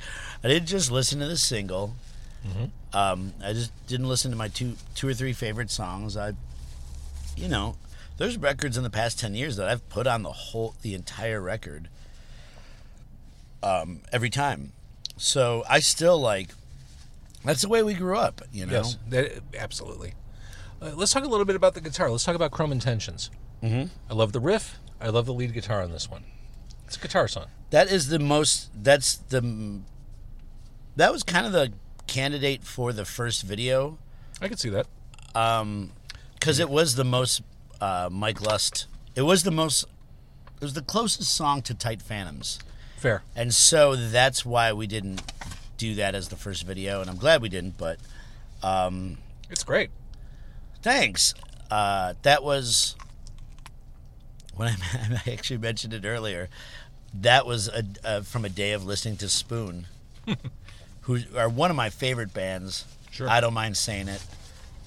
I 0.42 0.48
didn't 0.48 0.66
just 0.66 0.90
listen 0.90 1.20
to 1.20 1.28
the 1.28 1.36
single. 1.36 1.94
Um, 2.92 3.32
I 3.42 3.52
just 3.52 3.70
didn't 3.86 4.08
listen 4.08 4.32
to 4.32 4.36
my 4.36 4.48
two 4.48 4.74
two 4.96 5.06
or 5.06 5.14
three 5.14 5.32
favorite 5.32 5.70
songs. 5.70 6.16
I, 6.16 6.32
you 7.41 7.49
know, 7.49 7.76
there's 8.18 8.36
records 8.36 8.76
in 8.76 8.82
the 8.82 8.91
past 8.91 9.18
ten 9.18 9.34
years 9.34 9.57
that 9.57 9.68
I've 9.68 9.88
put 9.88 10.07
on 10.07 10.22
the 10.22 10.32
whole 10.32 10.74
the 10.82 10.95
entire 10.95 11.41
record. 11.41 11.88
Um, 13.62 14.01
every 14.12 14.30
time, 14.30 14.72
so 15.16 15.64
I 15.68 15.80
still 15.80 16.18
like. 16.18 16.51
That's 17.45 17.62
the 17.62 17.68
way 17.68 17.82
we 17.82 17.95
grew 17.95 18.16
up, 18.16 18.43
you 18.53 18.66
know. 18.66 18.72
Yes, 18.72 18.99
that, 19.09 19.41
absolutely. 19.59 20.14
Uh, 20.80 20.93
let's 20.95 21.12
talk 21.12 21.24
a 21.24 21.28
little 21.28 21.47
bit 21.47 21.57
about 21.57 21.74
the 21.74 21.80
guitar. 21.80 22.11
Let's 22.11 22.24
talk 22.24 22.34
about 22.34 22.51
Chrome 22.51 22.72
Intentions. 22.72 23.30
Mm-hmm. 23.62 23.93
I 24.11 24.14
love 24.14 24.32
the 24.32 24.41
riff. 24.41 24.78
I 25.01 25.09
love 25.09 25.26
the 25.26 25.34
lead 25.34 25.53
guitar 25.55 25.82
on 25.82 25.91
this 25.91 26.11
one. 26.11 26.24
It's 26.86 26.97
a 26.97 27.01
guitar 27.01 27.28
song. 27.28 27.47
That 27.70 27.91
is 27.91 28.09
the 28.09 28.18
most. 28.18 28.70
That's 28.74 29.16
the. 29.16 29.80
That 30.97 31.12
was 31.12 31.22
kind 31.22 31.47
of 31.47 31.53
the 31.53 31.72
candidate 32.11 32.64
for 32.64 32.93
the 32.93 33.05
first 33.05 33.45
video, 33.45 33.97
I 34.41 34.49
could 34.49 34.59
see 34.59 34.70
that. 34.70 34.86
Because 36.41 36.59
it 36.59 36.70
was 36.70 36.95
the 36.95 37.05
most 37.05 37.43
uh, 37.80 38.09
Mike 38.11 38.41
Lust. 38.41 38.86
It 39.14 39.22
was 39.22 39.43
the 39.43 39.51
most. 39.51 39.84
It 40.57 40.62
was 40.64 40.72
the 40.74 40.82
closest 40.82 41.34
song 41.34 41.62
to 41.62 41.74
Tight 41.74 42.01
Phantomz, 42.01 42.59
Fair. 42.99 43.22
and 43.36 43.53
so 43.55 43.97
that's 43.97 44.45
why 44.45 44.72
we 44.74 44.86
didn't 44.86 45.22
do 45.78 45.95
that 45.95 46.14
as 46.14 46.28
the 46.28 46.36
first 46.36 46.64
video, 46.66 47.01
and 47.01 47.09
I'm 47.09 47.16
glad 47.16 47.41
we 47.43 47.49
didn't. 47.49 47.78
But 47.78 47.99
um, 48.62 49.16
It's 49.49 49.64
great. 49.64 49.91
thanks. 50.82 51.34
Uh, 51.70 52.14
that 52.22 52.43
was 52.43 52.95
when 54.55 54.68
I, 54.68 54.76
I 55.26 55.30
actually 55.32 55.59
mentioned 55.59 55.95
it 55.95 56.05
earlier. 56.05 56.49
That 57.14 57.47
was 57.47 57.68
a, 57.68 57.82
uh, 58.05 58.20
from 58.22 58.45
a 58.45 58.49
day 58.51 58.72
of 58.72 58.84
listening 58.84 59.16
to 59.18 59.28
Spoon, 59.30 59.86
who 61.03 61.18
are 61.36 61.49
one 61.49 61.70
of 61.70 61.76
my 61.76 61.88
favorite 61.91 62.32
bands. 62.34 62.84
Sure. 63.11 63.28
I 63.28 63.41
don't 63.41 63.55
mind 63.55 63.76
saying 63.76 64.09
it. 64.09 64.22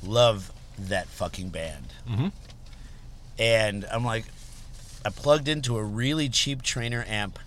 Love 0.04 0.51
that 0.78 1.07
fucking 1.07 1.49
band. 1.49 1.93
Mhm. 2.07 2.32
And 3.39 3.86
I'm 3.91 4.05
like, 4.05 4.26
I 5.05 5.09
plugged 5.09 5.47
into 5.47 5.78
a 5.78 5.84
really 5.84 6.30
cheap 6.30 6.61
trainer 6.61 7.03
amp 7.07 7.39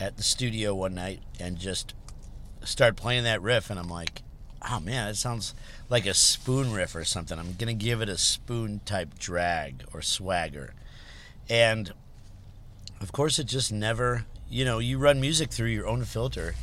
at 0.00 0.16
the 0.16 0.22
studio 0.22 0.74
one 0.74 0.94
night 0.94 1.20
and 1.38 1.58
just 1.58 1.94
started 2.64 2.96
playing 2.96 3.24
that 3.24 3.42
riff, 3.42 3.70
and 3.70 3.78
I'm 3.78 3.88
like, 3.88 4.22
oh 4.70 4.80
man, 4.80 5.08
it 5.08 5.16
sounds 5.16 5.54
like 5.90 6.06
a 6.06 6.14
spoon 6.14 6.72
riff 6.72 6.94
or 6.94 7.04
something. 7.04 7.38
I'm 7.38 7.54
gonna 7.54 7.74
give 7.74 8.00
it 8.00 8.08
a 8.08 8.16
spoon 8.16 8.80
type 8.84 9.18
drag 9.18 9.84
or 9.92 10.00
swagger, 10.00 10.74
and 11.48 11.92
of 13.00 13.12
course, 13.12 13.38
it 13.38 13.44
just 13.44 13.70
never. 13.72 14.24
You 14.48 14.64
know, 14.64 14.78
you 14.78 14.98
run 14.98 15.20
music 15.20 15.50
through 15.50 15.68
your 15.70 15.86
own 15.86 16.04
filter, 16.04 16.54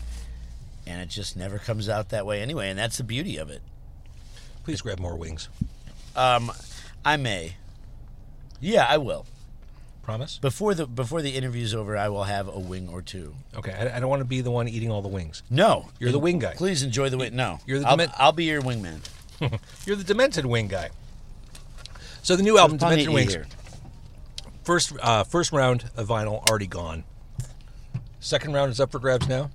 and 0.87 1.01
it 1.01 1.09
just 1.09 1.35
never 1.35 1.59
comes 1.59 1.89
out 1.89 2.09
that 2.09 2.25
way 2.25 2.41
anyway, 2.41 2.69
and 2.69 2.79
that's 2.79 2.97
the 2.97 3.03
beauty 3.03 3.37
of 3.37 3.49
it. 3.49 3.61
Please 4.63 4.81
grab 4.81 4.99
more 4.99 5.15
wings. 5.15 5.49
Um, 6.15 6.51
I 7.03 7.17
may. 7.17 7.55
Yeah, 8.59 8.85
I 8.87 8.97
will. 8.97 9.25
Promise? 10.03 10.39
Before 10.39 10.73
the 10.73 10.87
before 10.87 11.21
the 11.21 11.31
interview's 11.31 11.73
over, 11.75 11.95
I 11.95 12.09
will 12.09 12.23
have 12.23 12.47
a 12.47 12.57
wing 12.59 12.89
or 12.89 13.01
two. 13.01 13.35
Okay, 13.55 13.71
I, 13.71 13.97
I 13.97 13.99
don't 13.99 14.09
want 14.09 14.21
to 14.21 14.25
be 14.25 14.41
the 14.41 14.49
one 14.51 14.67
eating 14.67 14.91
all 14.91 15.01
the 15.01 15.07
wings. 15.07 15.43
No, 15.49 15.89
You're 15.99 16.11
the 16.11 16.19
wing 16.19 16.39
guy. 16.39 16.53
Please 16.55 16.81
enjoy 16.83 17.09
the 17.09 17.17
wing. 17.17 17.35
No, 17.35 17.59
You're 17.67 17.79
the 17.79 17.85
I'll, 17.87 17.97
dement- 17.97 18.11
I'll 18.17 18.31
be 18.31 18.45
your 18.45 18.61
wingman. 18.61 18.99
You're 19.85 19.95
the 19.95 20.03
demented 20.03 20.45
wing 20.45 20.67
guy. 20.67 20.89
So 22.23 22.35
the 22.35 22.43
new 22.43 22.57
album, 22.57 22.77
Plenty 22.77 23.05
to 23.05 23.11
eat 23.11 23.13
Wings, 23.13 23.33
here. 23.33 23.47
first 24.63 24.93
uh, 25.01 25.23
first 25.23 25.51
round 25.51 25.85
of 25.95 26.07
vinyl 26.07 26.43
already 26.49 26.67
gone. 26.67 27.03
Second 28.19 28.53
round 28.53 28.71
is 28.71 28.79
up 28.79 28.91
for 28.91 28.99
grabs 28.99 29.27
now. 29.27 29.49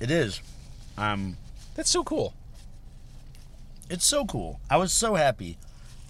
It 0.00 0.10
is. 0.10 0.40
Um, 0.96 1.36
That's 1.74 1.90
so 1.90 2.02
cool. 2.04 2.34
It's 3.94 4.04
so 4.04 4.24
cool. 4.26 4.58
I 4.68 4.76
was 4.76 4.92
so 4.92 5.14
happy, 5.14 5.56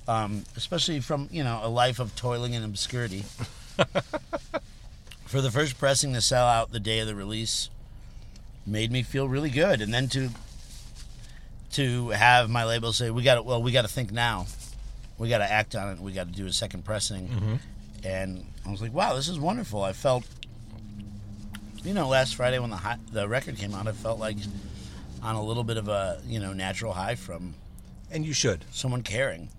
um, 0.08 0.44
especially 0.56 1.00
from 1.00 1.28
you 1.30 1.44
know 1.44 1.60
a 1.62 1.68
life 1.68 1.98
of 2.00 2.16
toiling 2.16 2.54
in 2.54 2.64
obscurity. 2.64 3.24
For 5.26 5.40
the 5.40 5.50
first 5.50 5.78
pressing 5.78 6.12
to 6.14 6.20
sell 6.20 6.46
out 6.46 6.70
the 6.72 6.78
day 6.80 7.00
of 7.00 7.06
the 7.06 7.14
release, 7.14 7.68
made 8.66 8.90
me 8.92 9.02
feel 9.02 9.28
really 9.28 9.50
good, 9.50 9.80
and 9.80 9.92
then 9.92 10.08
to 10.08 10.30
to 11.72 12.08
have 12.10 12.48
my 12.48 12.64
label 12.64 12.92
say, 12.92 13.10
"We 13.10 13.22
got 13.22 13.34
to 13.36 13.42
well, 13.42 13.62
we 13.62 13.72
got 13.72 13.82
to 13.82 13.88
think 13.88 14.12
now. 14.12 14.46
We 15.18 15.28
got 15.28 15.38
to 15.38 15.50
act 15.50 15.74
on 15.74 15.92
it. 15.92 15.98
We 16.00 16.12
got 16.12 16.28
to 16.28 16.32
do 16.32 16.46
a 16.46 16.52
second 16.52 16.84
pressing." 16.84 17.60
And 18.04 18.44
I 18.66 18.70
was 18.70 18.80
like, 18.80 18.94
"Wow, 18.94 19.14
this 19.14 19.28
is 19.28 19.38
wonderful." 19.38 19.82
I 19.82 19.92
felt, 19.92 20.24
you 21.82 21.92
know, 21.94 22.08
last 22.08 22.34
Friday 22.36 22.58
when 22.58 22.70
the 22.70 22.76
hi- 22.76 22.98
the 23.12 23.26
record 23.28 23.56
came 23.58 23.74
out, 23.74 23.88
I 23.88 23.92
felt 23.92 24.18
like 24.20 24.36
on 25.22 25.34
a 25.34 25.42
little 25.42 25.64
bit 25.64 25.78
of 25.78 25.88
a 25.88 26.20
you 26.26 26.38
know 26.38 26.52
natural 26.52 26.92
high 26.92 27.14
from 27.16 27.54
And 28.14 28.24
you 28.24 28.32
should. 28.32 28.64
someone 28.70 29.02
caring. 29.02 29.50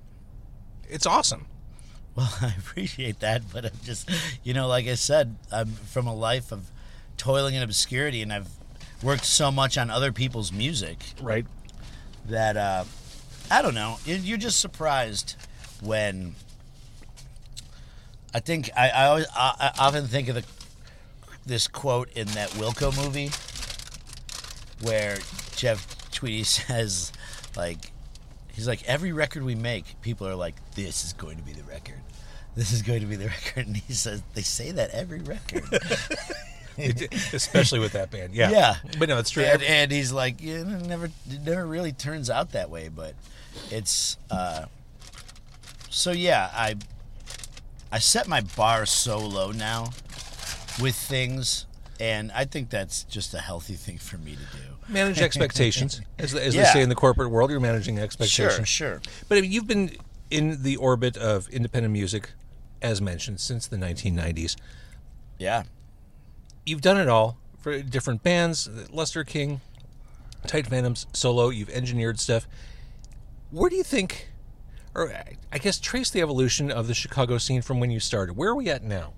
It's 0.89 1.05
awesome. 1.05 1.45
Well, 2.15 2.33
I 2.41 2.53
appreciate 2.57 3.19
that, 3.19 3.43
but 3.51 3.65
I'm 3.65 3.71
just, 3.83 4.09
you 4.43 4.53
know, 4.53 4.67
like 4.67 4.87
I 4.87 4.95
said, 4.95 5.35
I'm 5.51 5.67
from 5.67 6.07
a 6.07 6.15
life 6.15 6.51
of 6.51 6.71
toiling 7.17 7.53
in 7.55 7.61
obscurity, 7.61 8.21
and 8.21 8.31
I've 8.33 8.47
worked 9.03 9.25
so 9.25 9.51
much 9.51 9.77
on 9.77 9.89
other 9.91 10.11
people's 10.11 10.51
music 10.53 10.97
Right. 11.21 11.45
that 12.27 12.55
uh, 12.57 12.85
I 13.51 13.61
don't 13.61 13.75
know. 13.75 13.97
You- 14.05 14.15
You're 14.15 14.37
just 14.37 14.59
surprised 14.59 15.35
when. 15.81 16.35
I 18.33 18.39
think 18.39 18.69
I, 18.75 18.89
I 18.89 19.05
always 19.07 19.27
I, 19.35 19.71
I 19.77 19.85
often 19.87 20.07
think 20.07 20.27
of 20.29 20.35
the 20.35 20.43
this 21.45 21.67
quote 21.67 22.11
in 22.13 22.27
that 22.29 22.49
Wilco 22.51 22.95
movie 23.03 23.29
where 24.81 25.17
Jeff 25.55 26.09
Tweedy 26.11 26.43
says 26.45 27.11
like 27.55 27.91
he's 28.55 28.67
like 28.67 28.83
every 28.85 29.11
record 29.11 29.43
we 29.43 29.55
make 29.55 29.99
people 30.01 30.27
are 30.27 30.35
like 30.35 30.55
this 30.75 31.03
is 31.03 31.13
going 31.13 31.37
to 31.37 31.43
be 31.43 31.53
the 31.53 31.63
record 31.63 31.99
this 32.55 32.71
is 32.71 32.81
going 32.81 33.01
to 33.01 33.05
be 33.05 33.15
the 33.15 33.27
record 33.45 33.67
and 33.67 33.77
he 33.77 33.93
says 33.93 34.23
they 34.33 34.41
say 34.41 34.71
that 34.71 34.89
every 34.91 35.19
record 35.21 35.63
Especially 36.77 37.79
with 37.79 37.93
that 37.93 38.11
band. 38.11 38.33
Yeah. 38.33 38.49
Yeah. 38.49 38.75
But 38.99 39.09
no, 39.09 39.17
it's 39.17 39.29
true. 39.29 39.43
and, 39.43 39.63
and 39.63 39.91
he's 39.91 40.11
like, 40.11 40.41
yeah, 40.41 40.59
it 40.59 40.65
never, 40.65 41.05
it 41.05 41.41
never 41.45 41.65
really 41.65 41.93
turns 41.93 42.29
out 42.29 42.51
that 42.51 42.69
way. 42.69 42.89
But 42.89 43.15
it's, 43.71 44.17
uh, 44.29 44.65
so 45.89 46.11
yeah, 46.11 46.49
I, 46.53 46.75
I 47.91 47.99
set 47.99 48.27
my 48.27 48.41
bar 48.41 48.85
so 48.85 49.19
low 49.19 49.51
now 49.51 49.91
with 50.81 50.95
things, 50.95 51.65
and 51.99 52.31
I 52.33 52.45
think 52.45 52.69
that's 52.69 53.03
just 53.03 53.33
a 53.33 53.39
healthy 53.39 53.75
thing 53.75 53.97
for 53.97 54.17
me 54.17 54.31
to 54.33 54.37
do. 54.57 54.93
Manage 54.93 55.19
expectations. 55.29 56.01
As, 56.19 56.33
as 56.35 56.53
they 56.55 56.63
say 56.65 56.81
in 56.81 56.89
the 56.89 56.95
corporate 56.95 57.31
world, 57.31 57.51
you're 57.51 57.59
managing 57.59 57.95
Sure, 57.95 58.03
expectations. 58.03 58.67
sure. 58.67 59.01
But 59.29 59.37
I 59.37 59.41
mean, 59.41 59.51
you've 59.51 59.67
been 59.67 59.91
in 60.29 60.63
the 60.63 60.75
orbit 60.77 61.17
of 61.17 61.47
independent 61.49 61.91
music, 61.93 62.31
as 62.81 63.01
mentioned, 63.01 63.39
since 63.39 63.67
the 63.67 63.77
1990s. 63.77 64.55
Yeah. 65.37 65.63
You've 66.65 66.81
done 66.81 66.97
it 66.97 67.07
all 67.07 67.37
for 67.59 67.81
different 67.81 68.23
bands, 68.23 68.69
Lustre 68.91 69.23
King, 69.23 69.61
Tight 70.47 70.65
Phantomz, 70.69 71.05
solo. 71.15 71.49
You've 71.49 71.69
engineered 71.69 72.19
stuff. 72.19 72.47
Where 73.51 73.69
do 73.69 73.75
you 73.75 73.83
think, 73.83 74.29
or 74.93 75.13
I 75.51 75.57
guess, 75.57 75.79
trace 75.79 76.09
the 76.09 76.21
evolution 76.21 76.71
of 76.71 76.87
the 76.87 76.93
Chicago 76.93 77.37
scene 77.37 77.61
from 77.61 77.79
when 77.79 77.91
you 77.91 77.99
started? 77.99 78.35
Where 78.35 78.49
are 78.49 78.55
we 78.55 78.69
at 78.69 78.83
now? 78.83 79.13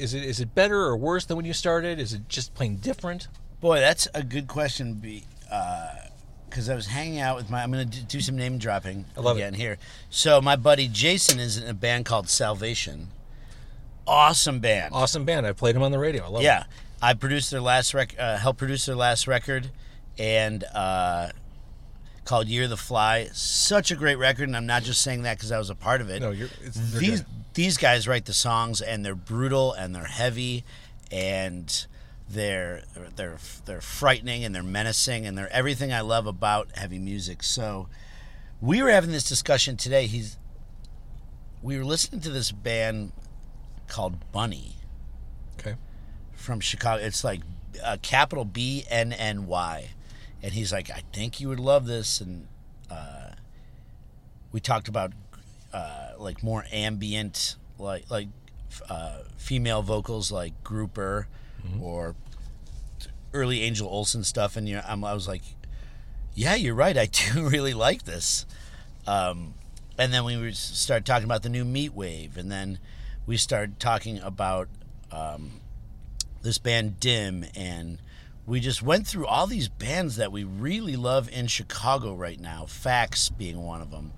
Is 0.00 0.14
it 0.14 0.24
is 0.24 0.40
it 0.40 0.54
better 0.54 0.80
or 0.82 0.96
worse 0.96 1.24
than 1.24 1.36
when 1.36 1.46
you 1.46 1.52
started? 1.52 2.00
Is 2.00 2.12
it 2.12 2.28
just 2.28 2.54
plain 2.54 2.76
different? 2.76 3.28
Boy, 3.60 3.80
that's 3.80 4.08
a 4.14 4.22
good 4.22 4.48
question. 4.48 4.94
Be 4.94 5.24
because 6.48 6.68
I 6.68 6.74
was 6.74 6.86
hanging 6.86 7.20
out 7.20 7.36
with 7.36 7.50
my. 7.50 7.62
I'm 7.62 7.70
going 7.70 7.88
to 7.88 8.02
do 8.04 8.20
some 8.20 8.36
name 8.36 8.58
dropping 8.58 9.04
I 9.16 9.20
love 9.20 9.36
it. 9.36 9.40
again 9.40 9.54
here. 9.54 9.78
So 10.08 10.40
my 10.40 10.56
buddy 10.56 10.88
Jason 10.88 11.38
is 11.38 11.56
in 11.56 11.68
a 11.68 11.74
band 11.74 12.06
called 12.06 12.28
Salvation. 12.28 13.08
Awesome 14.06 14.58
band. 14.58 14.92
Awesome 14.94 15.24
band. 15.24 15.46
I 15.46 15.52
played 15.52 15.76
them 15.76 15.82
on 15.82 15.92
the 15.92 15.98
radio. 15.98 16.24
I 16.24 16.28
love 16.28 16.42
Yeah, 16.42 16.64
I 17.00 17.14
produced 17.14 17.50
their 17.50 17.60
last 17.60 17.94
rec. 17.94 18.14
Uh, 18.18 18.38
helped 18.38 18.58
produce 18.58 18.86
their 18.86 18.96
last 18.96 19.28
record, 19.28 19.70
and 20.18 20.64
uh, 20.74 21.30
called 22.24 22.48
"Year 22.48 22.64
of 22.64 22.70
the 22.70 22.76
Fly." 22.76 23.28
Such 23.32 23.90
a 23.90 23.96
great 23.96 24.16
record, 24.16 24.48
and 24.48 24.56
I'm 24.56 24.66
not 24.66 24.82
just 24.82 25.00
saying 25.02 25.22
that 25.22 25.36
because 25.38 25.52
I 25.52 25.58
was 25.58 25.70
a 25.70 25.74
part 25.74 26.00
of 26.00 26.10
it. 26.10 26.20
No, 26.22 26.30
you're. 26.30 26.48
These 26.62 27.20
good. 27.22 27.26
these 27.54 27.76
guys 27.76 28.06
write 28.08 28.26
the 28.26 28.32
songs, 28.34 28.80
and 28.80 29.04
they're 29.04 29.14
brutal, 29.14 29.72
and 29.72 29.94
they're 29.94 30.04
heavy, 30.04 30.64
and 31.10 31.86
they're 32.28 32.82
they're 33.16 33.38
they're 33.64 33.80
frightening, 33.80 34.44
and 34.44 34.54
they're 34.54 34.62
menacing, 34.62 35.26
and 35.26 35.36
they're 35.36 35.52
everything 35.52 35.92
I 35.92 36.00
love 36.02 36.26
about 36.26 36.68
heavy 36.76 36.98
music. 36.98 37.42
So, 37.42 37.88
we 38.60 38.82
were 38.82 38.90
having 38.90 39.10
this 39.12 39.28
discussion 39.28 39.76
today. 39.76 40.06
He's 40.06 40.36
we 41.62 41.76
were 41.76 41.84
listening 41.84 42.20
to 42.22 42.30
this 42.30 42.52
band 42.52 43.12
called 43.88 44.30
Bunny 44.32 44.76
Okay. 45.58 45.74
from 46.32 46.60
Chicago. 46.60 47.02
It's 47.02 47.22
like 47.24 47.40
uh, 47.84 47.96
capital 48.00 48.44
B 48.44 48.84
N 48.88 49.12
N 49.12 49.46
Y, 49.46 49.90
and 50.42 50.52
he's 50.52 50.72
like, 50.72 50.90
I 50.90 51.02
think 51.12 51.40
you 51.40 51.48
would 51.48 51.60
love 51.60 51.86
this. 51.86 52.20
And 52.20 52.46
uh, 52.90 53.30
we 54.52 54.60
talked 54.60 54.88
about 54.88 55.12
uh, 55.72 56.10
like 56.18 56.42
more 56.42 56.64
ambient, 56.72 57.56
like 57.78 58.10
like 58.10 58.28
uh, 58.88 59.18
female 59.36 59.82
vocals, 59.82 60.32
like 60.32 60.52
Grouper 60.64 61.26
or 61.80 62.14
early 63.32 63.62
Angel 63.62 63.88
Olsen 63.88 64.24
stuff. 64.24 64.56
And 64.56 64.68
you 64.68 64.76
know, 64.76 64.82
I'm, 64.86 65.04
I 65.04 65.14
was 65.14 65.28
like, 65.28 65.42
yeah, 66.34 66.54
you're 66.54 66.74
right. 66.74 66.96
I 66.96 67.06
do 67.32 67.48
really 67.48 67.74
like 67.74 68.04
this. 68.04 68.46
Um, 69.06 69.54
and 69.98 70.12
then 70.12 70.24
we 70.24 70.52
started 70.52 71.04
talking 71.04 71.24
about 71.24 71.42
the 71.42 71.48
new 71.50 71.64
Meat 71.64 71.92
Wave, 71.92 72.38
and 72.38 72.50
then 72.50 72.78
we 73.26 73.36
started 73.36 73.78
talking 73.78 74.18
about 74.20 74.68
um, 75.12 75.60
this 76.42 76.56
band 76.56 76.98
Dim, 77.00 77.44
and 77.54 77.98
we 78.50 78.58
just 78.58 78.82
went 78.82 79.06
through 79.06 79.26
all 79.26 79.46
these 79.46 79.68
bands 79.68 80.16
that 80.16 80.32
we 80.32 80.42
really 80.42 80.96
love 80.96 81.30
in 81.30 81.46
Chicago 81.46 82.14
right 82.16 82.40
now. 82.40 82.64
FACS 82.66 83.30
being 83.38 83.62
one 83.64 83.80
of 83.80 83.92
them, 83.92 84.12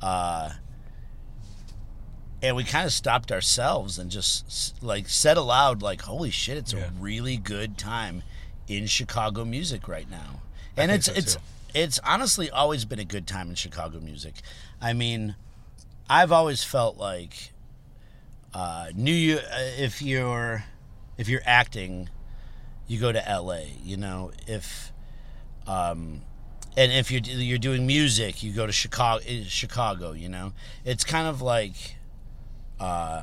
uh, 0.00 0.52
and 2.42 2.56
we 2.56 2.64
kind 2.64 2.86
of 2.86 2.92
stopped 2.94 3.30
ourselves 3.30 3.98
and 3.98 4.10
just 4.10 4.82
like 4.82 5.06
said 5.10 5.36
aloud, 5.36 5.82
like, 5.82 6.00
"Holy 6.00 6.30
shit, 6.30 6.56
it's 6.56 6.72
Yeah. 6.72 6.86
a 6.86 6.90
really 6.92 7.36
good 7.36 7.76
time 7.76 8.22
in 8.68 8.86
Chicago 8.86 9.44
music 9.44 9.86
right 9.86 10.08
now." 10.10 10.40
And 10.78 10.90
it's 10.90 11.04
so, 11.04 11.12
it's 11.12 11.34
too. 11.34 11.40
it's 11.74 11.98
honestly 11.98 12.50
always 12.50 12.86
been 12.86 12.98
a 12.98 13.04
good 13.04 13.26
time 13.26 13.50
in 13.50 13.54
Chicago 13.54 14.00
music. 14.00 14.36
I 14.80 14.94
mean, 14.94 15.36
I've 16.08 16.32
always 16.32 16.64
felt 16.64 16.96
like 16.96 17.52
uh, 18.54 18.92
New 18.94 19.12
Year, 19.12 19.42
uh, 19.52 19.58
if 19.76 20.00
you're 20.00 20.64
if 21.18 21.28
you're 21.28 21.42
acting, 21.44 22.08
you 22.86 23.00
go 23.00 23.12
to 23.12 23.28
L.A. 23.28 23.72
You 23.82 23.96
know, 23.96 24.32
if 24.46 24.92
um, 25.66 26.22
and 26.76 26.92
if 26.92 27.10
you're 27.10 27.20
you're 27.22 27.58
doing 27.58 27.86
music, 27.86 28.42
you 28.42 28.52
go 28.52 28.66
to 28.66 28.72
Chicago. 28.72 29.22
Chicago, 29.46 30.12
you 30.12 30.28
know, 30.28 30.52
it's 30.84 31.04
kind 31.04 31.26
of 31.28 31.40
like, 31.40 31.96
uh, 32.80 33.22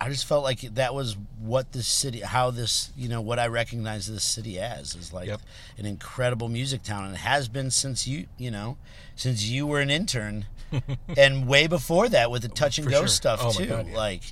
I 0.00 0.08
just 0.10 0.26
felt 0.26 0.44
like 0.44 0.60
that 0.60 0.94
was 0.94 1.16
what 1.40 1.72
this 1.72 1.88
city, 1.88 2.20
how 2.20 2.50
this, 2.50 2.90
you 2.96 3.08
know, 3.08 3.22
what 3.22 3.38
I 3.38 3.46
recognize 3.46 4.06
this 4.06 4.24
city 4.24 4.58
as 4.60 4.94
is 4.94 5.12
like 5.12 5.26
Yep. 5.28 5.40
an 5.78 5.86
incredible 5.86 6.48
music 6.50 6.82
town, 6.82 7.06
and 7.06 7.14
it 7.14 7.18
has 7.20 7.48
been 7.48 7.70
since 7.70 8.06
you, 8.06 8.26
you 8.36 8.50
know, 8.50 8.76
since 9.14 9.44
you 9.44 9.66
were 9.66 9.80
an 9.80 9.88
intern, 9.90 10.44
and 11.16 11.46
way 11.48 11.66
before 11.66 12.08
that 12.10 12.30
with 12.30 12.42
the 12.42 12.48
touch 12.48 12.76
and 12.78 12.84
For 12.84 12.90
go 12.90 12.98
sure. 13.00 13.08
stuff 13.08 13.40
Oh 13.42 13.52
too, 13.52 13.66
God, 13.66 13.86
yeah. 13.88 13.96
like, 13.96 14.22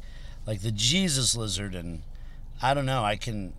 like 0.47 0.61
the 0.61 0.71
Jesus 0.73 1.35
Lizard, 1.35 1.75
and 1.75 2.03
I 2.61 2.75
don't 2.75 2.87
know, 2.87 3.03
I 3.03 3.17
can. 3.17 3.55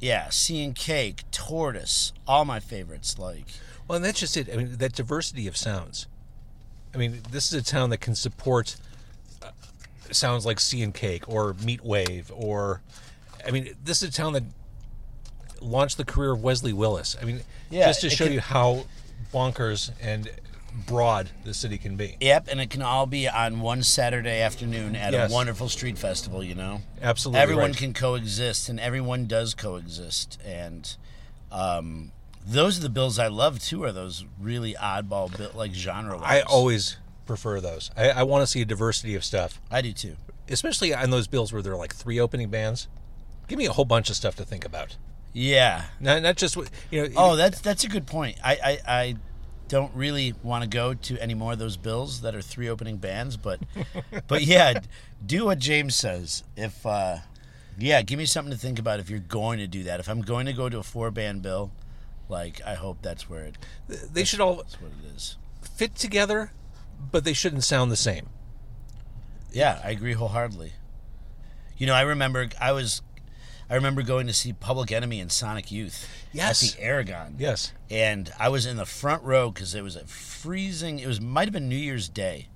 Yeah, 0.00 0.28
Sea 0.30 0.62
and 0.64 0.74
Cake, 0.74 1.22
tortoise, 1.30 2.12
all 2.26 2.44
my 2.44 2.60
favorites. 2.60 3.18
Like, 3.18 3.46
Well, 3.88 3.96
and 3.96 4.04
that's 4.04 4.20
just 4.20 4.36
it. 4.36 4.48
I 4.52 4.56
mean, 4.56 4.76
that 4.76 4.92
diversity 4.94 5.46
of 5.46 5.56
sounds. 5.56 6.06
I 6.94 6.98
mean, 6.98 7.20
this 7.30 7.52
is 7.52 7.60
a 7.60 7.64
town 7.64 7.90
that 7.90 7.98
can 7.98 8.14
support 8.14 8.76
uh, 9.42 9.50
sounds 10.10 10.44
like 10.46 10.60
Sea 10.60 10.82
and 10.82 10.94
Cake 10.94 11.28
or 11.28 11.54
Meat 11.64 11.84
Wave 11.84 12.30
or, 12.34 12.80
I 13.46 13.50
mean, 13.50 13.74
this 13.84 14.02
is 14.02 14.10
a 14.10 14.12
town 14.12 14.32
that 14.34 14.44
launched 15.60 15.96
the 15.96 16.04
career 16.04 16.32
of 16.32 16.42
Wesley 16.42 16.72
Willis. 16.72 17.16
I 17.20 17.24
mean, 17.24 17.40
Yeah, 17.70 17.86
just 17.86 18.00
to 18.02 18.10
show 18.10 18.24
can- 18.24 18.34
you 18.34 18.40
how 18.40 18.84
bonkers 19.32 19.90
and 20.00 20.30
broad 20.86 21.30
the 21.44 21.54
city 21.54 21.78
can 21.78 21.96
be. 21.96 22.16
Yep, 22.20 22.48
and 22.50 22.60
it 22.60 22.70
can 22.70 22.82
all 22.82 23.06
be 23.06 23.28
on 23.28 23.60
one 23.60 23.82
Saturday 23.82 24.40
afternoon 24.40 24.94
at 24.94 25.12
Yes. 25.12 25.30
a 25.30 25.34
wonderful 25.34 25.68
street 25.68 25.96
festival, 25.96 26.44
you 26.44 26.54
know? 26.54 26.82
Absolutely, 27.00 27.40
Everyone 27.40 27.70
right. 27.70 27.76
can 27.76 27.94
coexist, 27.94 28.68
and 28.68 28.78
everyone 28.78 29.26
does 29.26 29.54
coexist. 29.54 30.38
And 30.44 30.96
um, 31.50 32.12
those 32.46 32.78
are 32.78 32.82
the 32.82 32.88
bills 32.90 33.18
I 33.18 33.28
love, 33.28 33.58
too, 33.60 33.82
are 33.84 33.92
those 33.92 34.24
really 34.40 34.74
oddball, 34.74 35.36
bill, 35.36 35.50
like 35.54 35.72
genre 35.72 36.18
I 36.22 36.42
always 36.42 36.96
prefer 37.26 37.60
those. 37.60 37.90
I, 37.96 38.10
I 38.10 38.22
want 38.24 38.42
to 38.42 38.46
see 38.46 38.60
a 38.60 38.64
diversity 38.66 39.14
of 39.14 39.24
stuff, 39.24 39.60
I 39.70 39.80
do, 39.82 39.92
too. 39.92 40.16
especially 40.48 40.94
on 40.94 41.10
those 41.10 41.26
bills 41.26 41.52
where 41.52 41.62
there 41.62 41.72
are 41.72 41.78
like 41.78 41.94
three 41.94 42.20
opening 42.20 42.50
bands. 42.50 42.88
Give 43.48 43.58
me 43.58 43.66
a 43.66 43.72
whole 43.72 43.84
bunch 43.84 44.10
of 44.10 44.16
stuff 44.16 44.36
to 44.36 44.44
think 44.44 44.64
about. 44.64 44.96
Yeah. 45.32 45.84
Not, 46.00 46.22
not 46.22 46.36
just 46.36 46.56
you 46.90 47.02
know. 47.02 47.08
Oh, 47.16 47.36
that's 47.36 47.60
that's 47.60 47.84
a 47.84 47.88
good 47.88 48.06
point. 48.06 48.36
I, 48.42 48.52
I, 48.64 48.78
I 48.88 49.16
don't 49.68 49.94
really 49.94 50.34
want 50.42 50.62
to 50.62 50.68
go 50.68 50.94
to 50.94 51.18
any 51.18 51.34
more 51.34 51.52
of 51.52 51.58
those 51.58 51.76
bills 51.76 52.20
that 52.20 52.34
are 52.34 52.42
three 52.42 52.68
opening 52.68 52.98
bands, 52.98 53.36
but 53.36 53.60
but 54.28 54.42
yeah, 54.42 54.80
do 55.24 55.46
what 55.46 55.58
James 55.58 55.94
says. 55.96 56.44
If 56.56 56.84
uh, 56.86 57.18
yeah, 57.78 58.02
give 58.02 58.18
me 58.18 58.24
something 58.26 58.52
to 58.52 58.58
think 58.58 58.78
about 58.78 59.00
if 59.00 59.10
you're 59.10 59.18
going 59.18 59.58
to 59.58 59.66
do 59.66 59.82
that. 59.84 60.00
If 60.00 60.08
I'm 60.08 60.22
going 60.22 60.46
to 60.46 60.52
go 60.52 60.68
to 60.68 60.78
a 60.78 60.82
four 60.82 61.10
band 61.10 61.42
bill, 61.42 61.72
like 62.28 62.60
I 62.64 62.74
hope 62.74 62.98
that's 63.02 63.28
where 63.28 63.44
it, 63.44 63.56
they 64.12 64.24
should 64.24 64.40
all 64.40 64.56
that's 64.56 64.80
what 64.80 64.90
it 64.90 65.14
is. 65.14 65.36
fit 65.60 65.94
together, 65.94 66.52
but 67.10 67.24
they 67.24 67.32
shouldn't 67.32 67.64
sound 67.64 67.90
the 67.90 67.96
same. 67.96 68.28
Yeah, 69.52 69.80
I 69.82 69.90
agree 69.90 70.12
wholeheartedly. 70.12 70.72
You 71.78 71.86
know, 71.86 71.94
I 71.94 72.02
remember 72.02 72.48
I 72.60 72.72
was, 72.72 73.02
I 73.68 73.74
remember 73.74 74.02
going 74.02 74.26
to 74.28 74.32
see 74.32 74.52
Public 74.52 74.92
Enemy 74.92 75.18
and 75.20 75.30
Sonic 75.32 75.72
Youth 75.72 76.08
Yes. 76.32 76.62
at 76.72 76.76
the 76.78 76.84
Aragon. 76.84 77.34
Yes. 77.38 77.72
and 77.90 78.32
I 78.38 78.48
was 78.48 78.64
in 78.66 78.76
the 78.76 78.86
front 78.86 79.22
row 79.24 79.50
because 79.50 79.74
it 79.74 79.82
was 79.82 79.96
a 79.96 80.04
freezing. 80.06 80.98
It 81.00 81.06
was 81.08 81.20
might 81.20 81.48
have 81.48 81.52
been 81.52 81.68
New 81.68 81.74
Year's 81.76 82.08
Day, 82.08 82.46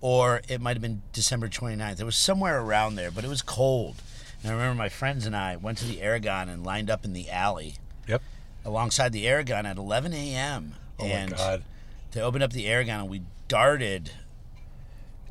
or 0.00 0.40
it 0.48 0.60
might 0.60 0.76
have 0.76 0.82
been 0.82 1.02
December 1.12 1.48
29th. 1.48 1.98
It 2.00 2.04
was 2.04 2.16
somewhere 2.16 2.60
around 2.60 2.94
there, 2.94 3.10
but 3.10 3.24
it 3.24 3.28
was 3.28 3.42
cold. 3.42 3.96
And 4.42 4.52
I 4.52 4.54
remember 4.54 4.76
my 4.76 4.88
friends 4.88 5.26
and 5.26 5.34
I 5.34 5.56
went 5.56 5.78
to 5.78 5.84
the 5.86 6.00
Aragon 6.02 6.48
and 6.48 6.62
lined 6.64 6.90
up 6.90 7.04
in 7.04 7.12
the 7.12 7.30
alley 7.30 7.76
Yep. 8.06 8.22
alongside 8.64 9.12
the 9.12 9.26
Aragon 9.26 9.66
at 9.66 9.78
11 9.78 10.12
a.m. 10.12 10.74
Oh 11.00 11.06
and 11.06 11.30
my 11.32 11.36
God. 11.36 11.64
they 12.12 12.20
opened 12.20 12.44
up 12.44 12.52
the 12.52 12.66
Aragon 12.68 13.00
and 13.00 13.08
we 13.08 13.22
darted 13.48 14.12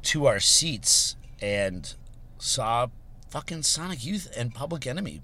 to 0.01 0.25
our 0.25 0.39
seats 0.41 1.15
and 1.41 1.93
saw 2.39 2.87
fucking 3.33 3.63
Sonic 3.63 4.05
Youth 4.05 4.31
and 4.37 4.53
Public 4.53 4.85
Enemy. 4.85 5.19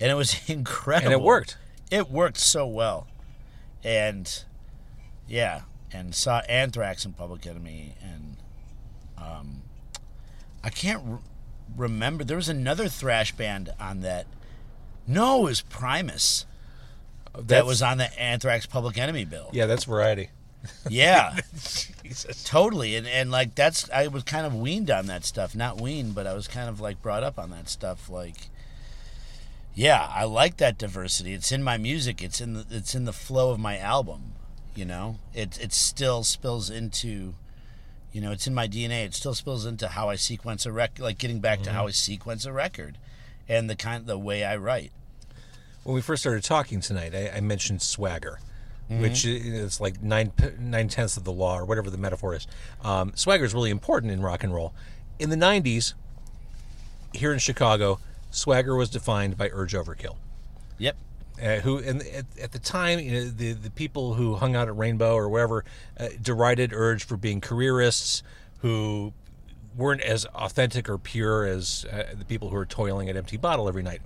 And 0.00 0.10
it 0.10 0.14
was 0.14 0.40
incredible. 0.48 1.12
And 1.12 1.20
it 1.20 1.22
worked. 1.22 1.58
It 1.90 2.10
worked 2.10 2.38
so 2.38 2.66
well. 2.66 3.06
And 3.84 4.44
yeah, 5.28 5.60
and 5.92 6.14
saw 6.14 6.38
Anthrax 6.48 7.04
and 7.04 7.14
Public 7.14 7.46
Enemy 7.46 7.94
and 8.02 8.36
um 9.18 9.62
I 10.64 10.70
can't 10.70 11.02
r- 11.06 11.18
remember 11.76 12.24
there 12.24 12.38
was 12.38 12.48
another 12.48 12.88
thrash 12.88 13.32
band 13.32 13.74
on 13.78 14.00
that. 14.00 14.26
No, 15.06 15.40
it 15.40 15.50
was 15.50 15.60
Primus 15.60 16.46
that 17.38 17.66
was 17.66 17.82
on 17.82 17.98
the 17.98 18.18
Anthrax 18.18 18.64
Public 18.64 18.96
Enemy 18.96 19.26
bill. 19.26 19.50
Yeah, 19.52 19.66
that's 19.66 19.84
variety. 19.84 20.30
Yeah, 20.88 21.38
Jesus. 22.02 22.44
totally. 22.44 22.96
And 22.96 23.06
and 23.06 23.30
like 23.30 23.54
that's 23.54 23.90
I 23.90 24.06
was 24.08 24.22
kind 24.22 24.46
of 24.46 24.54
weaned 24.54 24.90
on 24.90 25.06
that 25.06 25.24
stuff. 25.24 25.54
Not 25.54 25.80
weaned, 25.80 26.14
but 26.14 26.26
I 26.26 26.34
was 26.34 26.48
kind 26.48 26.68
of 26.68 26.80
like 26.80 27.02
brought 27.02 27.22
up 27.22 27.38
on 27.38 27.50
that 27.50 27.68
stuff. 27.68 28.08
Like, 28.08 28.48
yeah, 29.74 30.08
I 30.10 30.24
like 30.24 30.56
that 30.58 30.78
diversity. 30.78 31.34
It's 31.34 31.52
in 31.52 31.62
my 31.62 31.76
music. 31.76 32.22
It's 32.22 32.40
in 32.40 32.54
the 32.54 32.66
it's 32.70 32.94
in 32.94 33.04
the 33.04 33.12
flow 33.12 33.50
of 33.50 33.58
my 33.58 33.78
album. 33.78 34.32
You 34.74 34.84
know, 34.84 35.18
it 35.34 35.58
it 35.60 35.72
still 35.72 36.24
spills 36.24 36.70
into. 36.70 37.34
You 38.12 38.22
know, 38.22 38.32
it's 38.32 38.46
in 38.46 38.54
my 38.54 38.66
DNA. 38.66 39.04
It 39.04 39.14
still 39.14 39.34
spills 39.34 39.66
into 39.66 39.88
how 39.88 40.08
I 40.08 40.16
sequence 40.16 40.64
a 40.64 40.72
record, 40.72 41.02
like 41.02 41.18
getting 41.18 41.40
back 41.40 41.60
to 41.62 41.70
how 41.70 41.80
mm-hmm. 41.80 41.88
I 41.88 41.92
sequence 41.92 42.46
a 42.46 42.52
record, 42.52 42.96
and 43.46 43.68
the 43.68 43.76
kind, 43.76 44.06
the 44.06 44.18
way 44.18 44.42
I 44.42 44.56
write. 44.56 44.90
When 45.86 45.94
we 45.94 46.00
first 46.00 46.22
started 46.22 46.42
talking 46.42 46.80
tonight, 46.80 47.14
I, 47.14 47.36
I 47.36 47.40
mentioned 47.40 47.80
swagger, 47.80 48.40
Mm-hmm. 48.90 49.02
which 49.02 49.24
is 49.24 49.80
like 49.80 50.00
nine 50.00 50.30
nine 50.60 50.86
tenths 50.86 51.16
of 51.16 51.24
the 51.24 51.32
law 51.32 51.58
or 51.58 51.64
whatever 51.64 51.90
the 51.90 51.98
metaphor 51.98 52.36
is. 52.36 52.46
Um, 52.84 53.12
swagger 53.16 53.44
is 53.44 53.52
really 53.52 53.70
important 53.70 54.12
in 54.12 54.22
rock 54.22 54.44
and 54.44 54.54
roll. 54.54 54.72
In 55.18 55.28
the 55.28 55.34
'90s, 55.36 55.94
here 57.12 57.32
in 57.32 57.40
Chicago, 57.40 57.98
swagger 58.30 58.76
was 58.76 58.88
defined 58.88 59.36
by 59.36 59.50
Urge 59.52 59.74
Overkill. 59.74 60.16
Yep. 60.78 60.96
uh, 61.42 61.56
who 61.56 61.78
and 61.78 62.02
at, 62.02 62.26
at 62.40 62.52
the 62.52 62.58
time 62.58 63.00
you 63.00 63.10
know 63.10 63.24
the 63.24 63.52
the 63.54 63.70
people 63.70 64.14
who 64.14 64.36
hung 64.36 64.54
out 64.54 64.68
at 64.68 64.74
Rainbo 64.74 65.14
or 65.14 65.28
wherever 65.28 65.64
uh, 65.98 66.08
derided 66.22 66.72
Urge 66.72 67.04
for 67.04 67.16
being 67.16 67.40
careerists 67.40 68.22
who 68.58 69.12
weren't 69.76 70.00
as 70.00 70.24
authentic 70.26 70.88
or 70.88 70.96
pure 70.96 71.44
as 71.44 71.84
uh, 71.92 72.04
the 72.16 72.24
people 72.24 72.50
who 72.50 72.56
are 72.56 72.66
toiling 72.66 73.08
at 73.08 73.16
Empty 73.16 73.36
Bottle 73.36 73.68
every 73.68 73.82
night. 73.82 74.00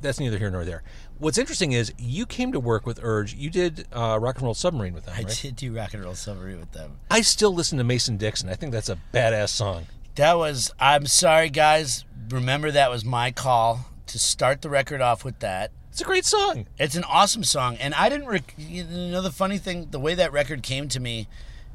That's 0.00 0.18
neither 0.18 0.38
here 0.38 0.50
nor 0.50 0.64
there. 0.64 0.82
What's 1.18 1.38
interesting 1.38 1.72
is 1.72 1.92
you 1.98 2.26
came 2.26 2.52
to 2.52 2.60
work 2.60 2.84
with 2.86 3.00
Urge. 3.02 3.34
You 3.34 3.48
did 3.50 3.86
uh, 3.92 4.18
Rock 4.20 4.36
and 4.36 4.44
Roll 4.44 4.54
Submarine 4.54 4.92
with 4.94 5.06
them, 5.06 5.14
I 5.16 5.22
right? 5.22 5.38
did 5.42 5.56
do 5.56 5.74
rock 5.74 5.94
and 5.94 6.04
roll 6.04 6.14
Submarine 6.14 6.60
with 6.60 6.72
them. 6.72 6.98
I 7.10 7.22
still 7.22 7.54
listen 7.54 7.78
to 7.78 7.84
Mason 7.84 8.16
Dixon. 8.16 8.48
I 8.48 8.54
think 8.54 8.72
that's 8.72 8.88
a 8.90 8.98
badass 9.14 9.48
song. 9.48 9.86
That 10.16 10.36
was. 10.36 10.72
I'm 10.78 11.06
sorry, 11.06 11.48
guys. 11.50 12.04
Remember 12.30 12.70
that 12.70 12.90
was 12.90 13.04
my 13.04 13.30
call 13.30 13.86
to 14.06 14.18
start 14.18 14.62
the 14.62 14.68
record 14.70 15.00
off 15.00 15.24
with 15.24 15.38
that. 15.40 15.70
It's 15.90 16.00
a 16.02 16.04
great 16.04 16.26
song. 16.26 16.66
It's 16.78 16.94
an 16.96 17.04
awesome 17.04 17.44
song, 17.44 17.76
and 17.76 17.94
I 17.94 18.08
didn't. 18.10 18.26
Rec- 18.26 18.54
you 18.58 18.84
know, 18.84 19.22
the 19.22 19.30
funny 19.30 19.56
thing, 19.58 19.88
the 19.90 20.00
way 20.00 20.14
that 20.14 20.32
record 20.32 20.62
came 20.62 20.88
to 20.88 21.00
me, 21.00 21.28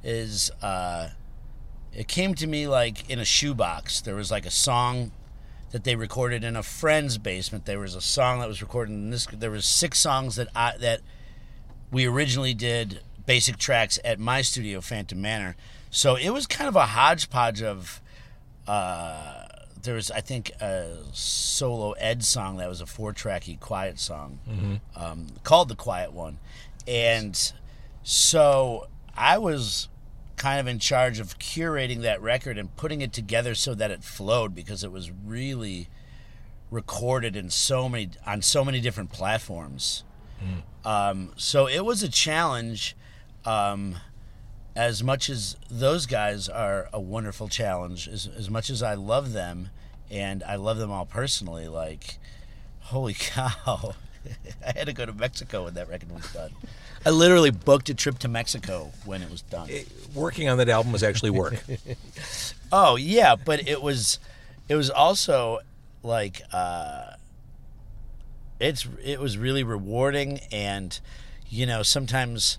is 0.04 0.52
uh, 0.62 1.10
it 1.94 2.08
came 2.08 2.36
to 2.36 2.46
me 2.46 2.68
like 2.68 3.10
in 3.10 3.18
a 3.20 3.26
shoebox. 3.26 4.02
There 4.02 4.16
was 4.16 4.30
like 4.30 4.46
a 4.46 4.52
song 4.52 5.12
that 5.72 5.84
they 5.84 5.96
recorded 5.96 6.44
in 6.44 6.56
a 6.56 6.64
friend's 6.64 7.18
basement. 7.18 7.66
There 7.66 7.80
was 7.80 7.96
a 7.96 8.02
song 8.02 8.40
that 8.40 8.48
was 8.48 8.62
recorded 8.62 8.94
in 8.94 9.10
this. 9.10 9.26
There 9.26 9.52
was 9.52 9.66
six 9.66 10.00
songs 10.00 10.36
that 10.36 10.48
I 10.56 10.78
that 10.78 11.02
we 11.92 12.06
originally 12.06 12.54
did 12.54 13.02
basic 13.26 13.58
tracks 13.58 14.00
at 14.04 14.20
my 14.20 14.42
studio, 14.42 14.82
Phantom 14.82 15.22
Manor. 15.22 15.56
So 15.90 16.16
it 16.16 16.30
was 16.30 16.48
kind 16.48 16.68
of 16.68 16.76
a 16.76 16.86
hodgepodge 16.88 17.62
of. 17.62 18.02
Uh, 18.68 19.46
there 19.82 19.96
was, 19.96 20.12
I 20.12 20.22
think, 20.22 20.52
a 20.62 20.98
solo 21.12 21.94
Ed 21.94 22.24
song 22.24 22.58
that 22.58 22.70
was 22.70 22.82
a 22.82 22.86
four-tracky 22.86 23.60
quiet 23.60 24.00
song 24.00 24.38
um, 24.96 25.26
called 25.44 25.70
"The 25.70 25.76
Quiet 25.76 26.14
One," 26.14 26.38
and 26.88 27.52
so 28.04 28.88
I 29.18 29.40
was 29.40 29.88
kind 30.42 30.60
of 30.60 30.66
in 30.66 30.80
charge 30.80 31.20
of 31.20 31.38
curating 31.38 32.02
that 32.02 32.20
record 32.20 32.58
and 32.58 32.76
putting 32.76 33.02
it 33.02 33.14
together 33.14 33.54
so 33.54 33.76
that 33.76 33.92
it 33.92 34.04
flowed 34.04 34.56
because 34.56 34.84
it 34.84 34.92
was 34.92 35.12
really 35.12 35.88
recorded 36.72 37.36
in 37.36 37.48
so 37.48 37.88
many 37.88 38.10
on 38.26 38.42
so 38.42 38.66
many 38.66 38.82
different 38.82 39.12
platforms. 39.12 40.04
Um, 40.84 41.34
so 41.36 41.68
it 41.68 41.86
was 41.86 42.02
a 42.02 42.10
challenge. 42.10 42.96
Um, 43.46 43.98
as 44.76 45.04
much 45.04 45.30
as 45.30 45.58
those 45.70 46.08
guys 46.08 46.50
are 46.50 46.90
a 46.92 47.00
wonderful 47.00 47.48
challenge, 47.48 48.08
as, 48.08 48.28
as 48.36 48.50
much 48.50 48.72
as 48.72 48.82
I 48.82 48.96
love 48.96 49.34
them, 49.34 49.70
and 50.10 50.42
I 50.44 50.56
love 50.56 50.78
them 50.78 50.90
all 50.90 51.06
personally, 51.06 51.68
like, 51.68 52.18
holy 52.80 53.14
cow. 53.20 53.94
I 54.66 54.74
had 54.78 54.88
to 54.88 54.94
go 54.94 55.06
to 55.06 55.14
Mexico 55.14 55.66
when 55.66 55.74
that 55.76 55.90
record 55.90 56.12
was 56.12 56.32
done. 56.34 56.52
I 57.06 57.10
literally 57.10 57.52
booked 57.52 57.90
a 57.90 57.94
trip 57.94 58.20
to 58.20 58.28
Mexico 58.28 58.92
when 59.06 59.22
it 59.22 59.30
was 59.32 59.42
done. 59.42 59.70
Working 60.14 60.50
on 60.50 60.58
that 60.60 60.70
album 60.70 60.92
was 60.92 61.04
actually 61.04 61.32
work. 61.32 61.56
Oh 62.74 62.96
yeah, 62.96 63.36
but 63.36 63.68
it 63.68 63.82
was 63.82 64.18
it 64.70 64.76
was 64.76 64.90
also 64.90 65.60
like 66.04 66.42
uh 66.54 67.16
it's 68.62 68.88
it 69.04 69.20
was 69.20 69.38
really 69.38 69.64
rewarding, 69.64 70.40
and 70.52 70.98
you 71.50 71.66
know 71.66 71.84
sometimes. 71.84 72.58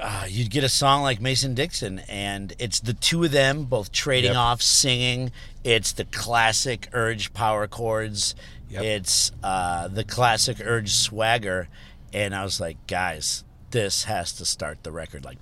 Uh, 0.00 0.24
you'd 0.28 0.50
get 0.50 0.62
a 0.64 0.68
song 0.68 1.02
like 1.02 1.20
Mason 1.20 1.54
Dixon, 1.54 2.00
and 2.08 2.54
it's 2.58 2.78
the 2.80 2.92
two 2.92 3.24
of 3.24 3.32
them 3.32 3.64
both 3.64 3.90
trading 3.90 4.30
Yep. 4.32 4.38
off 4.40 4.62
singing. 4.62 5.32
It's 5.64 5.92
the 5.92 6.04
classic 6.04 6.88
Urge 6.92 7.32
power 7.34 7.66
chords. 7.66 8.34
Yep. 8.70 8.82
It's 8.84 9.32
uh, 9.42 9.88
the 9.88 10.04
classic 10.04 10.58
Urge 10.62 10.92
swagger, 10.92 11.68
and 12.12 12.34
I 12.34 12.44
was 12.44 12.60
like, 12.60 12.76
guys, 12.86 13.42
this 13.70 14.04
has 14.04 14.32
to 14.34 14.44
start 14.44 14.82
the 14.84 14.92
record. 14.92 15.24
Like, 15.24 15.38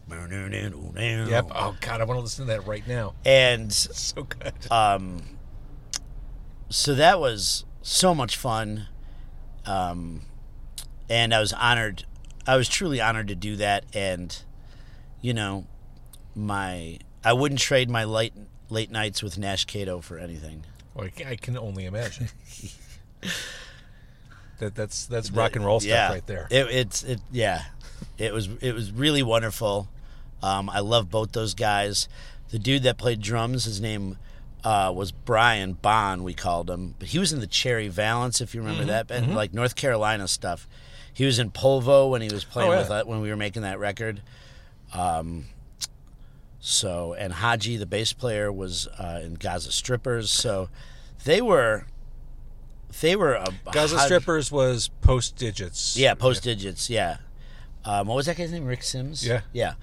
Yep. 1.29 1.49
Oh 1.55 1.77
God, 1.81 2.01
I 2.01 2.05
want 2.05 2.17
to 2.19 2.23
listen 2.23 2.47
to 2.47 2.53
that 2.53 2.67
right 2.67 2.87
now. 2.89 3.15
And 3.25 3.71
So 3.73 4.23
good. 4.23 4.55
um, 4.71 5.23
so 6.71 6.95
that 6.95 7.21
was 7.21 7.65
so 7.83 8.15
much 8.15 8.37
fun, 8.37 8.89
um, 9.67 10.23
and 11.11 11.35
I 11.35 11.41
was 11.41 11.53
honored. 11.53 12.05
I 12.47 12.57
was 12.57 12.69
truly 12.69 13.01
honored 13.01 13.29
to 13.29 13.35
do 13.35 13.57
that, 13.57 13.85
and 13.95 14.37
you 15.21 15.35
know, 15.35 15.67
my 16.35 16.99
I 17.25 17.33
wouldn't 17.33 17.61
trade 17.61 17.91
my 17.91 18.05
late 18.05 18.35
late 18.71 18.91
nights 18.91 19.23
with 19.23 19.39
Nash 19.39 19.65
Kato 19.65 20.01
for 20.01 20.19
anything. 20.19 20.65
Well, 20.95 21.09
I 21.27 21.37
can- 21.37 21.57
only 21.59 21.85
imagine. 21.87 22.29
that 24.59 24.75
that's 24.75 25.07
that's 25.07 25.31
rock 25.31 25.57
and 25.57 25.65
roll 25.65 25.81
stuff 25.81 25.91
yeah, 25.91 26.09
right 26.11 26.27
there. 26.27 26.49
It, 26.51 26.67
it's 26.71 27.03
it 27.03 27.21
yeah, 27.31 27.63
it 28.19 28.33
was 28.33 28.49
it 28.61 28.75
was 28.75 28.93
really 28.93 29.23
wonderful. 29.23 29.89
Um, 30.43 30.71
I 30.71 30.81
love 30.81 31.11
both 31.11 31.33
those 31.33 31.55
guys. 31.55 32.09
The 32.51 32.59
dude 32.59 32.85
that 32.85 32.97
played 32.99 33.21
drums, 33.21 33.65
his 33.65 33.81
name 33.81 34.19
uh, 34.65 34.93
was 34.95 35.11
Brian 35.13 35.73
Bond. 35.75 36.25
We 36.25 36.35
called 36.35 36.71
him, 36.71 36.95
but 36.99 37.09
he 37.09 37.19
was 37.19 37.33
in 37.33 37.41
the 37.41 37.47
Cherry 37.47 37.89
Valence, 37.89 38.41
if 38.41 38.55
you 38.55 38.61
remember 38.61 38.83
Mm-hmm. 38.83 38.91
that 38.91 39.07
band, 39.09 39.35
like 39.35 39.53
North 39.53 39.75
Carolina 39.75 40.29
stuff. 40.29 40.69
He 41.13 41.25
was 41.25 41.39
in 41.39 41.51
Polvo 41.51 42.11
when 42.11 42.21
he 42.23 42.29
was 42.31 42.45
playing 42.45 42.69
Oh, 42.71 42.73
yeah. 42.75 42.79
with 42.81 42.91
uh, 42.91 43.05
when 43.05 43.21
we 43.23 43.31
were 43.31 43.37
making 43.37 43.63
that 43.63 43.79
record. 43.79 44.23
Um, 44.93 45.47
so 46.61 47.15
and 47.15 47.33
Haji, 47.33 47.77
the 47.77 47.87
bass 47.87 48.13
player, 48.13 48.53
was 48.53 48.87
uh, 48.99 49.21
in 49.23 49.35
Gaza 49.35 49.73
Strippers. 49.73 50.31
So 50.31 50.69
they 51.25 51.41
were 51.41 51.87
they 53.01 53.17
were 53.17 53.35
a 53.35 53.47
Gaza 53.73 53.97
Haj- 53.97 54.07
Strippers 54.07 54.51
was 54.51 54.89
post 55.01 55.37
Didjits. 55.37 55.97
yeah, 55.97 56.15
post 56.15 56.45
Didjits. 56.45 56.89
Yeah. 56.91 57.19
Um, 57.85 58.09
what 58.09 58.17
was 58.17 58.27
that 58.27 58.37
guy's 58.37 58.51
name? 58.51 58.65
Rick 58.67 58.83
Sims. 58.83 59.25
Yeah. 59.27 59.43
Yeah. 59.53 59.75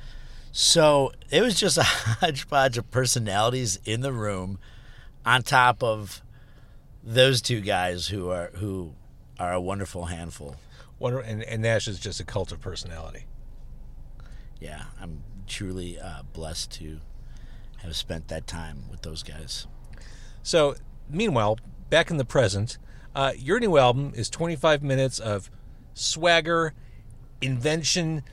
So 0.52 1.14
it 1.32 1.42
was 1.42 1.56
just 1.56 1.78
a 1.78 1.84
hodgepodge 1.86 2.78
of 2.78 2.92
personalities 2.92 3.80
in 3.86 4.02
the 4.02 4.12
room, 4.12 4.60
on 5.26 5.42
top 5.42 5.82
of 5.82 6.22
those 7.02 7.42
two 7.42 7.62
guys 7.62 8.08
who 8.08 8.30
are 8.30 8.52
who 8.56 8.94
are 9.40 9.54
a 9.54 9.62
wonderful 9.62 10.06
handful. 10.06 10.58
Wonder, 11.00 11.20
and, 11.20 11.44
and 11.44 11.62
Nash 11.62 11.88
is 11.88 12.00
just 12.00 12.20
a 12.20 12.24
cult 12.24 12.52
of 12.52 12.62
personality. 12.62 13.26
Yeah, 14.64 14.84
I'm 15.02 15.24
truly 15.46 16.00
uh, 16.00 16.22
blessed 16.32 16.72
to 16.74 17.02
have 17.82 17.98
spent 17.98 18.30
that 18.30 18.48
time 18.48 18.86
with 18.90 19.02
those 19.02 19.22
guys. 19.22 19.68
So, 20.42 20.76
meanwhile, 21.10 21.60
back 21.90 22.10
in 22.10 22.16
the 22.16 22.24
present, 22.24 22.78
uh, 23.14 23.34
your 23.38 23.60
new 23.60 23.78
album 23.78 24.14
is 24.16 24.30
25 24.30 24.82
minutes 24.82 25.20
of 25.20 25.52
swagger, 25.94 26.74
invention, 27.42 28.24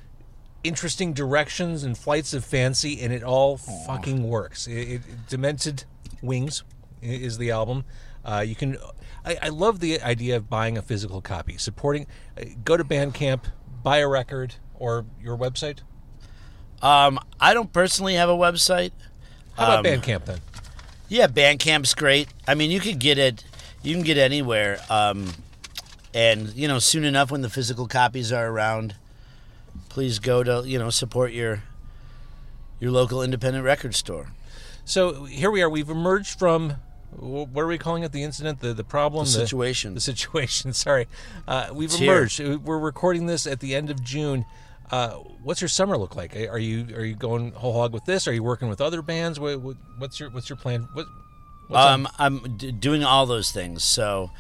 interesting 0.63 1.13
directions, 1.13 1.83
and 1.83 1.99
flights 1.99 2.33
of 2.33 2.45
fancy, 2.45 3.01
and 3.01 3.13
it 3.13 3.25
all 3.25 3.57
fucking 3.57 4.23
works. 4.23 4.69
It, 4.69 4.89
it, 4.89 5.01
Demented 5.29 5.83
Wings 6.23 6.63
is 7.03 7.39
the 7.39 7.51
album. 7.51 7.85
Uh, 8.25 8.45
you 8.47 8.55
can. 8.55 8.77
I, 9.25 9.37
I 9.43 9.49
love 9.49 9.81
the 9.81 10.01
idea 10.01 10.37
of 10.37 10.49
buying 10.49 10.79
a 10.79 10.83
physical 10.83 11.21
copy, 11.21 11.59
supporting. 11.59 12.07
Uh, 12.39 12.45
go 12.65 12.77
to 12.77 12.85
Bandcamp, 12.85 13.47
buy 13.83 13.99
a 13.99 14.07
record, 14.07 14.55
or 14.77 15.07
your 15.21 15.37
website. 15.37 15.81
Um, 16.83 17.19
I 17.41 17.55
don't 17.55 17.73
personally 17.73 18.15
have 18.15 18.29
a 18.29 18.35
website. 18.37 18.93
How 19.57 19.65
about 19.65 19.79
Um, 19.87 20.01
Bandcamp 20.01 20.25
then? 20.25 20.41
Yeah, 21.09 21.27
Bandcamp's 21.27 21.95
great. 21.95 22.29
I 22.47 22.55
mean, 22.55 22.71
you 22.71 22.81
could 22.81 22.99
get 22.99 23.19
it. 23.19 23.45
You 23.83 23.95
can 23.95 24.03
get 24.05 24.17
it 24.17 24.21
anywhere. 24.23 24.81
Um, 24.89 25.33
and 26.15 26.49
you 26.55 26.69
know, 26.69 26.79
soon 26.79 27.05
enough, 27.05 27.31
when 27.31 27.43
the 27.43 27.51
physical 27.51 27.87
copies 27.87 28.33
are 28.33 28.49
around, 28.49 28.95
please 29.89 30.19
go 30.19 30.43
to 30.43 30.63
you 30.67 30.79
know 30.79 30.91
support 30.91 31.33
your 31.33 31.63
your 32.79 32.91
local 32.91 33.23
independent 33.23 33.65
record 33.65 33.95
store. 33.95 34.29
So 34.85 35.25
here 35.25 35.51
we 35.51 35.63
are. 35.63 35.69
We've 35.69 35.91
emerged 35.91 36.39
from 36.39 36.77
what 37.17 37.63
are 37.63 37.67
we 37.67 37.77
calling 37.79 38.03
it? 38.05 38.13
The 38.13 38.23
incident, 38.23 38.61
the 38.61 38.73
the 38.73 38.85
problem, 38.85 39.25
The 39.25 39.31
situation. 39.31 39.95
The 39.95 40.01
situation. 40.01 40.73
Sorry, 40.75 41.07
uh, 41.47 41.69
we've 41.73 41.91
It's 41.91 41.99
here. 41.99 42.13
emerged. 42.17 42.41
We're 42.65 42.79
recording 42.79 43.27
this 43.27 43.47
at 43.47 43.61
the 43.61 43.75
end 43.75 43.91
of 43.91 44.03
June. 44.03 44.45
Uh, 44.91 45.11
what's 45.45 45.61
your 45.61 45.69
summer 45.69 45.97
look 45.97 46.17
like? 46.17 46.35
Are 46.37 46.59
you 46.59 46.95
are 46.97 47.05
you 47.05 47.15
going 47.15 47.53
whole 47.53 47.73
hog 47.73 47.93
with 47.93 48.05
this? 48.05 48.27
Are 48.27 48.33
you 48.33 48.43
working 48.43 48.69
with 48.69 48.81
other 48.81 49.03
bands? 49.03 49.39
What, 49.39 49.61
what, 49.61 49.77
what's 49.99 50.19
your 50.19 50.31
what's 50.31 50.49
your 50.49 50.57
plan? 50.57 50.89
What, 50.95 51.07
what's 51.69 51.87
on- 51.87 52.07
Um, 52.07 52.09
I'm 52.19 52.57
d- 52.57 52.73
doing 52.73 53.05
all 53.05 53.25
those 53.27 53.53
things. 53.53 53.85
So 53.85 54.31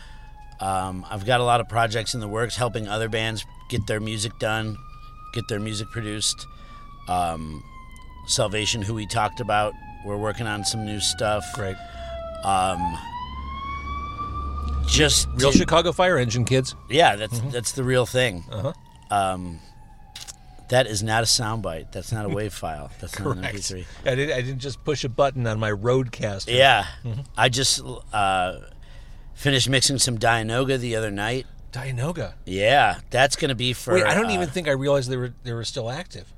um, 0.60 1.06
I've 1.08 1.24
got 1.24 1.40
a 1.40 1.44
lot 1.44 1.60
of 1.60 1.68
projects 1.68 2.14
in 2.14 2.20
the 2.20 2.26
works, 2.28 2.56
helping 2.56 2.88
other 2.88 3.08
bands 3.08 3.44
get 3.68 3.86
their 3.86 4.00
music 4.00 4.32
done, 4.40 4.76
get 5.32 5.46
their 5.48 5.60
music 5.60 5.88
produced. 5.90 6.46
Um, 7.08 7.62
Salvation, 8.26 8.82
who 8.82 8.94
we 8.94 9.06
talked 9.06 9.40
about, 9.40 9.72
we're 10.04 10.16
working 10.16 10.46
on 10.46 10.64
some 10.64 10.84
new 10.84 11.00
stuff. 11.00 11.44
great. 11.54 11.76
Um, 12.44 12.98
just 14.86 15.28
Real 15.34 15.52
Chicago 15.52 15.92
Fire 15.92 16.18
Engine 16.18 16.44
kids. 16.44 16.74
Yeah, 16.88 17.16
that's 17.16 17.38
that's 17.52 17.72
the 17.72 17.84
real 17.84 18.06
thing. 18.06 18.44
Uh-huh. 18.50 18.72
Um, 19.10 19.58
that 20.70 20.86
is 20.88 21.02
not 21.02 21.22
a 21.22 21.26
soundbite. 21.26 21.92
That's 21.92 22.10
not 22.10 22.24
a 22.24 22.28
wave 22.38 22.52
file. 22.52 22.90
That's 23.00 23.16
not 23.18 23.36
an 23.36 23.42
Correct. 23.42 23.56
MP3. 23.56 23.84
I 24.06 24.14
didn't 24.14 24.36
I 24.36 24.40
didn't 24.40 24.58
just 24.60 24.82
push 24.84 25.04
a 25.04 25.08
button 25.08 25.46
on 25.46 25.60
my 25.60 25.70
RODECaster. 25.70 26.52
Yeah, 26.56 26.86
Mm-hmm. 27.04 27.20
I 27.36 27.48
just 27.48 27.80
uh, 28.12 28.56
finished 29.34 29.68
mixing 29.68 29.98
some 29.98 30.18
Dianogah 30.18 30.78
the 30.78 30.96
other 30.96 31.10
night. 31.10 31.46
Dianogah. 31.72 32.32
Yeah, 32.46 32.98
that's 33.10 33.36
gonna 33.36 33.54
be 33.54 33.72
for. 33.74 33.94
Wait, 33.94 34.04
I 34.04 34.14
don't 34.14 34.26
uh, 34.26 34.32
even 34.32 34.48
think 34.48 34.66
I 34.66 34.72
realized 34.72 35.08
they 35.10 35.16
were 35.16 35.34
they 35.44 35.52
were 35.52 35.64
still 35.64 35.90
active. 35.90 36.32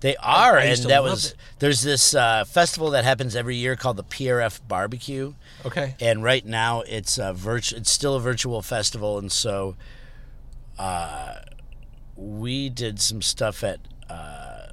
They 0.00 0.14
are, 0.16 0.58
I 0.58 0.64
and 0.66 0.84
that 0.84 1.02
was 1.02 1.32
it. 1.32 1.34
there's 1.58 1.80
this 1.80 2.14
uh, 2.14 2.44
festival 2.44 2.90
that 2.90 3.02
happens 3.02 3.34
every 3.34 3.56
year 3.56 3.74
called 3.74 3.96
the 3.96 4.04
PRF 4.04 4.60
Barbecue. 4.68 5.34
Okay. 5.64 5.96
and 6.00 6.22
right 6.22 6.46
now 6.46 6.82
it's 6.82 7.18
a 7.18 7.32
virtu- 7.32 7.74
it's 7.76 7.90
still 7.90 8.14
a 8.14 8.20
virtual 8.20 8.62
festival 8.62 9.18
and 9.18 9.32
so 9.32 9.74
uh, 10.78 11.34
we 12.20 12.68
did 12.68 13.00
some 13.00 13.22
stuff 13.22 13.62
at 13.62 13.78
uh, 14.10 14.72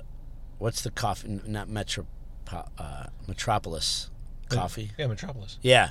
what's 0.58 0.82
the 0.82 0.90
coffee 0.90 1.40
not 1.46 1.70
metro 1.70 2.08
uh, 2.52 3.06
metropolis 3.28 4.10
coffee 4.50 4.92
Yeah, 4.98 5.08
Metropolis. 5.08 5.58
yeah 5.62 5.90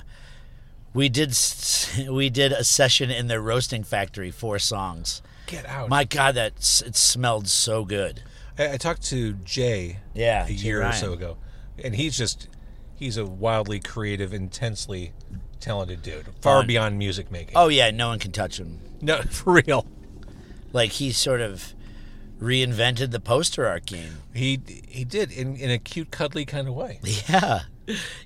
we 0.93 1.07
did 1.09 1.33
we 2.09 2.29
did 2.29 2.51
a 2.51 2.63
session 2.65 3.09
in 3.09 3.27
their 3.27 3.41
roasting 3.41 3.83
factory 3.83 4.31
four 4.31 4.59
songs 4.59 5.21
Get 5.47 5.65
out. 5.65 5.89
my 5.89 6.03
god 6.03 6.35
that 6.35 6.53
it 6.85 6.95
smelled 6.95 7.47
so 7.47 7.85
good 7.85 8.21
I, 8.57 8.73
I 8.73 8.77
talked 8.77 9.03
to 9.07 9.33
Jay 9.33 9.99
Yeah, 10.13 10.45
a 10.45 10.47
Jay 10.47 10.53
year 10.53 10.83
or 10.85 10.91
so 10.93 11.13
ago, 11.13 11.37
and 11.81 11.95
he's 11.95 12.17
just 12.17 12.47
he's 12.95 13.17
a 13.17 13.25
wildly 13.25 13.79
creative, 13.81 14.33
intensely 14.33 15.11
talented 15.59 16.01
dude, 16.01 16.25
far 16.41 16.59
Fun. 16.61 16.67
beyond 16.67 16.97
music 16.97 17.31
making. 17.31 17.53
oh 17.55 17.67
yeah 17.69 17.91
no 17.91 18.07
one 18.09 18.19
can 18.19 18.31
touch 18.31 18.59
him 18.59 18.79
no, 19.01 19.21
for 19.29 19.61
real. 19.65 19.85
Like 20.75 20.91
he 20.91 21.11
sort 21.11 21.41
of 21.41 21.73
reinvented 22.39 23.11
the 23.11 23.19
poster 23.19 23.65
art 23.65 23.85
game 23.85 24.17
He 24.33 24.59
he 24.87 25.03
did 25.05 25.31
in 25.31 25.55
in 25.55 25.71
a 25.71 25.77
cute, 25.79 26.11
cuddly 26.11 26.45
kind 26.45 26.67
of 26.67 26.73
way. 26.75 26.99
Yeah. 27.29 27.61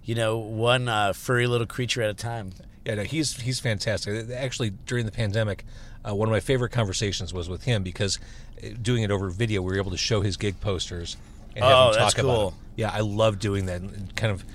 You 0.05 0.15
know, 0.15 0.37
one 0.37 0.87
uh, 0.87 1.11
furry 1.11 1.45
little 1.45 1.67
creature 1.67 2.01
at 2.01 2.09
a 2.09 2.13
time. 2.13 2.51
Yeah, 2.85 2.95
no, 2.95 3.03
he's 3.03 3.39
he's 3.41 3.59
fantastic. 3.59 4.29
Actually, 4.31 4.69
during 4.85 5.05
the 5.05 5.11
pandemic, 5.11 5.65
uh, 6.07 6.15
one 6.15 6.29
of 6.29 6.31
my 6.31 6.39
favorite 6.39 6.71
conversations 6.71 7.33
was 7.33 7.49
with 7.49 7.63
him 7.63 7.83
because 7.83 8.19
uh, 8.63 8.69
doing 8.81 9.03
it 9.03 9.11
over 9.11 9.29
video, 9.29 9.61
we 9.61 9.73
were 9.73 9.77
able 9.77 9.91
to 9.91 9.97
show 9.97 10.21
his 10.21 10.37
gig 10.37 10.59
posters 10.61 11.17
and 11.57 11.65
have 11.65 11.73
Oh, 11.75 11.87
him 11.89 11.95
that's 11.95 12.13
talk 12.13 12.23
about 12.23 12.35
cool. 12.35 12.49
them. 12.51 12.59
Yeah, 12.77 12.89
I 12.93 13.01
love 13.01 13.37
doing 13.39 13.65
that 13.65 13.81
and 13.81 14.15
kind 14.15 14.31
of 14.31 14.45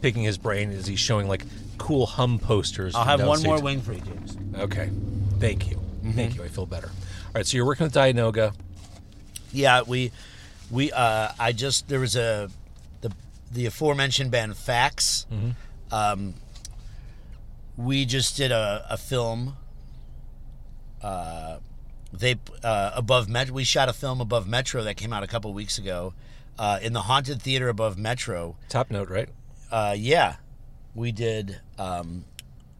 picking 0.00 0.22
his 0.22 0.38
brain 0.38 0.70
as 0.72 0.86
he's 0.86 0.98
showing 0.98 1.28
like 1.28 1.44
cool 1.76 2.06
hum 2.06 2.38
posters. 2.38 2.94
I'll 2.94 3.04
have 3.04 3.22
one 3.24 3.42
more 3.42 3.60
wing 3.60 3.82
for 3.82 3.92
you, 3.92 4.00
James. 4.00 4.36
Okay, 4.58 4.88
thank 5.40 5.68
you, 5.70 5.76
Mm-hmm. 5.76 6.12
thank 6.12 6.36
you. 6.36 6.42
I 6.42 6.48
feel 6.48 6.64
better. 6.66 6.90
All 7.34 7.40
right, 7.40 7.46
so 7.48 7.56
you're 7.56 7.66
working 7.66 7.82
with 7.82 7.94
Dianogah. 7.94 8.54
Yeah, 9.52 9.82
we, 9.82 10.12
we, 10.70 10.92
uh, 10.92 11.30
I 11.36 11.50
just 11.50 11.88
there 11.88 11.98
was 11.98 12.14
a, 12.14 12.48
the, 13.00 13.10
the 13.50 13.66
aforementioned 13.66 14.30
band 14.30 14.52
FACS. 14.52 15.26
Um, 15.90 16.34
we 17.76 18.04
just 18.04 18.36
did 18.36 18.52
a, 18.52 18.86
a 18.88 18.96
film. 18.96 19.56
Uh, 21.02 21.56
they 22.12 22.36
uh, 22.62 22.92
above 22.94 23.28
Met. 23.28 23.50
We 23.50 23.64
shot 23.64 23.88
a 23.88 23.92
film 23.92 24.20
above 24.20 24.46
Metro 24.46 24.84
that 24.84 24.96
came 24.96 25.12
out 25.12 25.24
a 25.24 25.26
couple 25.26 25.52
weeks 25.52 25.76
ago, 25.76 26.14
uh, 26.56 26.78
in 26.82 26.92
the 26.92 27.02
haunted 27.02 27.42
theater 27.42 27.68
above 27.68 27.98
Metro. 27.98 28.54
Top 28.68 28.92
note, 28.92 29.10
right? 29.10 29.28
Uh, 29.72 29.96
yeah, 29.98 30.36
we 30.94 31.10
did 31.10 31.58
um, 31.80 32.26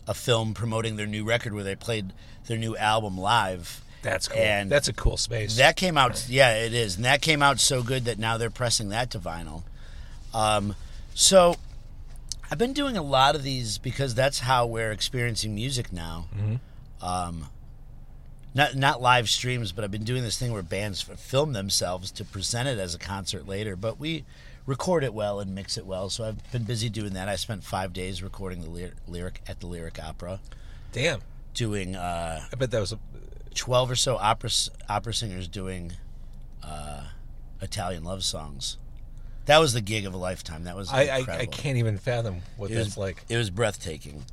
a 0.07 0.15
film 0.15 0.55
promoting 0.55 0.95
their 0.95 1.09
new 1.09 1.25
record 1.25 1.55
where 1.55 1.65
they 1.65 1.75
played 1.75 2.13
their 2.47 2.57
new 2.57 2.77
album 2.77 3.19
live. 3.19 3.81
That's 4.05 4.29
cool. 4.29 4.41
And 4.41 4.71
That's 4.71 4.87
a 4.89 4.93
cool 4.93 5.17
space. 5.17 5.57
That 5.57 5.77
came 5.77 5.97
out, 5.99 6.27
yeah, 6.29 6.55
it 6.65 6.75
is, 6.75 6.97
and 6.97 7.05
that 7.07 7.23
came 7.23 7.43
out 7.43 7.59
so 7.59 7.83
good 7.83 8.05
that 8.05 8.19
now 8.19 8.37
they're 8.39 8.51
pressing 8.51 8.91
that 8.91 9.11
to 9.13 9.19
vinyl. 9.19 9.63
Um, 10.35 10.77
so 11.15 11.57
I've 12.51 12.59
been 12.59 12.75
doing 12.75 12.97
a 12.97 13.03
lot 13.03 13.35
of 13.35 13.43
these 13.43 13.79
because 13.79 14.15
that's 14.15 14.41
how 14.41 14.67
we're 14.67 14.93
experiencing 14.93 15.55
music 15.55 15.93
now. 15.93 16.27
Um, 17.01 17.47
not 18.55 18.77
not 18.77 19.01
live 19.03 19.29
streams, 19.29 19.73
but 19.73 19.85
I've 19.85 19.91
been 19.91 20.05
doing 20.05 20.23
this 20.23 20.39
thing 20.39 20.53
where 20.53 20.63
bands 20.63 21.01
film 21.03 21.53
themselves 21.55 22.11
to 22.13 22.25
present 22.25 22.69
it 22.69 22.79
as 22.79 22.95
a 22.95 22.99
concert 22.99 23.49
later. 23.49 23.75
But 23.75 23.99
we 23.99 24.25
record 24.67 25.03
it 25.03 25.13
well 25.15 25.41
and 25.41 25.55
mix 25.55 25.77
it 25.77 25.87
well. 25.87 26.09
So 26.11 26.25
I've 26.25 26.53
been 26.53 26.65
busy 26.65 26.89
doing 26.89 27.15
that. 27.15 27.29
I 27.29 27.37
spent 27.37 27.65
five 27.65 27.93
days 27.93 28.23
recording 28.23 28.63
the 28.63 28.71
lyr- 28.71 28.95
lyric 29.09 29.41
at 29.49 29.61
the 29.61 29.67
Lyric 29.67 29.99
Opera, 30.03 30.41
Damn. 30.93 31.21
doing. 31.55 31.97
Uh, 31.97 32.45
I 32.53 32.57
bet 32.57 32.71
that 32.71 32.81
was 32.81 32.93
a. 32.93 32.99
12 33.55 33.91
or 33.91 33.97
so 33.97 34.17
opera 34.17 34.51
opera 34.89 35.15
singers 35.15 35.49
doing 35.49 35.93
uh, 36.63 37.05
Italian 37.61 38.05
love 38.05 38.25
songs. 38.25 38.79
That 39.47 39.59
was 39.59 39.75
the 39.75 39.81
gig 39.81 40.07
of 40.07 40.15
a 40.15 40.17
lifetime. 40.17 40.65
That 40.65 40.77
was 40.77 40.91
I, 40.91 41.03
I. 41.03 41.25
I 41.41 41.47
can't 41.47 41.77
even 41.77 41.99
fathom 41.99 42.43
what 42.57 42.71
It 42.71 42.75
that's 42.75 42.87
was 42.87 42.99
like. 42.99 43.25
It 43.29 43.37
was 43.37 43.51
breathtaking. 43.51 44.25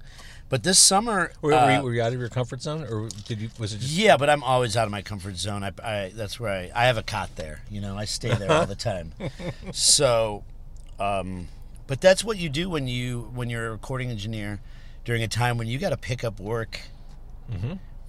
But 0.47 0.63
this 0.63 0.79
summer, 0.79 1.31
Were, 1.41 1.51
were, 1.51 1.57
uh, 1.57 1.77
you, 1.77 1.83
were 1.83 1.93
you 1.93 2.01
out 2.01 2.11
of 2.11 2.19
your 2.19 2.27
comfort 2.27 2.61
zone, 2.61 2.83
or 2.83 3.07
did 3.25 3.39
you? 3.39 3.49
Was 3.57 3.73
it 3.73 3.79
just? 3.79 3.93
yeah, 3.93 4.17
but 4.17 4.29
I'm 4.29 4.43
always 4.43 4.75
out 4.75 4.85
of 4.85 4.91
my 4.91 5.01
comfort 5.01 5.37
zone. 5.37 5.63
I, 5.63 5.71
I 5.81 6.11
that's 6.13 6.39
where 6.41 6.51
I, 6.51 6.71
I 6.75 6.85
have 6.87 6.97
a 6.97 7.03
cot 7.03 7.29
there. 7.37 7.61
You 7.69 7.79
know, 7.79 7.97
I 7.97 8.03
stay 8.05 8.33
there 8.33 8.51
all 8.51 8.65
the 8.65 8.75
time. 8.91 9.13
So, 9.71 10.43
um, 10.99 11.47
but 11.87 12.01
that's 12.01 12.23
what 12.23 12.37
you 12.37 12.49
do 12.49 12.69
when 12.69 12.87
you 12.87 13.31
when 13.33 13.49
you're 13.49 13.67
a 13.67 13.71
recording 13.71 14.09
engineer 14.09 14.59
during 15.05 15.23
a 15.23 15.27
time 15.27 15.57
when 15.57 15.67
you 15.67 15.79
got 15.79 15.89
to 15.91 15.97
pick 15.97 16.23
up 16.23 16.39
work 16.39 16.81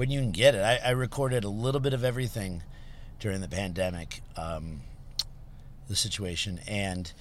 when 0.02 0.10
you 0.10 0.18
can 0.18 0.32
get 0.32 0.56
it. 0.56 0.62
I, 0.62 0.80
I 0.84 0.90
recorded 0.90 1.44
a 1.44 1.48
little 1.48 1.80
bit 1.80 1.92
of 1.94 2.02
everything 2.02 2.64
during 3.20 3.40
the 3.40 3.46
pandemic, 3.46 4.20
um, 4.36 4.80
the 5.86 5.94
situation, 5.94 6.58
and 6.66 7.12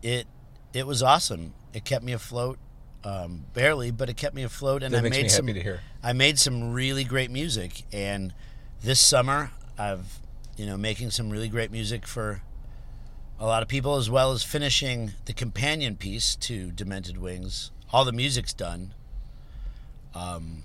it 0.00 0.28
it 0.72 0.86
was 0.86 1.02
awesome. 1.02 1.54
It 1.74 1.84
kept 1.84 2.04
me 2.04 2.12
afloat, 2.12 2.60
um, 3.02 3.46
barely, 3.52 3.90
but 3.90 4.08
it 4.08 4.16
kept 4.16 4.36
me 4.36 4.44
afloat, 4.44 4.84
and 4.84 4.94
That 4.94 4.98
I 5.04 5.08
made 5.08 5.22
me 5.24 5.28
some. 5.28 5.44
happy 5.48 5.58
to 5.58 5.60
hear. 5.64 5.80
I 6.04 6.12
made 6.12 6.38
some 6.38 6.72
really 6.72 7.02
great 7.02 7.32
music, 7.32 7.82
and 7.92 8.32
this 8.80 9.00
summer 9.00 9.50
I've 9.76 10.20
you 10.56 10.66
know 10.66 10.76
making 10.76 11.10
some 11.10 11.30
really 11.30 11.48
great 11.48 11.72
music 11.72 12.06
for 12.06 12.42
a 13.40 13.44
lot 13.44 13.60
of 13.60 13.68
people, 13.68 13.96
as 13.96 14.08
well 14.08 14.30
as 14.30 14.44
finishing 14.44 15.14
the 15.24 15.32
companion 15.32 15.96
piece 15.96 16.36
to 16.36 16.70
Demented 16.70 17.18
Wings. 17.18 17.72
All 17.92 18.04
the 18.04 18.12
music's 18.12 18.52
done. 18.52 18.94
Um, 20.14 20.62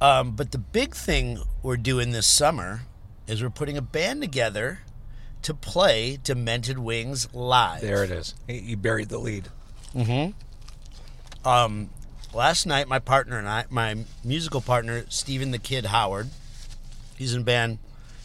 um, 0.00 0.32
but 0.32 0.52
the 0.52 0.58
big 0.58 0.94
thing 0.94 1.38
we're 1.62 1.76
doing 1.76 2.10
this 2.12 2.26
summer 2.26 2.82
is 3.26 3.42
we're 3.42 3.50
putting 3.50 3.76
a 3.76 3.82
band 3.82 4.20
together 4.20 4.80
to 5.42 5.54
play 5.54 6.18
Demented 6.22 6.78
Wings 6.78 7.32
live. 7.32 7.80
There 7.80 8.04
it 8.04 8.10
is. 8.10 8.34
You 8.48 8.76
buried 8.76 9.08
the 9.08 9.18
lead. 9.18 9.48
Um, 11.44 11.90
last 12.34 12.66
night, 12.66 12.88
my 12.88 12.98
partner 12.98 13.38
and 13.38 13.48
I, 13.48 13.64
my 13.70 13.96
musical 14.24 14.60
partner, 14.60 15.04
Stephen 15.08 15.52
the 15.52 15.58
Kid 15.58 15.86
Howard, 15.86 16.28
he's 17.16 17.34
in 17.34 17.42
a 17.42 17.44
band. 17.44 17.78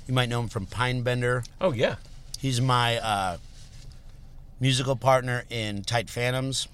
You 0.08 0.14
might 0.14 0.30
know 0.30 0.42
him 0.42 0.50
from 0.50 0.66
Pinebender. 0.66 1.46
Oh 1.62 1.72
yeah. 1.72 1.96
He's 2.40 2.60
my 2.60 2.98
uh, 2.98 3.38
musical 4.60 4.96
partner 4.96 5.44
in 5.50 5.84
Tight 5.84 6.08
Phantomz. 6.08 6.68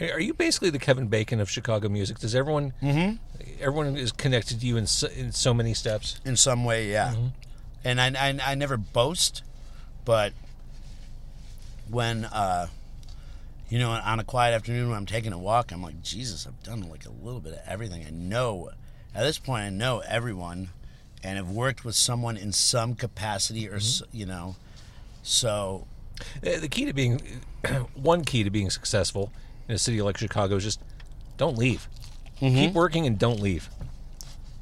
Are 0.00 0.20
you 0.20 0.32
basically 0.34 0.70
the 0.70 0.78
Kevin 0.78 1.08
Bacon 1.08 1.40
of 1.40 1.50
Chicago 1.50 1.88
music? 1.88 2.18
Does 2.18 2.34
everyone? 2.34 2.72
Mm-hmm. 2.82 3.16
Everyone 3.60 3.96
is 3.96 4.12
connected 4.12 4.60
to 4.60 4.66
you 4.66 4.76
in 4.76 4.86
so, 4.86 5.08
in 5.08 5.32
so 5.32 5.52
many 5.52 5.74
steps. 5.74 6.20
in 6.24 6.36
some 6.36 6.64
way, 6.64 6.90
yeah. 6.90 7.14
And 7.84 8.00
I, 8.00 8.08
I, 8.16 8.38
I 8.52 8.54
never 8.54 8.76
boast, 8.76 9.42
but 10.04 10.32
when, 11.88 12.24
uh, 12.26 12.68
you 13.68 13.78
know, 13.78 13.90
on 13.90 14.20
a 14.20 14.24
quiet 14.24 14.54
afternoon 14.54 14.88
when 14.88 14.96
I'm 14.98 15.06
taking 15.06 15.32
a 15.32 15.38
walk, 15.38 15.72
I'm 15.72 15.82
like, 15.82 16.02
Jesus, 16.02 16.46
I've 16.46 16.62
done 16.62 16.88
like 16.88 17.04
a 17.06 17.10
little 17.10 17.40
bit 17.40 17.54
of 17.54 17.60
everything. 17.66 18.04
I 18.06 18.10
know, 18.10 18.70
at 19.14 19.22
this 19.22 19.38
point, 19.38 19.64
I 19.64 19.70
know 19.70 20.00
everyone 20.06 20.70
and 21.24 21.36
have 21.36 21.50
worked 21.50 21.84
with 21.84 21.96
someone 21.96 22.36
in 22.36 22.52
some 22.52 22.94
capacity 22.94 23.68
or, 23.68 23.76
s 23.76 24.02
you 24.12 24.26
know, 24.26 24.54
so 25.22 25.86
Uh, 26.46 26.58
The 26.60 26.68
key 26.68 26.84
to 26.84 26.92
being, 26.92 27.20
one 27.94 28.24
key 28.24 28.44
to 28.44 28.50
being 28.50 28.70
successful 28.70 29.32
in 29.68 29.74
a 29.74 29.78
city 29.78 30.00
like 30.02 30.16
Chicago 30.16 30.56
is 30.56 30.64
just 30.64 30.80
don't 31.36 31.56
leave. 31.58 31.88
Keep 32.40 32.72
working 32.72 33.06
and 33.06 33.18
don't 33.18 33.40
leave. 33.40 33.68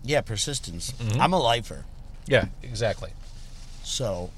yeah, 0.02 0.20
persistence. 0.22 0.92
I'm 1.18 1.32
a 1.32 1.38
lifer. 1.38 1.84
Yeah, 2.26 2.46
exactly. 2.62 3.10
So, 3.84 4.30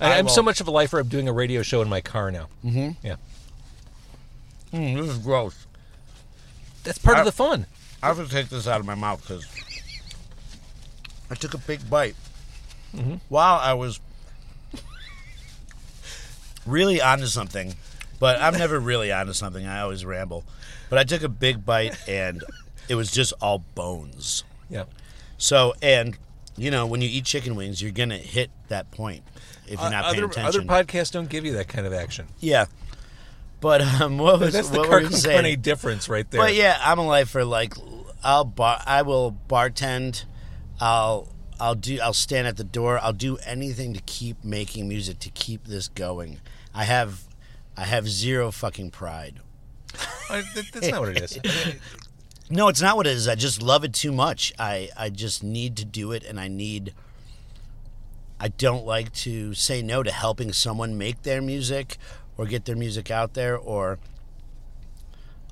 I, 0.00 0.12
I 0.12 0.18
I'm 0.18 0.28
so 0.28 0.42
much 0.42 0.60
of 0.60 0.66
a 0.68 0.70
lifer. 0.70 0.98
I'm 0.98 1.08
doing 1.08 1.28
a 1.28 1.32
radio 1.32 1.62
show 1.62 1.80
in 1.82 1.88
my 1.88 2.00
car 2.00 2.30
now. 2.30 2.48
Mm-hmm. 2.64 3.06
Yeah, 3.06 3.16
mm, 4.72 4.96
this 5.00 5.08
is 5.10 5.18
gross. 5.18 5.66
that's 6.84 6.98
part 6.98 7.16
I- 7.16 7.20
of 7.20 7.26
the 7.26 7.32
fun. 7.32 7.66
I 8.02 8.08
have 8.08 8.16
to 8.18 8.28
take 8.28 8.48
this 8.48 8.66
out 8.66 8.80
of 8.80 8.86
my 8.86 8.96
mouth 8.96 9.20
because 9.22 9.46
I 11.30 11.34
took 11.36 11.54
a 11.54 11.58
big 11.58 11.88
bite 11.88 12.16
while 13.28 13.58
I 13.60 13.72
was 13.74 14.00
really 16.66 17.00
onto 17.00 17.26
something. 17.26 17.74
But 18.22 18.40
I'm 18.40 18.56
never 18.56 18.78
really 18.78 19.10
onto 19.10 19.32
something. 19.32 19.66
I 19.66 19.80
always 19.80 20.04
ramble. 20.04 20.44
But 20.88 21.00
I 21.00 21.04
took 21.04 21.24
a 21.24 21.28
big 21.28 21.66
bite 21.66 21.98
and 22.08 22.44
it 22.88 22.94
was 22.94 23.10
just 23.10 23.32
all 23.42 23.58
bones. 23.74 24.44
Yeah. 24.70 24.84
So, 25.38 25.74
and 25.82 26.16
you 26.56 26.70
know, 26.70 26.86
when 26.86 27.00
you 27.02 27.08
eat 27.10 27.24
chicken 27.24 27.56
wings, 27.56 27.82
you're 27.82 27.90
gonna 27.90 28.18
hit 28.18 28.50
that 28.68 28.92
point 28.92 29.24
if 29.66 29.80
you're 29.80 29.90
not 29.90 30.04
paying 30.12 30.22
Uh, 30.22 30.26
other 30.28 30.40
other 30.40 30.60
attention. 30.60 30.68
podcasts 30.68 31.10
don't 31.10 31.28
give 31.28 31.44
you 31.44 31.54
that 31.54 31.66
kind 31.66 31.84
of 31.84 31.92
action. 31.92 32.26
yeah. 32.38 32.66
But 33.60 33.80
um, 34.00 34.18
what 34.18 34.38
was 34.40 34.52
That's 34.54 34.68
the 34.70 34.78
what 34.78 34.88
were 34.88 34.96
we 34.98 35.02
Car 35.02 35.10
Con 35.10 35.18
saying? 35.18 35.42
Carne 35.44 35.60
difference 35.60 36.08
right 36.08 36.28
there. 36.30 36.40
But 36.40 36.54
yeah, 36.54 36.78
I'm 36.84 36.98
a 36.98 37.06
lifer. 37.06 37.44
Like, 37.44 37.74
I'll 38.22 38.44
bar, 38.44 38.80
I 38.86 39.02
will 39.02 39.36
bartend. 39.48 40.24
I'll, 40.80 41.28
I'll 41.60 41.74
do. 41.76 41.98
I'll 42.00 42.12
stand 42.12 42.46
at 42.48 42.56
the 42.56 42.64
door. 42.64 42.98
I'll 43.00 43.12
do 43.12 43.36
anything 43.46 43.94
to 43.94 44.00
keep 44.00 44.42
making 44.44 44.88
music 44.88 45.18
to 45.20 45.30
keep 45.30 45.64
this 45.66 45.86
going. 45.88 46.40
I 46.74 46.84
have, 46.84 47.22
I 47.76 47.84
have 47.84 48.08
zero 48.08 48.50
fucking 48.50 48.90
pride. 48.90 49.40
That's 50.30 50.88
not 50.88 51.00
what 51.00 51.16
it 51.16 51.22
is. 51.22 51.38
No, 52.52 52.68
it's 52.68 52.82
not 52.82 52.98
what 52.98 53.06
it 53.06 53.14
is. 53.14 53.28
I 53.28 53.34
just 53.34 53.62
love 53.62 53.82
it 53.82 53.94
too 53.94 54.12
much. 54.12 54.52
I, 54.58 54.90
I 54.94 55.08
just 55.08 55.42
need 55.42 55.74
to 55.78 55.86
do 55.86 56.12
it, 56.12 56.22
and 56.22 56.38
I 56.38 56.48
need. 56.48 56.92
I 58.38 58.48
don't 58.48 58.84
like 58.84 59.10
to 59.14 59.54
say 59.54 59.80
no 59.80 60.02
to 60.02 60.12
helping 60.12 60.52
someone 60.52 60.98
make 60.98 61.22
their 61.22 61.40
music 61.40 61.96
or 62.36 62.44
get 62.44 62.66
their 62.66 62.76
music 62.76 63.10
out 63.10 63.32
there, 63.32 63.56
or 63.56 63.98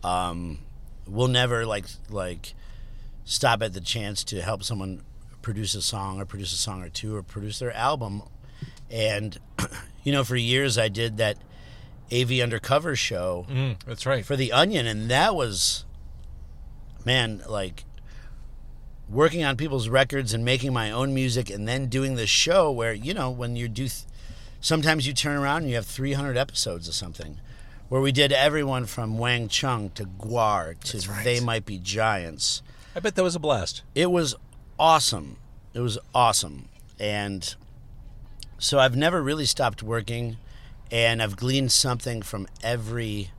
um, 0.04 0.58
we'll 1.06 1.28
never 1.28 1.64
like 1.64 1.86
like 2.10 2.52
stop 3.24 3.62
at 3.62 3.72
the 3.72 3.80
chance 3.80 4.22
to 4.24 4.42
help 4.42 4.62
someone 4.62 5.00
produce 5.40 5.74
a 5.74 5.80
song 5.80 6.20
or 6.20 6.26
produce 6.26 6.52
a 6.52 6.56
song 6.58 6.82
or 6.82 6.90
two 6.90 7.16
or 7.16 7.22
produce 7.22 7.60
their 7.60 7.72
album. 7.72 8.22
And 8.90 9.38
you 10.04 10.12
know, 10.12 10.22
for 10.22 10.36
years 10.36 10.76
I 10.76 10.88
did 10.88 11.16
that 11.16 11.38
AV 12.12 12.32
Undercover 12.40 12.96
show 12.96 13.46
mm, 13.50 13.76
that's 13.86 14.06
right. 14.06 14.24
for 14.24 14.36
the 14.36 14.52
Onion, 14.52 14.86
and 14.86 15.10
that 15.10 15.34
was, 15.34 15.84
man, 17.04 17.42
like 17.48 17.84
working 19.08 19.42
on 19.44 19.56
people's 19.56 19.88
records 19.88 20.32
and 20.32 20.44
making 20.44 20.72
my 20.72 20.90
own 20.90 21.12
music, 21.14 21.50
and 21.50 21.66
then 21.66 21.86
doing 21.86 22.14
this 22.16 22.30
show 22.30 22.70
where 22.70 22.92
you 22.92 23.12
know 23.14 23.30
when 23.30 23.56
you 23.56 23.68
do, 23.68 23.88
th- 23.88 24.04
sometimes 24.60 25.06
you 25.06 25.12
turn 25.12 25.36
around 25.36 25.62
and 25.62 25.70
you 25.70 25.76
have 25.76 25.86
300 25.86 26.36
episodes 26.36 26.88
of 26.88 26.94
something, 26.94 27.38
where 27.88 28.00
we 28.00 28.12
did 28.12 28.32
everyone 28.32 28.86
from 28.86 29.18
Wang 29.18 29.48
Chung 29.48 29.90
to 29.90 30.04
GWAR 30.04 30.78
to 30.80 31.10
right. 31.10 31.24
They 31.24 31.40
Might 31.40 31.66
Be 31.66 31.78
Giants. 31.78 32.62
I 32.94 33.00
bet 33.00 33.14
that 33.16 33.22
was 33.22 33.36
a 33.36 33.40
blast. 33.40 33.82
It 33.94 34.10
was 34.10 34.34
awesome. 34.78 35.36
It 35.74 35.80
was 35.80 35.98
awesome, 36.14 36.68
and 36.98 37.54
so 38.58 38.78
I've 38.78 38.96
never 38.96 39.22
really 39.22 39.46
stopped 39.46 39.82
working, 39.82 40.36
and 40.90 41.22
I've 41.22 41.36
gleaned 41.36 41.72
something 41.72 42.22
from 42.22 42.46
every 42.62 43.30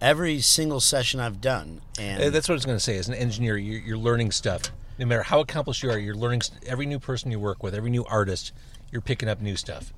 every 0.00 0.40
single 0.40 0.78
session 0.80 1.18
I've 1.20 1.40
done. 1.40 1.80
And 1.98 2.22
Uh, 2.22 2.30
That's 2.30 2.48
what 2.48 2.52
I 2.54 2.56
was 2.56 2.64
going 2.64 2.76
to 2.78 2.82
say. 2.84 2.96
As 2.98 3.08
an 3.08 3.14
engineer, 3.14 3.56
you're, 3.56 3.80
you're 3.80 3.98
learning 3.98 4.30
stuff. 4.30 4.62
No 4.96 5.06
matter 5.06 5.24
how 5.24 5.40
accomplished 5.40 5.82
you 5.82 5.90
are, 5.90 5.98
you're 5.98 6.14
learning 6.14 6.42
st- 6.42 6.64
every 6.64 6.86
new 6.86 7.00
person 7.00 7.30
you 7.32 7.40
work 7.40 7.62
with, 7.64 7.74
every 7.74 7.90
new 7.90 8.04
artist. 8.04 8.52
You're 8.92 9.02
picking 9.02 9.28
up 9.28 9.40
new 9.40 9.56
stuff. 9.56 9.92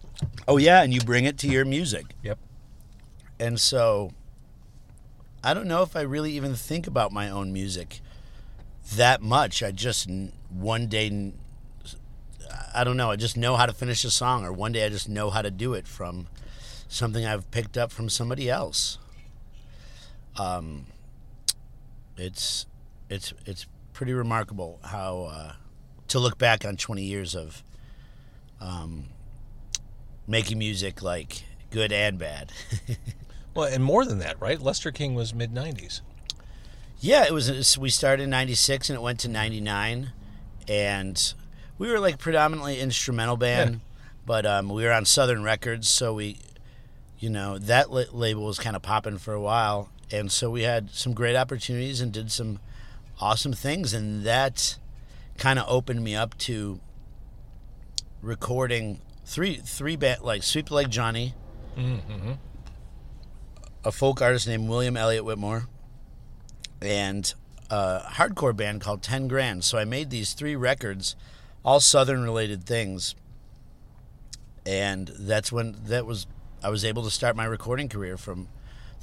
oh 0.49 0.57
yeah, 0.57 0.83
and 0.83 0.93
you 0.95 1.01
bring 1.01 1.25
it 1.27 1.39
to 1.39 1.49
your 1.49 1.65
music. 1.65 2.07
Yep. 2.23 2.39
And 3.39 3.61
so 3.61 4.13
I 5.45 5.55
don't 5.55 5.67
know 5.69 5.83
if 5.83 5.95
I 5.97 6.01
really 6.03 6.33
even 6.33 6.55
think 6.55 6.87
about 6.87 7.13
my 7.13 7.31
own 7.31 7.53
music 7.53 8.01
that 8.97 9.23
much. 9.23 9.63
I 9.63 9.71
just 9.71 10.09
one 10.51 10.87
day 10.89 11.33
I 12.75 12.85
don't 12.85 12.97
know, 12.97 13.11
I 13.11 13.17
just 13.17 13.37
know 13.37 13.57
how 13.57 13.67
to 13.67 13.73
finish 13.73 14.05
a 14.05 14.11
song 14.11 14.45
or 14.45 14.53
one 14.53 14.73
day 14.73 14.85
I 14.85 14.89
just 14.89 15.09
know 15.09 15.31
how 15.31 15.41
to 15.43 15.51
do 15.51 15.75
it 15.75 15.87
from 15.87 16.27
something 16.91 17.24
I've 17.24 17.51
picked 17.51 17.78
up 17.78 17.91
from 17.93 18.09
somebody 18.11 18.51
else. 18.51 18.99
Um 20.36 20.86
it's 22.16 22.66
it's 23.09 23.32
it's 23.47 23.66
pretty 23.95 24.12
remarkable 24.12 24.78
how 24.84 25.22
uh, 25.32 25.53
to 26.09 26.18
look 26.18 26.36
back 26.38 26.64
on 26.64 26.76
20 26.76 27.03
years 27.03 27.34
of 27.34 27.62
um, 28.61 29.05
making 30.26 30.59
music 30.59 31.03
like 31.03 31.43
good 31.70 31.93
and 31.93 32.18
bad. 32.18 32.53
Well, 33.53 33.66
and 33.66 33.82
more 33.82 34.05
than 34.05 34.20
that, 34.20 34.41
right? 34.41 34.61
Lustre 34.61 34.93
King 34.93 35.16
was 35.16 35.34
mid 35.34 35.53
'90s. 35.53 36.03
yeah, 37.01 37.24
it 37.24 37.32
was. 37.32 37.76
We 37.76 37.91
started 37.91 38.22
in 38.22 38.30
'96 38.30 38.88
and 38.91 38.97
it 38.97 39.03
went 39.03 39.18
to 39.20 39.28
'99, 39.28 40.12
and 40.68 41.34
we 41.76 41.91
were 41.91 41.99
like 41.99 42.18
predominantly 42.18 42.78
instrumental 42.78 43.36
band, 43.36 43.72
Yeah. 43.74 43.78
but 44.24 44.47
um, 44.47 44.68
we 44.68 44.84
were 44.84 44.93
on 44.93 45.05
Southern 45.05 45.43
Records, 45.43 45.88
so 45.88 46.14
we, 46.14 46.38
you 47.21 47.29
know, 47.31 47.59
that 47.59 47.93
la- 47.93 48.05
label 48.12 48.45
was 48.45 48.59
kind 48.59 48.75
of 48.75 48.83
popping 48.83 49.18
for 49.18 49.35
a 49.35 49.41
while, 49.41 49.91
and 50.11 50.33
so 50.33 50.51
we 50.51 50.62
had 50.62 50.91
some 50.91 51.12
great 51.12 51.37
opportunities 51.37 52.01
and 52.01 52.12
did 52.12 52.33
some 52.33 52.59
awesome 53.21 53.53
things, 53.53 53.93
and 53.93 54.25
that 54.25 54.79
kind 55.37 55.59
of 55.59 55.66
opened 55.68 56.03
me 56.03 56.16
up 56.16 56.37
to 56.39 56.81
recording 58.23 59.01
three 59.25 59.57
three 59.57 59.97
band 59.97 60.23
like 60.23 60.43
Sweep 60.43 60.71
Leg 60.71 60.91
Johnny, 60.91 61.35
mm-hmm. 61.77 62.33
a 63.85 63.93
folk 63.93 64.23
artist 64.23 64.49
named 64.49 64.68
William 64.68 64.97
Elliott 64.97 65.25
Whitmore, 65.25 65.68
and 66.81 67.33
a 67.68 68.01
hardcore 68.12 68.57
band 68.57 68.81
called 68.81 69.03
Ten 69.03 69.29
Grand. 69.29 69.62
So 69.62 69.77
I 69.77 69.85
made 69.85 70.09
these 70.09 70.33
three 70.33 70.57
records, 70.57 71.16
all 71.62 71.81
Southern 71.81 72.23
related 72.23 72.64
things, 72.64 73.14
and 74.64 75.09
that's 75.18 75.53
when 75.53 75.77
that 75.85 76.07
was 76.07 76.27
I 76.63 76.69
was 76.71 76.85
able 76.85 77.03
to 77.05 77.11
start 77.11 77.37
my 77.37 77.45
recording 77.45 77.89
career 77.89 78.17
from 78.17 78.49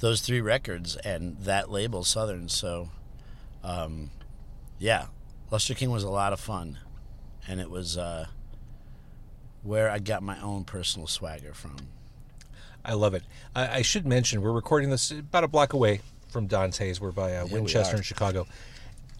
those 0.00 0.20
three 0.20 0.40
records 0.40 0.96
and 0.96 1.36
that 1.40 1.70
label 1.70 2.04
Southern. 2.04 2.48
So, 2.48 2.90
um, 3.64 4.10
yeah, 4.78 5.06
Lustre 5.50 5.74
King 5.74 5.90
was 5.90 6.04
a 6.04 6.10
lot 6.10 6.32
of 6.32 6.40
fun, 6.40 6.78
and 7.48 7.60
it 7.60 7.70
was 7.70 7.98
uh, 7.98 8.26
where 9.62 9.90
I 9.90 9.98
got 9.98 10.22
my 10.22 10.40
own 10.40 10.64
personal 10.64 11.06
swagger 11.08 11.52
from. 11.52 11.76
I 12.84 12.94
love 12.94 13.14
it. 13.14 13.24
I, 13.54 13.78
I 13.78 13.82
should 13.82 14.06
mention 14.06 14.40
we're 14.40 14.52
recording 14.52 14.90
this 14.90 15.10
about 15.10 15.44
a 15.44 15.48
block 15.48 15.72
away 15.72 16.00
from 16.28 16.46
Dante's. 16.46 17.00
We're 17.00 17.10
by 17.10 17.34
uh, 17.36 17.46
we 17.46 17.54
Winchester 17.54 17.94
are. 17.94 17.98
in 17.98 18.02
Chicago. 18.02 18.46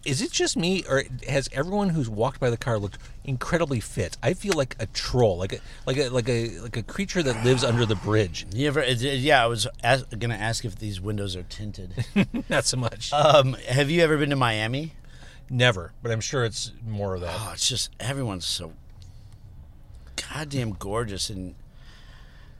Is 0.05 0.21
it 0.21 0.31
just 0.31 0.55
me, 0.55 0.83
or 0.89 1.03
has 1.27 1.49
everyone 1.51 1.89
who's 1.89 2.09
walked 2.09 2.39
by 2.39 2.49
the 2.49 2.57
car 2.57 2.79
looked 2.79 2.97
incredibly 3.25 3.79
fit? 3.81 4.17
I 4.23 4.33
feel 4.33 4.53
like 4.53 4.75
a 4.79 4.85
troll, 4.87 5.37
like 5.37 5.53
a 5.53 5.59
like 5.85 5.97
a 5.97 6.09
like 6.09 6.29
a 6.29 6.59
like 6.59 6.77
a 6.77 6.83
creature 6.83 7.21
that 7.21 7.43
lives 7.43 7.63
under 7.63 7.85
the 7.85 7.95
bridge. 7.95 8.45
You 8.53 8.67
ever? 8.67 8.83
Yeah, 8.85 9.43
I 9.43 9.47
was 9.47 9.67
as, 9.83 10.03
gonna 10.05 10.35
ask 10.35 10.63
if 10.63 10.77
these 10.77 11.01
windows 11.01 11.35
are 11.35 11.43
tinted. 11.43 12.05
Not 12.49 12.65
so 12.65 12.77
much. 12.77 13.11
um, 13.11 13.53
have 13.67 13.89
you 13.89 14.01
ever 14.01 14.17
been 14.17 14.29
to 14.29 14.37
Miami? 14.37 14.93
Never, 15.49 15.91
but 16.01 16.11
I'm 16.11 16.21
sure 16.21 16.45
it's 16.45 16.71
more 16.87 17.15
of 17.15 17.21
that. 17.21 17.35
Oh, 17.37 17.51
it's 17.53 17.67
just 17.67 17.89
everyone's 17.99 18.45
so 18.45 18.73
goddamn 20.15 20.71
gorgeous, 20.71 21.29
and 21.29 21.55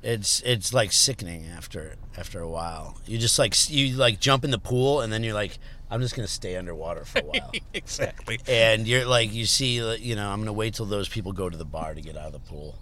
it's 0.02 0.42
it's 0.42 0.74
like 0.74 0.92
sickening 0.92 1.46
after 1.46 1.96
after 2.18 2.40
a 2.40 2.50
while. 2.50 2.98
You 3.06 3.18
just 3.18 3.38
like 3.40 3.54
you 3.70 3.96
like 3.96 4.20
jump 4.20 4.44
in 4.44 4.52
the 4.52 4.60
pool, 4.60 5.02
and 5.02 5.14
then 5.14 5.24
you're 5.24 5.34
like, 5.34 5.58
I'm 5.92 6.02
just 6.02 6.16
gonna 6.16 6.28
stay 6.28 6.56
underwater 6.56 7.06
for 7.06 7.20
a 7.20 7.22
while. 7.24 7.52
exactly. 7.74 8.40
and 8.48 8.88
you're 8.88 9.06
like, 9.06 9.34
you 9.34 9.46
see, 9.46 9.76
you 9.98 10.16
know, 10.16 10.30
I'm 10.30 10.40
gonna 10.40 10.54
wait 10.54 10.74
till 10.76 10.86
those 10.86 11.10
people 11.10 11.32
go 11.32 11.50
to 11.50 11.58
the 11.58 11.66
bar 11.66 11.94
to 11.94 12.02
get 12.02 12.16
out 12.18 12.28
of 12.28 12.34
the 12.34 12.40
pool. 12.40 12.78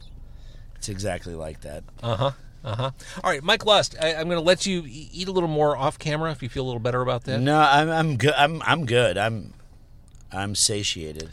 It's 0.76 0.90
exactly 0.90 1.34
like 1.34 1.62
that. 1.62 1.84
Uh 2.04 2.16
huh. 2.16 2.32
Uh 2.64 2.76
huh. 2.76 2.92
All 3.24 3.32
right, 3.32 3.44
Mike 3.44 3.66
Lust. 3.66 3.96
I, 4.02 4.14
I'm 4.16 4.26
going 4.28 4.38
to 4.40 4.46
let 4.46 4.66
you 4.66 4.84
eat 4.88 5.28
a 5.28 5.32
little 5.32 5.48
more 5.50 5.78
off 5.78 5.98
camera 5.98 6.32
if 6.32 6.44
you 6.44 6.50
feel 6.50 6.64
a 6.64 6.68
little 6.68 6.80
better 6.82 7.02
about 7.02 7.24
that. 7.26 7.40
No, 7.40 7.58
I'm 7.60 7.90
I'm 7.90 8.18
good. 8.18 8.34
I'm 8.36 8.62
I'm 8.64 8.86
good. 8.86 9.18
I'm 9.18 9.54
I'm 10.32 10.54
satiated. 10.54 11.30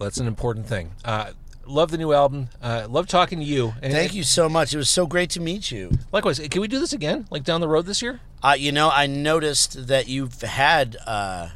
That's 0.00 0.18
an 0.18 0.26
important 0.26 0.66
thing. 0.66 0.92
Uh, 1.04 1.32
love 1.66 1.90
the 1.90 1.98
new 1.98 2.12
album. 2.12 2.48
Uh, 2.62 2.86
love 2.88 3.06
talking 3.06 3.38
to 3.38 3.44
you. 3.44 3.74
And 3.82 3.92
Thank 3.92 4.14
you 4.14 4.22
so 4.22 4.48
much. 4.48 4.72
It 4.74 4.76
was 4.76 4.90
so 4.90 5.06
great 5.06 5.30
to 5.30 5.40
meet 5.40 5.70
you. 5.70 5.90
Likewise. 6.12 6.38
Can 6.38 6.60
we 6.60 6.68
do 6.68 6.78
this 6.80 6.92
again, 6.92 7.26
like 7.30 7.44
down 7.44 7.60
the 7.60 7.68
road 7.68 7.86
this 7.86 8.02
year? 8.02 8.20
Uh, 8.42 8.54
you 8.58 8.72
know, 8.72 8.90
I 8.90 9.06
noticed 9.06 9.86
that 9.88 10.06
you've 10.08 10.40
had 10.42 10.96
uh, 11.06 11.48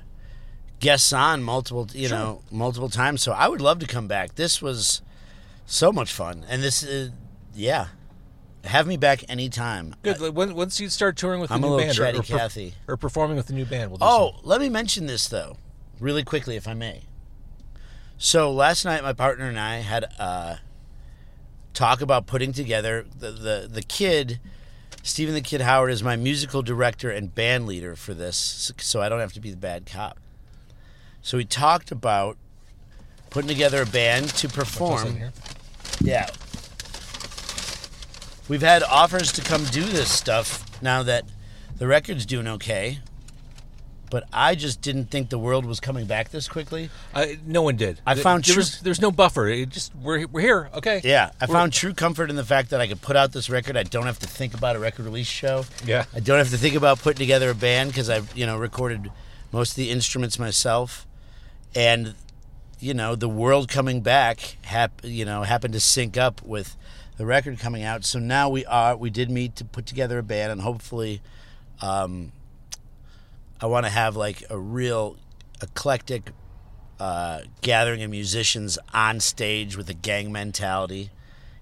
guests 0.80 1.12
on 1.12 1.42
multiple, 1.42 1.88
you 1.92 2.08
know, 2.08 2.42
multiple 2.50 2.88
times. 2.88 3.22
So 3.22 3.32
I 3.32 3.48
would 3.48 3.60
love 3.60 3.78
to 3.80 3.86
come 3.86 4.08
back. 4.08 4.36
This 4.36 4.62
was 4.62 5.02
so 5.66 5.92
much 5.92 6.12
fun, 6.12 6.46
and 6.48 6.62
this, 6.62 6.82
is, 6.82 7.10
yeah, 7.54 7.88
have 8.64 8.86
me 8.86 8.96
back 8.96 9.22
anytime. 9.28 9.94
Good. 10.02 10.34
When, 10.34 10.54
once 10.54 10.80
you 10.80 10.88
start 10.88 11.16
touring 11.16 11.40
with 11.40 11.48
the 11.48 11.54
I'm 11.56 11.64
a 11.64 11.68
new 11.68 11.76
band, 11.78 11.98
or, 11.98 12.06
or, 12.20 12.22
per- 12.22 12.70
or 12.88 12.96
performing 12.96 13.36
with 13.36 13.48
the 13.48 13.52
new 13.52 13.66
band, 13.66 13.90
we'll 13.90 13.98
Oh, 14.00 14.32
some- 14.36 14.40
let 14.44 14.60
me 14.62 14.68
mention 14.70 15.06
this 15.06 15.28
though, 15.28 15.56
really 16.00 16.24
quickly, 16.24 16.56
if 16.56 16.66
I 16.66 16.72
may. 16.74 17.02
So 18.20 18.50
last 18.50 18.84
night, 18.84 19.04
my 19.04 19.12
partner 19.12 19.46
and 19.46 19.58
I 19.58 19.76
had 19.76 20.02
a 20.02 20.58
talk 21.72 22.00
about 22.00 22.26
putting 22.26 22.52
together 22.52 23.06
the 23.16 23.30
the, 23.30 23.68
the 23.70 23.82
kid. 23.82 24.40
Stephen 25.04 25.34
the 25.34 25.40
Kid 25.40 25.60
Howard 25.60 25.92
is 25.92 26.02
my 26.02 26.16
musical 26.16 26.60
director 26.60 27.10
and 27.10 27.32
band 27.32 27.66
leader 27.66 27.94
for 27.94 28.12
this, 28.12 28.72
so 28.78 29.00
I 29.00 29.08
don't 29.08 29.20
have 29.20 29.32
to 29.34 29.40
be 29.40 29.50
the 29.50 29.56
bad 29.56 29.86
cop. 29.86 30.18
So 31.22 31.36
we 31.36 31.44
talked 31.44 31.92
about 31.92 32.36
putting 33.30 33.48
together 33.48 33.82
a 33.82 33.86
band 33.86 34.28
to 34.30 34.48
perform. 34.48 35.30
Yeah. 36.00 36.28
We've 38.48 38.60
had 38.60 38.82
offers 38.82 39.30
to 39.32 39.42
come 39.42 39.64
do 39.66 39.84
this 39.84 40.10
stuff 40.10 40.64
now 40.82 41.02
that 41.04 41.24
the 41.76 41.86
record's 41.86 42.26
doing 42.26 42.48
okay. 42.48 42.98
But 44.10 44.24
I 44.32 44.54
just 44.54 44.80
didn't 44.80 45.06
think 45.10 45.28
the 45.28 45.38
world 45.38 45.66
was 45.66 45.80
coming 45.80 46.06
back 46.06 46.30
this 46.30 46.48
quickly. 46.48 46.88
Uh, 47.14 47.26
no 47.44 47.60
one 47.62 47.76
did. 47.76 48.00
I 48.06 48.14
Th- 48.14 48.22
found 48.22 48.44
there 48.44 48.54
true- 48.54 48.60
was, 48.60 48.80
there's 48.80 49.00
no 49.02 49.10
buffer. 49.12 49.46
It 49.48 49.68
just 49.68 49.94
we're 49.94 50.26
we're 50.26 50.40
here. 50.40 50.70
Okay. 50.74 51.00
Yeah, 51.04 51.30
I 51.40 51.44
We're- 51.46 51.52
found 51.58 51.72
true 51.74 51.92
comfort 51.92 52.30
in 52.30 52.36
the 52.36 52.44
fact 52.44 52.70
that 52.70 52.80
I 52.80 52.86
could 52.86 53.02
put 53.02 53.16
out 53.16 53.32
this 53.32 53.50
record. 53.50 53.76
I 53.76 53.82
don't 53.82 54.06
have 54.06 54.18
to 54.20 54.26
think 54.26 54.54
about 54.54 54.76
a 54.76 54.78
record 54.78 55.04
release 55.04 55.26
show. 55.26 55.64
Yeah. 55.84 56.04
I 56.14 56.20
don't 56.20 56.38
have 56.38 56.50
to 56.50 56.56
think 56.58 56.74
about 56.74 57.00
putting 57.00 57.18
together 57.18 57.50
a 57.50 57.54
band 57.54 57.90
because 57.90 58.08
I've 58.08 58.34
you 58.36 58.46
know 58.46 58.56
recorded 58.56 59.10
most 59.52 59.70
of 59.72 59.76
the 59.76 59.90
instruments 59.90 60.38
myself, 60.38 61.06
and 61.74 62.14
you 62.80 62.94
know 62.94 63.14
the 63.14 63.28
world 63.28 63.68
coming 63.68 64.00
back 64.00 64.56
hap- 64.62 65.02
you 65.04 65.24
know 65.26 65.42
happened 65.42 65.74
to 65.74 65.80
sync 65.80 66.16
up 66.16 66.40
with 66.42 66.76
the 67.18 67.26
record 67.26 67.58
coming 67.58 67.82
out. 67.82 68.04
So 68.06 68.18
now 68.18 68.48
we 68.48 68.64
are 68.64 68.96
we 68.96 69.10
did 69.10 69.30
meet 69.30 69.56
to 69.56 69.64
put 69.66 69.84
together 69.84 70.18
a 70.18 70.22
band 70.22 70.50
and 70.52 70.62
hopefully, 70.62 71.20
um, 71.82 72.32
I 73.60 73.66
want 73.66 73.86
to 73.86 73.90
have 73.90 74.14
like 74.16 74.44
a 74.50 74.58
real 74.58 75.16
eclectic 75.60 76.30
uh, 77.00 77.40
gathering 77.60 78.02
of 78.02 78.10
musicians 78.10 78.78
on 78.94 79.20
stage 79.20 79.76
with 79.76 79.88
a 79.90 79.94
gang 79.94 80.30
mentality, 80.30 81.10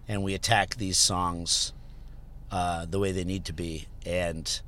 and 0.06 0.22
we 0.22 0.34
attack 0.34 0.76
these 0.76 0.98
songs 0.98 1.72
uh, 2.50 2.84
the 2.84 2.98
way 2.98 3.12
they 3.12 3.24
need 3.24 3.46
to 3.46 3.52
be, 3.52 3.86
and 4.04 4.60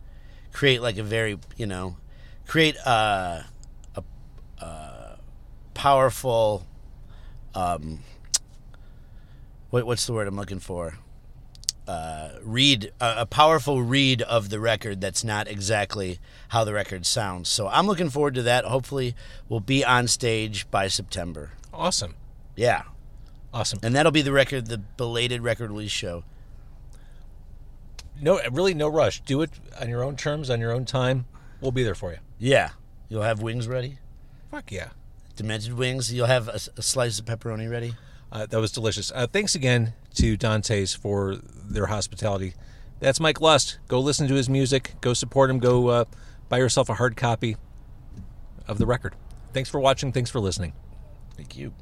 create 0.52 0.80
like 0.80 0.96
a 0.96 1.02
very 1.02 1.38
you 1.56 1.66
know, 1.66 1.96
create 2.46 2.76
a 2.76 3.44
a, 3.94 4.02
a 4.60 5.18
powerful. 5.74 6.66
Um, 7.54 8.00
what, 9.70 9.84
what's 9.84 10.06
the 10.06 10.12
word 10.14 10.28
I'm 10.28 10.36
looking 10.36 10.60
for? 10.60 10.96
Uh, 11.88 12.32
read 12.42 12.92
a, 13.00 13.22
a 13.22 13.26
powerful 13.26 13.82
read 13.82 14.20
of 14.22 14.50
the 14.50 14.60
record 14.60 15.00
that's 15.00 15.24
not 15.24 15.48
exactly 15.48 16.18
how 16.48 16.62
the 16.62 16.74
record 16.74 17.06
sounds. 17.06 17.48
So 17.48 17.66
I'm 17.66 17.86
looking 17.86 18.10
forward 18.10 18.34
to 18.34 18.42
that. 18.42 18.66
Hopefully, 18.66 19.14
we'll 19.48 19.60
be 19.60 19.82
on 19.82 20.06
stage 20.06 20.70
by 20.70 20.88
September. 20.88 21.52
Awesome. 21.72 22.14
Yeah, 22.56 22.82
Awesome. 23.54 23.78
and 23.82 23.94
that'll 23.94 24.12
be 24.12 24.20
the 24.20 24.32
record, 24.32 24.66
the 24.66 24.76
belated 24.76 25.40
record 25.40 25.70
release 25.70 25.90
show. 25.90 26.24
No, 28.20 28.38
really, 28.50 28.74
no 28.74 28.88
rush. 28.88 29.20
Do 29.22 29.40
it 29.42 29.50
on 29.80 29.88
your 29.88 30.02
own 30.02 30.16
terms, 30.16 30.50
on 30.50 30.60
your 30.60 30.72
own 30.72 30.84
time. 30.84 31.24
We'll 31.60 31.72
be 31.72 31.84
there 31.84 31.94
for 31.94 32.10
you. 32.12 32.18
Yeah, 32.38 32.70
you'll 33.08 33.22
have 33.22 33.40
wings 33.40 33.66
ready, 33.66 33.98
Fuck 34.50 34.70
yeah. 34.72 34.88
demented 35.36 35.72
wings. 35.74 36.12
You'll 36.12 36.26
have 36.26 36.48
a 36.48 36.58
slice 36.58 37.18
of 37.18 37.24
pepperoni 37.24 37.70
ready. 37.70 37.94
Uh, 38.30 38.44
that 38.46 38.60
was 38.60 38.72
delicious. 38.72 39.10
Uh, 39.14 39.26
thanks 39.26 39.54
again 39.54 39.94
to 40.16 40.36
Dante's 40.36 40.94
for 40.94 41.38
their 41.68 41.86
hospitality. 41.86 42.54
That's 43.00 43.20
Mike 43.20 43.40
Lust. 43.40 43.78
Go 43.88 44.00
listen 44.00 44.26
to 44.28 44.34
his 44.34 44.48
music. 44.48 44.94
Go 45.00 45.14
support 45.14 45.50
him. 45.50 45.58
Go 45.58 45.88
uh, 45.88 46.04
buy 46.48 46.58
yourself 46.58 46.88
a 46.88 46.94
hard 46.94 47.16
copy 47.16 47.56
of 48.66 48.78
the 48.78 48.86
record. 48.86 49.14
Thanks 49.52 49.70
for 49.70 49.80
watching. 49.80 50.12
Thanks 50.12 50.30
for 50.30 50.40
listening. 50.40 50.72
Thank 51.36 51.56
you. 51.56 51.72